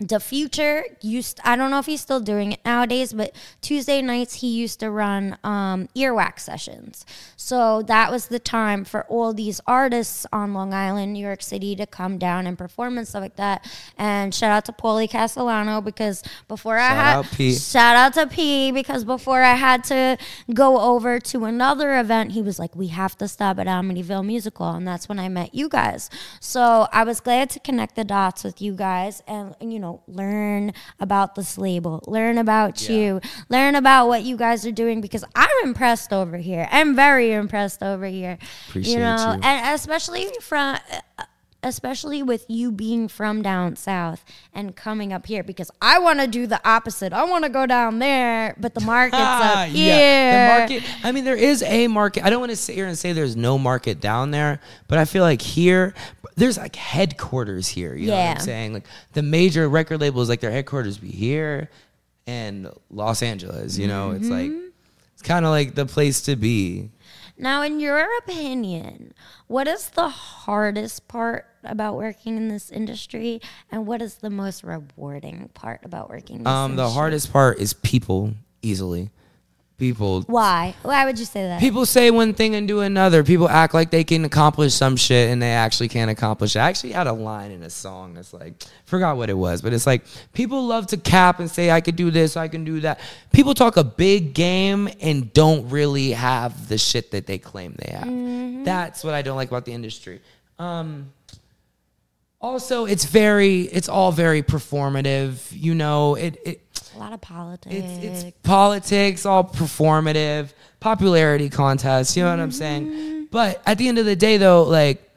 the 0.00 0.18
future 0.18 0.84
used 1.02 1.38
I 1.44 1.54
don't 1.54 1.70
know 1.70 1.78
if 1.78 1.86
he's 1.86 2.00
still 2.00 2.18
doing 2.18 2.50
it 2.52 2.60
nowadays, 2.64 3.12
but 3.12 3.32
Tuesday 3.60 4.02
nights 4.02 4.34
he 4.34 4.48
used 4.48 4.80
to 4.80 4.90
run 4.90 5.38
um, 5.44 5.88
earwax 5.94 6.40
sessions. 6.40 7.06
So 7.36 7.80
that 7.82 8.10
was 8.10 8.26
the 8.26 8.40
time 8.40 8.84
for 8.84 9.04
all 9.04 9.32
these 9.32 9.60
artists 9.68 10.26
on 10.32 10.52
Long 10.52 10.74
Island, 10.74 11.12
New 11.12 11.24
York 11.24 11.42
City 11.42 11.76
to 11.76 11.86
come 11.86 12.18
down 12.18 12.44
and 12.48 12.58
perform 12.58 12.98
and 12.98 13.06
stuff 13.06 13.20
like 13.20 13.36
that. 13.36 13.70
And 13.96 14.34
shout 14.34 14.50
out 14.50 14.64
to 14.64 14.72
Paulie 14.72 15.08
Castellano 15.08 15.80
because 15.80 16.24
before 16.48 16.76
I 16.76 16.88
had 16.88 17.16
out, 17.18 17.26
P. 17.26 17.54
Shout 17.54 17.94
out 17.94 18.14
to 18.14 18.26
P 18.26 18.72
because 18.72 19.04
before 19.04 19.42
I 19.42 19.54
had 19.54 19.84
to 19.84 20.18
go 20.52 20.80
over 20.80 21.20
to 21.20 21.44
another 21.44 22.00
event, 22.00 22.32
he 22.32 22.42
was 22.42 22.58
like, 22.58 22.74
"We 22.74 22.88
have 22.88 23.16
to 23.18 23.28
stop 23.28 23.60
at 23.60 23.68
Amityville 23.68 24.26
Music 24.26 24.58
Hall," 24.58 24.74
and 24.74 24.88
that's 24.88 25.08
when 25.08 25.20
I 25.20 25.28
met 25.28 25.54
you 25.54 25.68
guys. 25.68 26.10
So 26.40 26.88
I 26.92 27.04
was 27.04 27.20
glad 27.20 27.48
to 27.50 27.60
connect 27.60 27.94
the 27.94 28.04
dots 28.04 28.42
with 28.42 28.60
you 28.60 28.74
guys 28.74 29.22
and 29.28 29.54
you 29.60 29.78
know 29.78 29.83
learn 30.06 30.72
about 31.00 31.34
this 31.34 31.58
label, 31.58 32.02
learn 32.06 32.38
about 32.38 32.88
you, 32.88 33.20
learn 33.48 33.74
about 33.74 34.08
what 34.08 34.22
you 34.22 34.36
guys 34.36 34.66
are 34.66 34.72
doing 34.72 35.00
because 35.00 35.24
I'm 35.34 35.50
impressed 35.64 36.12
over 36.12 36.36
here. 36.36 36.68
I'm 36.70 36.94
very 36.94 37.32
impressed 37.32 37.82
over 37.82 38.06
here. 38.06 38.38
Appreciate 38.68 38.94
you 38.94 38.98
know, 39.00 39.34
you. 39.34 39.40
and 39.42 39.74
especially 39.74 40.28
from. 40.40 40.78
Especially 41.64 42.22
with 42.22 42.44
you 42.48 42.70
being 42.70 43.08
from 43.08 43.42
down 43.42 43.74
south 43.76 44.24
and 44.52 44.76
coming 44.76 45.12
up 45.12 45.26
here 45.26 45.42
because 45.42 45.70
I 45.82 45.98
want 45.98 46.20
to 46.20 46.26
do 46.28 46.46
the 46.46 46.60
opposite. 46.68 47.12
I 47.12 47.24
want 47.24 47.44
to 47.44 47.50
go 47.50 47.66
down 47.66 47.98
there, 47.98 48.54
but 48.60 48.74
the 48.74 48.80
market's 48.82 49.20
up 49.20 49.68
here. 49.70 50.32
Ah, 50.32 50.66
the 50.66 50.76
market. 50.80 50.90
I 51.04 51.12
mean, 51.12 51.24
there 51.24 51.36
is 51.36 51.62
a 51.64 51.88
market. 51.88 52.24
I 52.24 52.30
don't 52.30 52.40
want 52.40 52.50
to 52.50 52.56
sit 52.56 52.74
here 52.76 52.86
and 52.86 52.96
say 52.98 53.12
there's 53.12 53.34
no 53.36 53.58
market 53.58 54.00
down 54.00 54.30
there, 54.30 54.60
but 54.88 54.98
I 54.98 55.04
feel 55.04 55.22
like 55.24 55.42
here, 55.42 55.94
there's 56.36 56.58
like 56.58 56.76
headquarters 56.76 57.66
here. 57.68 57.94
You 57.96 58.08
know 58.08 58.12
what 58.16 58.18
Yeah. 58.22 58.34
I'm 58.36 58.40
saying? 58.40 58.72
Like 58.74 58.86
the 59.14 59.22
major 59.22 59.68
record 59.68 60.00
labels, 60.00 60.28
like 60.28 60.40
their 60.40 60.50
headquarters 60.50 60.98
be 60.98 61.08
here 61.10 61.70
and 62.26 62.68
Los 62.90 63.22
Angeles. 63.22 63.78
You 63.78 63.86
know, 63.88 64.12
it's 64.12 64.28
like 64.28 64.50
Mm-hmm. 64.50 64.66
it's 65.14 65.22
kind 65.22 65.44
of 65.44 65.50
like 65.50 65.74
the 65.74 65.86
place 65.86 66.22
to 66.22 66.36
be. 66.36 66.90
Now, 67.36 67.62
in 67.62 67.80
your 67.80 68.06
opinion, 68.18 69.12
what 69.48 69.66
is 69.66 69.90
the 69.90 70.08
hardest 70.08 71.08
part 71.08 71.46
about 71.64 71.96
working 71.96 72.36
in 72.36 72.48
this 72.48 72.70
industry, 72.70 73.40
and 73.72 73.86
what 73.86 74.00
is 74.00 74.16
the 74.16 74.30
most 74.30 74.62
rewarding 74.62 75.50
part 75.54 75.80
about 75.84 76.08
working? 76.08 76.36
In 76.36 76.44
this 76.44 76.50
Um, 76.52 76.76
the 76.76 76.90
hardest 76.90 77.32
part 77.32 77.58
is 77.58 77.72
people. 77.74 78.34
Easily, 78.62 79.10
people. 79.78 80.22
Why? 80.22 80.74
Why 80.82 81.04
would 81.04 81.18
you 81.18 81.24
say 81.24 81.42
that? 81.48 81.60
People 81.60 81.86
say 81.86 82.10
one 82.10 82.34
thing 82.34 82.54
and 82.54 82.66
do 82.68 82.80
another. 82.80 83.24
People 83.24 83.48
act 83.48 83.74
like 83.74 83.90
they 83.90 84.04
can 84.04 84.24
accomplish 84.24 84.74
some 84.74 84.96
shit 84.96 85.30
and 85.30 85.42
they 85.42 85.50
actually 85.50 85.88
can't 85.88 86.10
accomplish 86.10 86.56
it. 86.56 86.60
I 86.60 86.68
actually 86.68 86.92
had 86.92 87.06
a 87.06 87.12
line 87.12 87.50
in 87.50 87.62
a 87.62 87.70
song 87.70 88.14
that's 88.14 88.32
like, 88.32 88.54
forgot 88.86 89.16
what 89.16 89.30
it 89.30 89.36
was, 89.36 89.62
but 89.62 89.72
it's 89.72 89.86
like, 89.86 90.04
people 90.32 90.64
love 90.66 90.86
to 90.88 90.96
cap 90.96 91.40
and 91.40 91.50
say, 91.50 91.70
I 91.70 91.80
could 91.80 91.96
do 91.96 92.10
this, 92.10 92.36
I 92.36 92.48
can 92.48 92.64
do 92.64 92.80
that. 92.80 93.00
People 93.32 93.54
talk 93.54 93.76
a 93.76 93.84
big 93.84 94.34
game 94.34 94.88
and 95.00 95.32
don't 95.32 95.68
really 95.70 96.12
have 96.12 96.68
the 96.68 96.78
shit 96.78 97.10
that 97.10 97.26
they 97.26 97.38
claim 97.38 97.74
they 97.78 97.92
have. 97.92 98.64
That's 98.64 99.04
what 99.04 99.14
I 99.14 99.22
don't 99.22 99.36
like 99.36 99.48
about 99.48 99.64
the 99.64 99.72
industry. 99.72 100.20
Um, 100.58 101.12
also, 102.44 102.84
it's 102.84 103.06
very, 103.06 103.62
it's 103.62 103.88
all 103.88 104.12
very 104.12 104.42
performative. 104.42 105.48
You 105.50 105.74
know, 105.74 106.14
it, 106.14 106.36
it 106.44 106.60
a 106.94 106.98
lot 106.98 107.14
of 107.14 107.20
politics. 107.22 107.74
it's 107.74 108.24
it's 108.24 108.36
politics, 108.42 109.24
all 109.24 109.44
performative, 109.44 110.52
popularity 110.78 111.48
contests. 111.48 112.16
You 112.16 112.24
know 112.24 112.30
what 112.30 112.40
I'm 112.40 112.50
mm-hmm. 112.50 112.58
saying? 112.58 113.28
But 113.30 113.62
at 113.64 113.78
the 113.78 113.88
end 113.88 113.98
of 113.98 114.04
the 114.04 114.14
day, 114.14 114.36
though, 114.36 114.64
like 114.64 115.10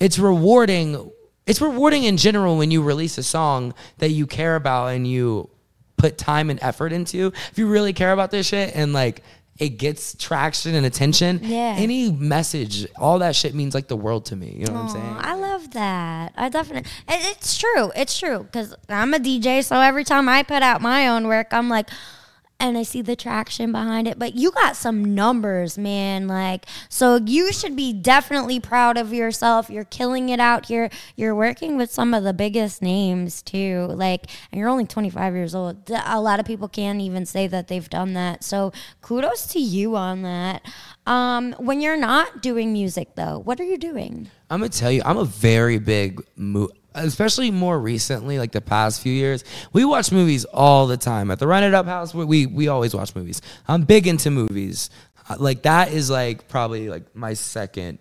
it's 0.00 0.18
rewarding. 0.18 1.12
It's 1.46 1.60
rewarding 1.60 2.04
in 2.04 2.16
general 2.16 2.56
when 2.56 2.70
you 2.70 2.82
release 2.82 3.18
a 3.18 3.22
song 3.22 3.74
that 3.98 4.10
you 4.10 4.26
care 4.26 4.56
about 4.56 4.88
and 4.88 5.06
you 5.06 5.50
put 5.98 6.16
time 6.16 6.48
and 6.48 6.58
effort 6.62 6.92
into. 6.92 7.32
If 7.50 7.58
you 7.58 7.66
really 7.66 7.92
care 7.92 8.12
about 8.12 8.30
this 8.30 8.46
shit 8.46 8.74
and 8.74 8.92
like 8.92 9.22
it 9.60 9.76
gets 9.78 10.16
traction 10.18 10.74
and 10.74 10.84
attention, 10.86 11.38
Yeah. 11.42 11.74
any 11.76 12.10
message, 12.10 12.86
all 12.96 13.18
that 13.20 13.36
shit 13.36 13.54
means 13.54 13.74
like 13.74 13.88
the 13.88 13.96
world 13.96 14.24
to 14.26 14.36
me. 14.36 14.56
You 14.58 14.64
know 14.66 14.72
what 14.72 14.82
I'm 14.84 14.88
saying? 14.88 15.16
I 15.20 15.34
love 15.34 15.70
that. 15.72 16.32
I 16.36 16.48
definitely. 16.48 16.90
It's 17.08 17.58
true. 17.58 17.92
It's 17.94 18.18
true 18.18 18.40
because 18.44 18.74
I'm 18.88 19.12
a 19.14 19.18
DJ, 19.18 19.62
so 19.62 19.76
every 19.76 20.04
time 20.04 20.28
I 20.28 20.42
put 20.42 20.62
out 20.62 20.80
my 20.80 21.08
own 21.08 21.26
work, 21.28 21.48
I'm 21.52 21.68
like, 21.68 21.88
and 22.60 22.76
I 22.78 22.82
see 22.82 23.02
the 23.02 23.16
traction 23.16 23.72
behind 23.72 24.06
it. 24.06 24.18
But 24.18 24.34
you 24.34 24.50
got 24.52 24.76
some 24.76 25.14
numbers, 25.14 25.78
man. 25.78 26.28
Like, 26.28 26.66
so 26.88 27.16
you 27.16 27.52
should 27.52 27.74
be 27.74 27.92
definitely 27.92 28.60
proud 28.60 28.98
of 28.98 29.12
yourself. 29.12 29.70
You're 29.70 29.84
killing 29.84 30.28
it 30.28 30.38
out 30.38 30.66
here. 30.66 30.90
You're 31.16 31.34
working 31.34 31.76
with 31.76 31.90
some 31.90 32.14
of 32.14 32.22
the 32.22 32.32
biggest 32.32 32.82
names 32.82 33.42
too. 33.42 33.86
Like, 33.90 34.26
and 34.52 34.58
you're 34.58 34.68
only 34.68 34.86
25 34.86 35.34
years 35.34 35.54
old. 35.54 35.90
A 35.90 36.20
lot 36.20 36.38
of 36.38 36.46
people 36.46 36.68
can't 36.68 37.00
even 37.00 37.26
say 37.26 37.46
that 37.46 37.68
they've 37.68 37.90
done 37.90 38.12
that. 38.12 38.44
So 38.44 38.72
kudos 39.00 39.46
to 39.48 39.58
you 39.58 39.96
on 39.96 40.22
that. 40.22 40.62
Um, 41.06 41.54
when 41.58 41.80
you're 41.80 41.96
not 41.96 42.42
doing 42.42 42.72
music, 42.72 43.16
though, 43.16 43.38
what 43.38 43.58
are 43.58 43.64
you 43.64 43.78
doing? 43.78 44.30
I'm 44.50 44.60
gonna 44.60 44.68
tell 44.68 44.92
you, 44.92 45.02
I'm 45.04 45.16
a 45.16 45.24
very 45.24 45.78
big 45.78 46.22
mo 46.36 46.68
especially 46.94 47.50
more 47.50 47.78
recently, 47.78 48.38
like 48.38 48.52
the 48.52 48.60
past 48.60 49.00
few 49.02 49.12
years. 49.12 49.44
We 49.72 49.84
watch 49.84 50.12
movies 50.12 50.44
all 50.46 50.86
the 50.86 50.96
time 50.96 51.30
at 51.30 51.38
the 51.38 51.46
Run 51.46 51.62
It 51.64 51.74
Up 51.74 51.86
House. 51.86 52.14
We 52.14 52.46
we, 52.46 52.68
always 52.68 52.94
watch 52.94 53.14
movies. 53.14 53.40
I'm 53.68 53.82
big 53.82 54.06
into 54.06 54.30
movies. 54.30 54.90
Uh, 55.28 55.36
Like 55.38 55.62
that 55.62 55.92
is 55.92 56.10
like 56.10 56.48
probably 56.48 56.88
like 56.88 57.14
my 57.14 57.34
second. 57.34 57.98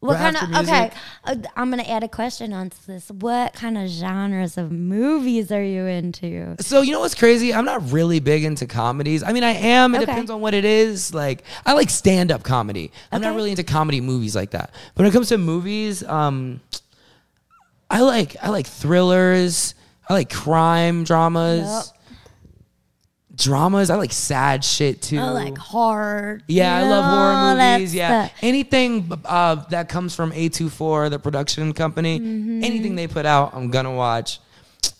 What 0.00 0.16
kind 0.18 0.36
of 0.36 0.68
okay? 0.68 0.90
Uh, 1.22 1.36
I'm 1.54 1.70
gonna 1.70 1.84
add 1.84 2.02
a 2.02 2.08
question 2.08 2.52
onto 2.52 2.76
this. 2.88 3.08
What 3.08 3.52
kind 3.52 3.78
of 3.78 3.88
genres 3.88 4.58
of 4.58 4.72
movies 4.72 5.52
are 5.52 5.62
you 5.62 5.86
into? 5.86 6.56
So 6.58 6.80
you 6.82 6.90
know 6.90 6.98
what's 6.98 7.14
crazy? 7.14 7.54
I'm 7.54 7.64
not 7.64 7.92
really 7.92 8.18
big 8.18 8.42
into 8.42 8.66
comedies. 8.66 9.22
I 9.22 9.32
mean, 9.32 9.44
I 9.44 9.52
am. 9.52 9.94
It 9.94 9.98
Okay. 9.98 10.06
depends 10.06 10.28
on 10.32 10.40
what 10.40 10.54
it 10.54 10.64
is. 10.64 11.14
Like 11.14 11.44
I 11.64 11.74
like 11.74 11.88
stand 11.88 12.32
up 12.32 12.42
comedy. 12.42 12.90
I'm 13.12 13.20
not 13.22 13.36
really 13.36 13.50
into 13.50 13.62
comedy 13.62 14.00
movies 14.00 14.34
like 14.34 14.50
that. 14.50 14.70
But 14.96 15.02
when 15.02 15.06
it 15.06 15.12
comes 15.12 15.28
to 15.28 15.38
movies, 15.38 16.02
um, 16.02 16.60
I 17.92 18.00
like 18.00 18.36
I 18.42 18.48
like 18.48 18.66
thrillers. 18.66 19.74
I 20.08 20.14
like 20.14 20.30
crime 20.32 21.04
dramas. 21.04 21.92
Dramas. 23.34 23.88
I 23.88 23.94
like 23.96 24.12
sad 24.12 24.62
shit 24.62 25.00
too. 25.00 25.18
I 25.18 25.30
like 25.30 25.56
horror. 25.56 26.40
Yeah, 26.48 26.76
I 26.76 26.82
love 26.82 27.04
horror 27.04 27.76
movies. 27.76 27.94
Yeah, 27.94 28.26
stuff. 28.26 28.38
anything 28.42 29.10
uh, 29.24 29.54
that 29.70 29.88
comes 29.88 30.14
from 30.14 30.32
A24, 30.32 31.10
the 31.10 31.18
production 31.18 31.72
company, 31.72 32.18
Mm-hmm. 32.20 32.62
anything 32.64 32.94
they 32.94 33.06
put 33.08 33.24
out, 33.24 33.54
I'm 33.54 33.70
gonna 33.70 33.94
watch. 33.94 34.38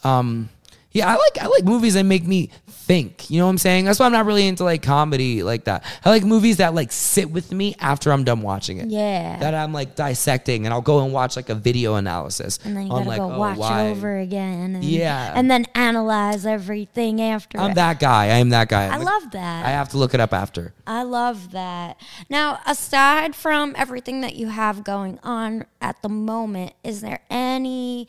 Um, 0.03 0.49
yeah, 0.93 1.09
I 1.09 1.17
like 1.17 1.39
I 1.41 1.47
like 1.47 1.65
movies 1.65 1.95
that 1.95 2.05
make 2.05 2.27
me 2.27 2.51
think. 2.67 3.31
You 3.31 3.39
know 3.39 3.47
what 3.47 3.53
I'm 3.53 3.59
saying? 3.59 3.87
That's 3.87 3.99
why 3.99 4.07
I'm 4.07 4.13
not 4.13 4.27
really 4.27 4.47
into 4.47 4.65
like 4.65 4.83
comedy 4.83 5.43
like 5.43 5.65
that. 5.65 5.85
I 6.05 6.11
like 6.11 6.25
movies 6.25 6.59
that 6.59 6.75
like 6.75 6.93
sit 6.93 7.31
with 7.31 7.51
me 7.53 7.75
after 7.79 8.13
I'm 8.13 8.25
done 8.25 8.43
watching 8.43 8.79
it. 8.79 8.89
Yeah. 8.89 9.39
that 9.39 9.55
I'm 9.55 9.73
like 9.73 9.95
dissecting, 9.95 10.67
and 10.67 10.75
I'll 10.75 10.83
go 10.83 11.03
and 11.03 11.13
watch 11.13 11.37
like 11.37 11.49
a 11.49 11.55
video 11.55 11.95
analysis. 11.95 12.59
And 12.65 12.77
then 12.77 12.87
you 12.87 12.93
on, 12.93 13.01
gotta 13.01 13.09
like, 13.09 13.19
go 13.19 13.33
oh, 13.33 13.39
watch 13.39 13.59
why. 13.59 13.85
it 13.85 13.91
over 13.93 14.19
again. 14.19 14.75
And, 14.75 14.85
Yeah. 14.85 15.33
And 15.35 15.51
then 15.51 15.67
analyze 15.75 16.45
everything 16.45 17.23
after. 17.23 17.59
I'm 17.59 17.71
it. 17.71 17.75
that 17.75 17.99
guy. 17.99 18.25
I 18.25 18.39
am 18.39 18.51
that 18.51 18.69
guy. 18.69 18.87
I 18.87 18.99
love 18.99 19.31
that. 19.31 19.65
I 19.65 19.71
have 19.71 19.89
to 19.91 19.99
look 19.99 20.13
it 20.13 20.21
up 20.21 20.35
after. 20.35 20.75
I 20.87 21.05
love 21.05 21.53
that. 21.53 21.99
Now, 22.29 22.61
aside 22.67 23.35
from 23.35 23.75
everything 23.79 24.21
that 24.21 24.35
you 24.37 24.49
have 24.49 24.85
going 24.85 25.19
on 25.23 25.65
at 25.81 26.03
the 26.03 26.09
moment, 26.09 26.75
is 26.85 27.01
there 27.01 27.21
any 27.31 28.09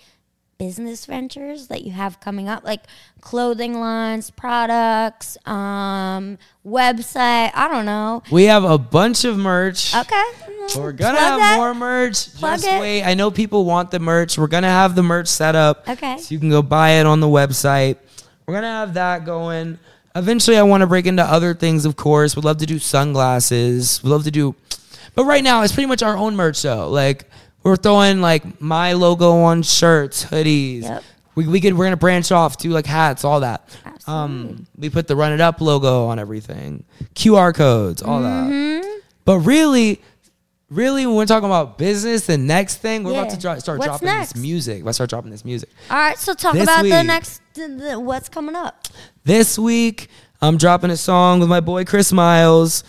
business 0.67 1.06
ventures 1.06 1.67
that 1.67 1.84
you 1.84 1.91
have 1.91 2.19
coming 2.21 2.47
up, 2.47 2.63
like 2.63 2.82
clothing 3.19 3.80
lines, 3.80 4.30
products, 4.30 5.38
um, 5.45 6.38
website? 6.65 7.52
I 7.54 7.67
don't 7.69 7.86
know. 7.86 8.23
We 8.32 8.45
have 8.45 8.63
a 8.63 8.78
bunch 8.78 9.26
of 9.26 9.38
merch. 9.38 9.93
Okay, 9.93 10.23
We're 10.78 10.93
gonna 10.93 11.17
Plug 11.17 11.30
have 11.30 11.39
that. 11.39 11.58
more 11.58 11.73
merch. 11.73 12.34
Plug 12.36 12.60
Just 12.62 12.67
it. 12.67 12.80
wait. 12.80 13.04
I 13.04 13.13
know 13.13 13.30
people 13.30 13.65
want 13.65 13.91
the 13.91 13.99
merch. 13.99 14.38
We're 14.38 14.47
gonna 14.47 14.67
have 14.69 14.95
the 14.95 15.04
merch 15.04 15.28
set 15.28 15.56
up. 15.56 15.88
Okay. 15.89 16.17
So 16.17 16.34
you 16.34 16.39
can 16.39 16.49
go 16.49 16.62
buy 16.62 16.91
it 16.91 17.06
on 17.06 17.19
the 17.19 17.28
website. 17.28 17.97
We're 18.47 18.54
gonna 18.54 18.67
have 18.67 18.93
that 18.93 19.26
going. 19.26 19.80
Eventually, 20.15 20.58
I 20.58 20.63
want 20.63 20.82
to 20.82 20.88
break 20.88 21.06
into 21.08 21.23
other 21.23 21.54
things. 21.54 21.86
Of 21.86 21.95
course, 21.97 22.36
we'd 22.36 22.45
love 22.45 22.58
to 22.60 22.65
do 22.65 22.80
sunglasses. 22.80 24.02
We'd 24.04 24.10
love 24.12 24.23
to 24.26 24.32
do, 24.32 24.56
but 25.15 25.26
right 25.26 25.43
now 25.43 25.62
it's 25.63 25.73
pretty 25.73 25.88
much 25.88 26.04
our 26.04 26.15
own 26.15 26.36
merch 26.36 26.62
though. 26.62 26.88
Like 26.89 27.30
we're 27.63 27.76
throwing 27.76 28.21
like 28.21 28.60
my 28.62 28.93
logo 28.93 29.32
on 29.43 29.63
shirts, 29.63 30.26
hoodies. 30.26 30.84
Yep. 30.84 31.04
We, 31.36 31.47
we 31.47 31.62
could 31.62 31.73
we're 31.76 31.86
gonna 31.86 31.97
branch 31.97 32.32
off 32.32 32.58
to 32.58 32.69
like 32.69 32.86
hats, 32.86 33.23
all 33.23 33.39
that. 33.39 33.67
Um, 34.06 34.67
we 34.78 34.89
put 34.89 35.08
the 35.08 35.15
Run 35.15 35.32
It 35.32 35.41
Up 35.41 35.62
logo 35.62 36.06
on 36.08 36.19
everything, 36.19 36.84
QR 37.15 37.54
codes, 37.56 38.02
all 38.04 38.19
Mm-hmm. 38.21 38.82
that. 38.82 39.02
But 39.26 39.39
really, 39.39 40.02
really, 40.69 41.06
when 41.06 41.15
we're 41.15 41.26
talking 41.26 41.45
about 41.49 41.78
business, 41.78 42.26
the 42.28 42.38
next 42.38 42.78
thing 42.78 43.04
we're 43.04 43.13
about 43.13 43.30
to 43.32 43.39
dro- 43.39 43.58
start 43.60 43.80
What's 43.80 43.88
dropping 43.88 44.06
next? 44.08 44.34
this 44.34 44.41
music. 44.41 44.84
Let's 44.84 44.97
start 44.97 45.10
dropping 45.10 45.32
this 45.32 45.45
music. 45.45 45.69
All 45.89 45.97
right, 45.97 46.17
so 46.17 46.34
talk 46.34 46.54
This 46.54 46.63
about 46.63 46.84
the 46.84 46.89
week. 46.91 47.06
next, 47.08 47.41
the, 47.54 47.67
the, 47.69 47.99
what's 47.99 48.28
coming 48.30 48.56
up. 48.56 48.88
This 49.23 49.58
week, 49.58 50.10
I'm 50.41 50.58
dropping 50.58 50.91
a 50.91 50.97
song 50.97 51.39
with 51.39 51.47
my 51.49 51.62
boy 51.62 51.86
Chris 51.86 52.12
Miles. 52.12 52.84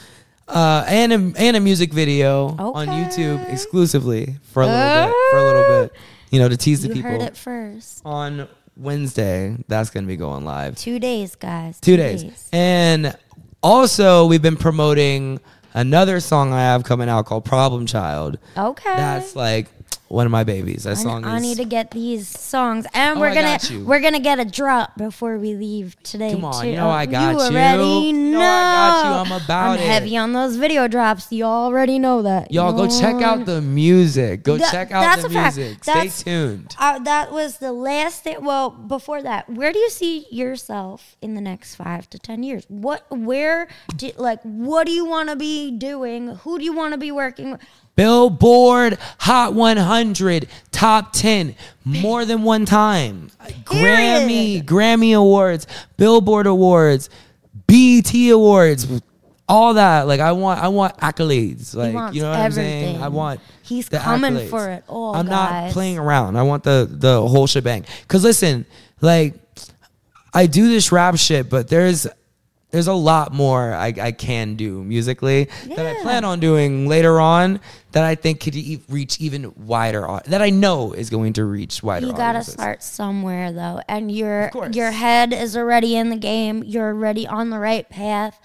Uh, 0.47 0.85
and 0.89 1.13
a, 1.13 1.41
and 1.41 1.57
a 1.57 1.61
music 1.61 1.93
video 1.93 2.49
on 2.59 2.87
YouTube 2.89 3.51
exclusively 3.53 4.37
for 4.53 4.63
a 4.63 4.67
little 4.67 5.07
bit, 5.07 5.15
for 5.31 5.39
a 5.39 5.45
little 5.45 5.83
bit, 5.85 5.93
you 6.31 6.39
know, 6.39 6.49
to 6.49 6.57
tease 6.57 6.83
the 6.83 6.89
You 6.89 6.95
people. 6.95 7.11
heard 7.13 7.23
it 7.23 7.37
first. 7.37 8.03
on 8.05 8.47
Wednesday. 8.77 9.57
That's 9.69 9.91
gonna 9.91 10.07
be 10.07 10.17
going 10.17 10.45
live. 10.45 10.77
Two 10.77 10.99
days, 10.99 11.35
guys. 11.35 11.81
Two 11.81 11.97
days. 11.97 12.49
And 12.53 13.17
also, 13.63 14.27
we've 14.27 14.43
been 14.43 14.57
promoting 14.57 15.41
another 15.73 16.21
song 16.21 16.53
I 16.53 16.61
have 16.61 16.85
coming 16.85 17.09
out 17.09 17.25
called 17.27 17.45
Problem 17.47 17.87
Child. 17.87 18.39
Okay. 18.57 18.95
That's 18.97 19.35
like 19.35 19.69
one 20.09 20.27
of 20.27 20.33
my 20.33 20.45
babies. 20.45 20.85
That 20.85 20.99
I, 20.99 21.03
song 21.03 21.25
I 21.25 21.39
need 21.41 21.57
to 21.57 21.65
get 21.65 21.91
these 21.91 22.29
songs, 22.29 22.87
and 22.95 23.17
Oh, 23.17 23.21
we're 23.21 23.35
gonna 23.35 23.59
we're 23.85 24.01
gonna 24.01 24.21
get 24.21 24.39
a 24.39 24.45
drop 24.45 24.97
before 24.97 25.39
we 25.39 25.55
leave 25.55 25.97
today. 26.03 26.33
Come 26.33 26.45
on, 26.45 26.63
too. 26.63 26.71
you 26.71 26.77
know 26.77 26.91
I 26.91 27.07
got 27.07 27.33
you. 27.35 27.41
already 27.41 28.09
You 28.09 28.13
know. 28.13 28.39
know 28.39 28.41
I 28.41 28.91
got 28.91 29.05
you. 29.29 29.35
I'm 29.35 29.43
about 29.45 29.71
I'm 29.71 29.79
it. 29.79 29.87
heavy 29.87 30.17
on 30.17 30.33
those 30.33 30.57
video 30.57 30.87
drops. 30.89 31.33
You 31.33 31.45
already 31.45 31.99
know 31.99 32.23
that. 32.23 32.53
Y'all 32.53 32.73
go 32.73 32.87
check 32.87 33.23
out 33.23 33.47
the 33.47 33.61
music. 33.61 34.43
Go 34.45 34.57
That- 34.59 34.71
check 34.71 34.93
out 34.93 35.01
that's 35.01 35.23
the 35.23 35.29
a 35.29 35.31
fact. 35.33 35.57
music. 35.57 35.83
That's- 35.85 36.15
Stay 36.15 36.31
tuned. 36.31 36.75
Uh, 36.79 36.99
that 37.01 37.33
was 37.33 37.59
the 37.59 37.73
last 37.73 38.23
thing. 38.25 38.37
Well, 38.45 38.71
before 38.71 39.23
that, 39.23 39.49
where 39.51 39.73
do 39.73 39.79
you 39.79 39.91
see 39.91 40.27
yourself 40.31 41.17
in 41.23 41.35
the 41.35 41.41
next 41.41 41.75
five 41.77 42.09
to 42.11 42.19
ten 42.19 42.43
years? 42.43 42.65
What, 42.69 43.05
where, 43.11 43.69
do, 43.97 44.11
like, 44.17 44.41
what 44.43 44.87
do 44.87 44.93
you 44.93 45.05
want 45.07 45.31
to 45.31 45.37
be 45.37 45.71
doing? 45.71 46.29
Who 46.29 46.59
do 46.59 46.65
you 46.65 46.75
want 46.75 46.93
to 46.93 46.99
be 46.99 47.11
working 47.11 47.53
with? 47.53 47.61
Billboard 47.97 48.99
Hot 49.19 49.55
100, 49.55 50.49
top 50.73 51.13
10, 51.13 51.55
more 51.85 52.25
than 52.25 52.43
one 52.43 52.65
time. 52.65 53.31
Grammy, 53.65 54.63
Grammy 54.65 55.17
Awards, 55.17 55.67
Billboard 55.97 56.47
Awards, 56.47 57.09
BET 57.67 58.13
Awards, 58.31 59.01
all 59.49 59.75
that. 59.75 60.07
Like 60.07 60.21
I 60.21 60.33
want, 60.33 60.61
I 60.61 60.69
want 60.69 60.97
accolades. 60.99 61.75
Like 61.75 62.15
you 62.15 62.23
know 62.23 62.31
what 62.31 62.39
I'm 62.41 62.53
saying? 62.53 63.01
I 63.01 63.09
want. 63.09 63.41
He's 63.63 63.89
coming 63.89 64.35
accolades. 64.35 64.51
for 64.51 64.71
it 64.71 64.85
all, 64.89 65.15
I'm 65.15 65.27
not 65.27 65.73
playing 65.73 65.99
around. 65.99 66.37
I 66.37 66.43
want 66.43 66.65
the 66.65 66.89
the 66.91 67.27
whole 67.27 67.47
shebang. 67.47 67.85
Cause 68.09 68.25
listen, 68.25 68.67
like 69.01 69.35
I 70.33 70.47
do 70.47 70.69
this 70.69 70.91
rap 70.91 71.17
shit, 71.17 71.49
but 71.49 71.69
there's 71.69 72.07
there's 72.75 72.89
a 72.89 72.93
lot 72.93 73.33
more 73.33 73.73
I, 73.73 73.95
I 74.01 74.11
can 74.11 74.57
do 74.57 74.83
musically 74.83 75.45
that 75.67 75.87
I 75.87 76.03
plan 76.03 76.25
on 76.25 76.41
doing 76.41 76.89
later 76.89 77.21
on 77.21 77.61
that 77.93 78.03
I 78.03 78.17
think 78.17 78.41
could 78.41 78.57
e- 78.57 78.83
reach 78.89 79.21
even 79.21 79.55
wider 79.55 80.19
that 80.27 80.43
I 80.43 80.51
know 80.51 80.93
is 80.93 81.09
going 81.09 81.35
to 81.35 81.45
reach 81.45 81.85
wider. 81.85 82.07
You 82.07 82.13
gotta 82.13 82.39
audiences. 82.39 82.55
start 82.55 82.83
somewhere 82.83 83.53
though, 83.53 83.81
and 83.89 84.11
your 84.11 84.51
your 84.73 84.91
head 84.91 85.33
is 85.33 85.57
already 85.57 85.95
in 85.95 86.11
the 86.11 86.17
game. 86.17 86.65
You're 86.65 86.89
already 86.89 87.29
on 87.29 87.51
the 87.51 87.61
right 87.61 87.89
path. 87.89 88.41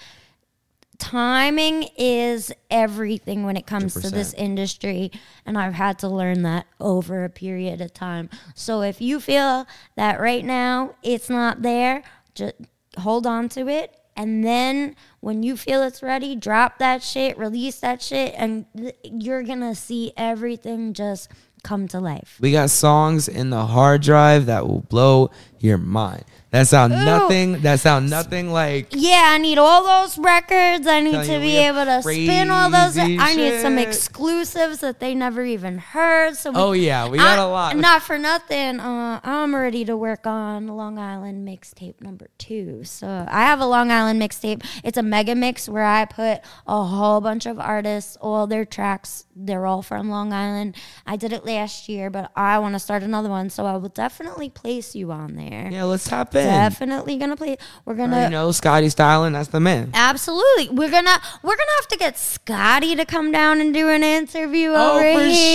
Timing 0.99 1.87
is 1.97 2.51
everything 2.69 3.45
when 3.45 3.57
it 3.57 3.65
comes 3.65 3.95
to 3.95 4.11
this 4.11 4.33
industry, 4.33 5.11
and 5.43 5.57
I've 5.57 5.73
had 5.73 5.97
to 5.99 6.07
learn 6.07 6.43
that 6.43 6.67
over 6.79 7.23
a 7.23 7.29
period 7.29 7.81
of 7.81 7.95
time. 7.95 8.29
So 8.53 8.81
if 8.81 9.01
you 9.01 9.19
feel 9.19 9.65
that 9.95 10.19
right 10.19 10.45
now 10.45 10.95
it's 11.01 11.31
not 11.31 11.63
there, 11.63 12.03
just 12.35 12.53
hold 12.99 13.25
on 13.25 13.49
to 13.49 13.67
it. 13.67 13.98
And 14.19 14.43
then 14.43 14.97
when 15.21 15.43
you 15.43 15.55
feel 15.55 15.81
it's 15.81 16.03
ready, 16.03 16.35
drop 16.35 16.77
that 16.79 17.01
shit, 17.01 17.37
release 17.37 17.79
that 17.79 18.01
shit, 18.01 18.33
and 18.35 18.65
you're 19.01 19.43
gonna 19.43 19.73
see 19.73 20.11
everything 20.17 20.91
just 20.91 21.29
come 21.63 21.87
to 21.87 22.01
life. 22.01 22.37
We 22.41 22.51
got 22.51 22.69
songs 22.69 23.29
in 23.29 23.49
the 23.49 23.65
hard 23.65 24.01
drive 24.01 24.47
that 24.47 24.67
will 24.67 24.81
blow 24.81 25.31
your 25.59 25.77
mind. 25.77 26.23
That 26.51 26.67
sound 26.67 26.93
nothing. 26.93 27.61
That 27.61 27.79
sound 27.79 28.09
nothing 28.09 28.51
like 28.51 28.87
Yeah, 28.91 29.23
I 29.27 29.37
need 29.37 29.59
all 29.59 29.83
those 29.85 30.17
records. 30.17 30.87
I 30.87 30.99
need 30.99 31.23
to 31.25 31.39
be 31.39 31.57
able 31.57 31.85
to 31.85 32.01
spin 32.01 32.49
all 32.49 32.71
those. 32.71 32.95
crazy 32.95 33.19
I 33.19 33.35
need 33.35 33.61
some 33.61 33.77
exclusives 33.77 34.79
that 34.79 34.99
they 34.99 35.13
never 35.13 35.43
even 35.45 35.77
heard. 35.77 36.35
So 36.35 36.49
we, 36.51 36.57
Oh, 36.57 36.71
yeah, 36.71 37.07
we 37.07 37.19
got 37.19 37.37
I- 37.37 37.43
a 37.43 37.47
lot. 37.47 37.77
Not 37.77 38.01
for 38.01 38.17
nothing. 38.17 38.79
Uh, 38.79 39.19
I'm 39.23 39.53
ready 39.55 39.85
to 39.85 39.95
work 39.95 40.25
on 40.25 40.67
Long 40.67 40.97
Island 40.97 41.47
mixtape 41.47 42.01
number 42.01 42.29
two. 42.39 42.83
So 42.83 43.27
I 43.29 43.41
have 43.41 43.59
a 43.59 43.67
Long 43.67 43.91
Island 43.91 44.19
mixtape. 44.19 44.65
It's 44.83 44.97
a 44.97 45.03
mega 45.03 45.35
mix 45.35 45.69
where 45.69 45.85
I 45.85 46.05
put 46.05 46.39
a 46.65 46.83
whole 46.83 47.21
bunch 47.21 47.45
of 47.45 47.59
artists, 47.59 48.17
all 48.21 48.47
their 48.47 48.65
tracks. 48.65 49.25
They're 49.35 49.67
all 49.67 49.83
from 49.83 50.09
Long 50.09 50.33
Island. 50.33 50.75
I 51.05 51.15
did 51.15 51.31
it 51.31 51.45
last 51.45 51.87
year, 51.87 52.09
but 52.09 52.31
I 52.35 52.57
want 52.57 52.73
to 52.73 52.79
start 52.79 53.03
another 53.03 53.29
one. 53.29 53.51
So 53.51 53.67
I 53.67 53.77
will 53.77 53.89
definitely 53.89 54.49
place 54.49 54.95
you 54.95 55.11
on 55.11 55.35
there. 55.35 55.48
Yeah. 55.49 55.83
Let's 55.83 56.07
tap 56.07 56.35
in. 56.35 56.45
Definitely 56.45 57.17
gonna 57.17 57.35
play. 57.35 57.57
We're 57.85 57.95
gonna. 57.95 58.23
You 58.23 58.29
know, 58.29 58.51
Scotty 58.51 58.89
Styling. 58.89 59.33
That's 59.33 59.49
the 59.49 59.59
man. 59.59 59.91
Absolutely. 59.93 60.69
We're 60.69 60.91
gonna 60.91 61.19
we're 61.43 61.55
gonna 61.55 61.71
have 61.79 61.87
to 61.89 61.97
get 61.97 62.17
Scotty 62.17 62.95
to 62.95 63.05
come 63.05 63.31
down 63.31 63.61
and 63.61 63.73
do 63.73 63.89
an 63.89 64.03
interview 64.03 64.69
Oh, 64.75 64.97
over 64.97 65.19
for 65.19 65.25
here. 65.25 65.53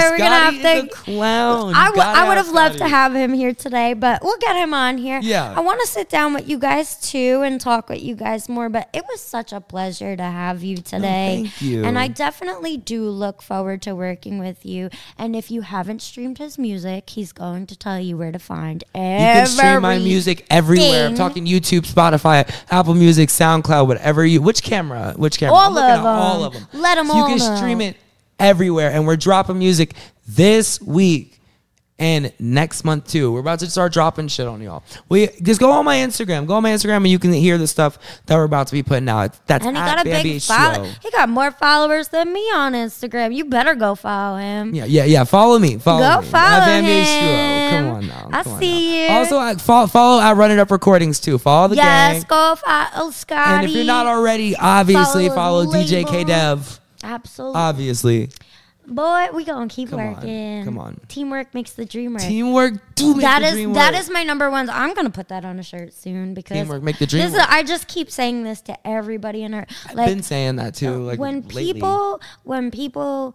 sure. 0.00 0.10
We're 0.10 0.18
Scotty 0.18 0.62
gonna 0.62 0.70
have 0.74 0.88
to 0.88 0.94
clown. 0.94 1.74
I, 1.74 1.86
w- 1.86 2.02
I 2.02 2.28
would 2.28 2.36
have 2.36 2.48
loved 2.50 2.78
to 2.78 2.88
have 2.88 3.14
him 3.14 3.32
here 3.34 3.54
today, 3.54 3.94
but 3.94 4.22
we'll 4.22 4.38
get 4.38 4.56
him 4.56 4.72
on 4.74 4.98
here. 4.98 5.20
Yeah. 5.22 5.54
I 5.56 5.60
want 5.60 5.80
to 5.80 5.86
sit 5.86 6.08
down 6.08 6.34
with 6.34 6.48
you 6.48 6.58
guys 6.58 6.96
too 7.00 7.42
and 7.44 7.60
talk 7.60 7.88
with 7.88 8.02
you 8.02 8.14
guys 8.14 8.48
more, 8.48 8.68
but 8.68 8.88
it 8.92 9.04
was 9.10 9.20
such 9.20 9.52
a 9.52 9.60
pleasure 9.60 10.16
to 10.16 10.22
have 10.22 10.62
you 10.62 10.76
today. 10.76 11.42
thank 11.44 11.62
you. 11.62 11.84
And 11.84 11.98
I 11.98 12.08
definitely 12.08 12.76
do 12.76 13.08
look 13.08 13.42
forward 13.42 13.82
to 13.82 13.94
working 13.94 14.38
with 14.38 14.64
you. 14.64 14.90
And 15.18 15.34
if 15.36 15.50
you 15.50 15.62
haven't 15.62 16.02
streamed 16.02 16.38
his 16.38 16.58
music, 16.58 17.10
he's 17.10 17.32
going 17.32 17.66
to 17.66 17.76
tell 17.76 17.98
you 18.00 18.16
where 18.16 18.32
to 18.32 18.38
find 18.38 18.84
You 18.94 19.00
can 19.26 19.46
stream 19.46 19.82
my 19.82 19.98
music 19.98 20.46
everywhere. 20.50 21.06
I'm 21.06 21.14
talking 21.14 21.46
YouTube, 21.46 21.86
Spotify, 21.86 22.48
Apple 22.70 22.94
Music, 22.94 23.28
SoundCloud, 23.28 23.86
whatever 23.86 24.24
you. 24.24 24.40
Which 24.42 24.62
camera? 24.62 25.14
Which 25.16 25.38
camera? 25.38 25.54
All 25.54 25.76
of 25.76 25.84
at 25.84 25.98
all 26.00 26.50
them. 26.50 26.52
Let 26.52 26.70
them. 26.72 26.80
Let 26.80 26.98
'em 26.98 27.06
so 27.06 27.16
you 27.18 27.24
can 27.26 27.38
know. 27.38 27.56
stream 27.56 27.80
it 27.80 27.96
everywhere, 28.38 28.90
and 28.90 29.06
we're 29.06 29.16
dropping 29.16 29.58
music 29.58 29.94
this 30.26 30.80
week 30.80 31.35
and 31.98 32.32
next 32.38 32.84
month 32.84 33.08
too. 33.08 33.32
We're 33.32 33.40
about 33.40 33.60
to 33.60 33.70
start 33.70 33.92
dropping 33.92 34.28
shit 34.28 34.46
on 34.46 34.60
y'all. 34.60 34.82
We 35.08 35.28
just 35.42 35.60
go 35.60 35.70
on 35.70 35.84
my 35.84 35.96
Instagram. 35.96 36.46
Go 36.46 36.54
on 36.54 36.62
my 36.62 36.70
Instagram, 36.70 36.96
and 36.96 37.08
you 37.08 37.18
can 37.18 37.32
hear 37.32 37.56
the 37.58 37.66
stuff 37.66 37.98
that 38.26 38.36
we're 38.36 38.44
about 38.44 38.66
to 38.68 38.72
be 38.72 38.82
putting 38.82 39.08
out. 39.08 39.34
That's 39.46 39.64
And 39.64 39.76
he 39.76 39.82
got 39.82 40.00
a 40.00 40.04
big 40.04 40.42
follow. 40.42 40.84
He 40.84 41.10
got 41.10 41.28
more 41.28 41.50
followers 41.50 42.08
than 42.08 42.32
me 42.32 42.40
on 42.52 42.72
Instagram. 42.72 43.34
You 43.34 43.46
better 43.46 43.74
go 43.74 43.94
follow 43.94 44.38
him. 44.38 44.74
Yeah, 44.74 44.84
yeah, 44.84 45.04
yeah. 45.04 45.24
Follow 45.24 45.58
me. 45.58 45.78
Follow 45.78 46.00
Go 46.00 46.20
me. 46.20 46.28
follow 46.28 46.62
At 46.62 46.84
him. 46.84 47.70
Come 47.70 47.96
on 47.96 48.06
now. 48.06 48.28
I 48.32 48.42
see 48.60 49.06
now. 49.06 49.14
you. 49.14 49.18
Also, 49.18 49.38
I 49.38 49.54
follow, 49.54 49.86
follow 49.86 50.22
at 50.22 50.36
Run 50.36 50.50
It 50.50 50.58
Up 50.58 50.70
Recordings 50.70 51.18
too. 51.18 51.38
Follow 51.38 51.68
the 51.68 51.76
yes, 51.76 51.84
gang. 51.84 52.14
Yes, 52.14 52.24
go 52.24 52.56
follow 52.56 52.88
oh, 52.96 53.10
Scotty. 53.10 53.50
And 53.50 53.64
if 53.66 53.70
you're 53.72 53.84
not 53.84 54.06
already, 54.06 54.54
obviously 54.56 55.28
Follow 55.28 55.64
follow, 55.64 55.72
DJ 55.72 56.06
K. 56.06 56.24
Dev. 56.24 56.80
absolutely, 57.02 57.60
Obviously, 57.60 58.30
boy, 58.86 59.28
we 59.34 59.44
gonna 59.44 59.68
keep 59.68 59.90
Come 59.90 60.00
on, 60.00 60.14
working. 60.14 60.64
come 60.64 60.78
on. 60.78 61.00
teamwork 61.08 61.54
makes 61.54 61.72
the 61.72 61.84
dream 61.84 62.12
work. 62.14 62.22
teamwork 62.22 62.74
do 62.94 63.12
make 63.14 63.22
that 63.22 63.40
the 63.40 63.46
is 63.46 63.52
dream 63.54 63.72
that 63.74 63.92
work. 63.92 64.00
is 64.00 64.10
my 64.10 64.22
number 64.22 64.50
one. 64.50 64.68
I'm 64.70 64.94
gonna 64.94 65.10
put 65.10 65.28
that 65.28 65.44
on 65.44 65.58
a 65.58 65.62
shirt 65.62 65.92
soon 65.92 66.34
because 66.34 66.56
Teamwork 66.56 66.82
make 66.82 66.98
the 66.98 67.06
dream 67.06 67.22
This 67.22 67.32
is, 67.32 67.38
work. 67.38 67.48
I 67.50 67.62
just 67.62 67.88
keep 67.88 68.10
saying 68.10 68.44
this 68.44 68.60
to 68.62 68.86
everybody 68.86 69.42
in 69.42 69.54
our 69.54 69.66
I've 69.88 69.94
like 69.96 70.06
been 70.08 70.22
saying 70.22 70.56
that 70.56 70.74
too. 70.74 70.94
Uh, 70.94 70.98
like 70.98 71.18
when 71.18 71.42
lately. 71.42 71.72
people 71.74 72.20
when 72.44 72.70
people 72.70 73.34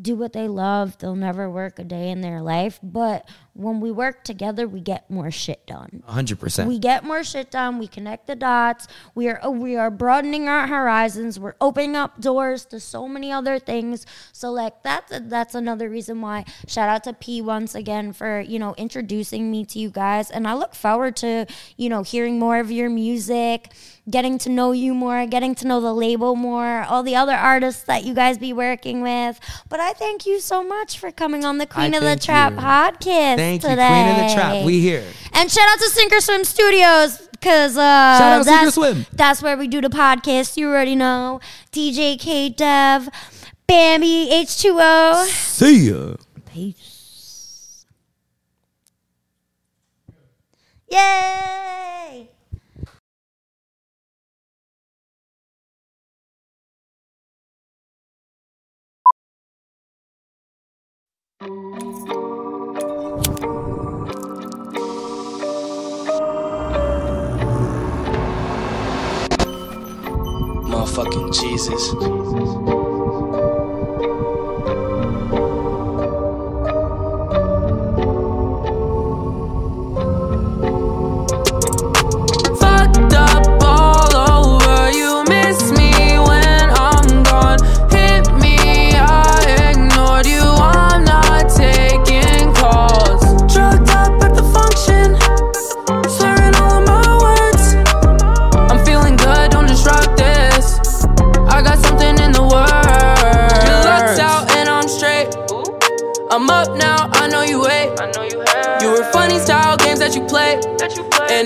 do 0.00 0.14
what 0.14 0.32
they 0.34 0.46
love, 0.48 0.96
they'll 0.98 1.16
never 1.16 1.48
work 1.50 1.78
a 1.78 1.84
day 1.84 2.10
in 2.10 2.20
their 2.20 2.40
life. 2.42 2.78
But 2.82 3.28
when 3.58 3.80
we 3.80 3.90
work 3.90 4.22
together, 4.22 4.68
we 4.68 4.80
get 4.80 5.10
more 5.10 5.32
shit 5.32 5.66
done. 5.66 6.02
100. 6.06 6.38
percent 6.38 6.68
We 6.68 6.78
get 6.78 7.02
more 7.02 7.24
shit 7.24 7.50
done. 7.50 7.78
We 7.78 7.88
connect 7.88 8.28
the 8.28 8.36
dots. 8.36 8.86
We 9.16 9.28
are 9.28 9.44
uh, 9.44 9.50
we 9.50 9.74
are 9.74 9.90
broadening 9.90 10.48
our 10.48 10.68
horizons. 10.68 11.40
We're 11.40 11.56
opening 11.60 11.96
up 11.96 12.20
doors 12.20 12.64
to 12.66 12.78
so 12.78 13.08
many 13.08 13.32
other 13.32 13.58
things. 13.58 14.06
So 14.32 14.52
like 14.52 14.84
that's 14.84 15.12
that's 15.22 15.56
another 15.56 15.90
reason 15.90 16.20
why. 16.20 16.44
Shout 16.68 16.88
out 16.88 17.02
to 17.04 17.12
P 17.12 17.42
once 17.42 17.74
again 17.74 18.12
for 18.12 18.40
you 18.40 18.60
know 18.60 18.74
introducing 18.78 19.50
me 19.50 19.64
to 19.66 19.80
you 19.80 19.90
guys, 19.90 20.30
and 20.30 20.46
I 20.46 20.54
look 20.54 20.76
forward 20.76 21.16
to 21.16 21.46
you 21.76 21.88
know 21.88 22.04
hearing 22.04 22.38
more 22.38 22.60
of 22.60 22.70
your 22.70 22.88
music, 22.88 23.72
getting 24.08 24.38
to 24.38 24.48
know 24.48 24.70
you 24.70 24.94
more, 24.94 25.26
getting 25.26 25.56
to 25.56 25.66
know 25.66 25.80
the 25.80 25.92
label 25.92 26.36
more, 26.36 26.84
all 26.84 27.02
the 27.02 27.16
other 27.16 27.34
artists 27.34 27.82
that 27.84 28.04
you 28.04 28.14
guys 28.14 28.38
be 28.38 28.52
working 28.52 29.02
with. 29.02 29.40
But 29.68 29.80
I 29.80 29.94
thank 29.94 30.26
you 30.26 30.38
so 30.38 30.62
much 30.62 30.96
for 30.96 31.10
coming 31.10 31.44
on 31.44 31.58
the 31.58 31.66
Queen 31.66 31.92
of 31.94 32.04
the 32.04 32.14
Trap 32.16 32.52
you. 32.52 32.58
podcast 32.58 33.36
Thank 33.36 33.47
you, 33.54 33.58
today. 33.58 33.88
Queen 33.88 34.24
of 34.24 34.28
the 34.28 34.34
Trap. 34.34 34.64
We 34.64 34.80
here. 34.80 35.04
And 35.32 35.50
shout 35.50 35.68
out 35.68 35.78
to 35.78 35.88
Sink 35.90 36.12
or 36.12 36.20
Swim 36.20 36.44
Studios 36.44 37.28
because 37.32 37.76
uh, 37.76 37.80
out 37.80 38.44
Sinker 38.44 38.64
that's, 38.64 38.74
Swim. 38.74 39.06
that's 39.12 39.42
where 39.42 39.56
we 39.56 39.68
do 39.68 39.80
the 39.80 39.88
podcast. 39.88 40.56
You 40.56 40.68
already 40.68 40.96
know. 40.96 41.40
DJ 41.72 42.18
K 42.18 42.48
Dev, 42.48 43.08
Bamby 43.66 44.28
H2O. 44.32 45.26
See 45.26 45.90
ya. 45.90 46.14
Peace. 46.46 47.84
Yay! 50.90 52.30
Motherfucking 70.98 71.32
Jesus. 71.32 72.77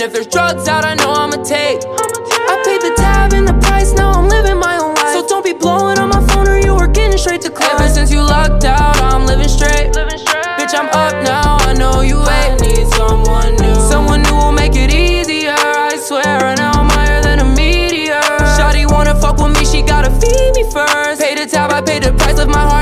And 0.03 0.09
if 0.09 0.15
there's 0.15 0.27
drugs 0.27 0.67
out, 0.67 0.85
I 0.85 0.95
know 0.95 1.13
I'ma 1.13 1.45
take. 1.45 1.79
I 1.79 2.55
paid 2.67 2.83
the 2.83 2.93
tab 2.97 3.33
and 3.35 3.47
the 3.47 3.55
price, 3.63 3.93
now 3.93 4.11
I'm 4.11 4.29
living 4.29 4.59
my 4.59 4.77
own 4.77 4.97
life. 4.97 5.15
So 5.15 5.25
don't 5.29 5.45
be 5.45 5.53
blowing 5.53 5.97
on 6.01 6.09
my 6.09 6.27
phone 6.27 6.49
or 6.49 6.59
you 6.59 6.75
are 6.75 6.89
getting 6.89 7.17
straight 7.17 7.41
to 7.43 7.51
class. 7.51 7.79
Ever 7.79 7.89
since 7.89 8.11
you 8.11 8.19
lucked 8.19 8.65
out, 8.65 8.97
I'm 8.99 9.27
living 9.27 9.47
straight. 9.47 9.95
Living 9.95 10.19
straight. 10.19 10.59
Bitch, 10.59 10.75
I'm 10.75 10.91
up 10.91 11.15
now, 11.23 11.57
I 11.71 11.75
know 11.75 12.01
you 12.01 12.19
wait. 12.19 12.59
need 12.59 12.89
someone 12.99 13.55
new. 13.63 13.79
Someone 13.87 14.23
new 14.23 14.35
will 14.35 14.51
make 14.51 14.75
it 14.75 14.93
easier, 14.93 15.55
I 15.55 15.95
swear. 15.95 16.51
And 16.51 16.59
now 16.59 16.73
I'm 16.73 16.91
higher 16.91 17.23
than 17.23 17.39
a 17.39 17.45
meteor. 17.55 18.19
Shawty 18.59 18.91
wanna 18.91 19.15
fuck 19.15 19.39
with 19.39 19.55
me, 19.55 19.65
she 19.65 19.83
gotta 19.83 20.11
feed 20.11 20.51
me 20.57 20.65
first. 20.69 21.23
Pay 21.23 21.37
the 21.37 21.47
tab, 21.47 21.71
I 21.71 21.81
paid 21.81 22.03
the 22.03 22.13
price 22.15 22.41
of 22.41 22.49
my 22.49 22.59
heart 22.59 22.82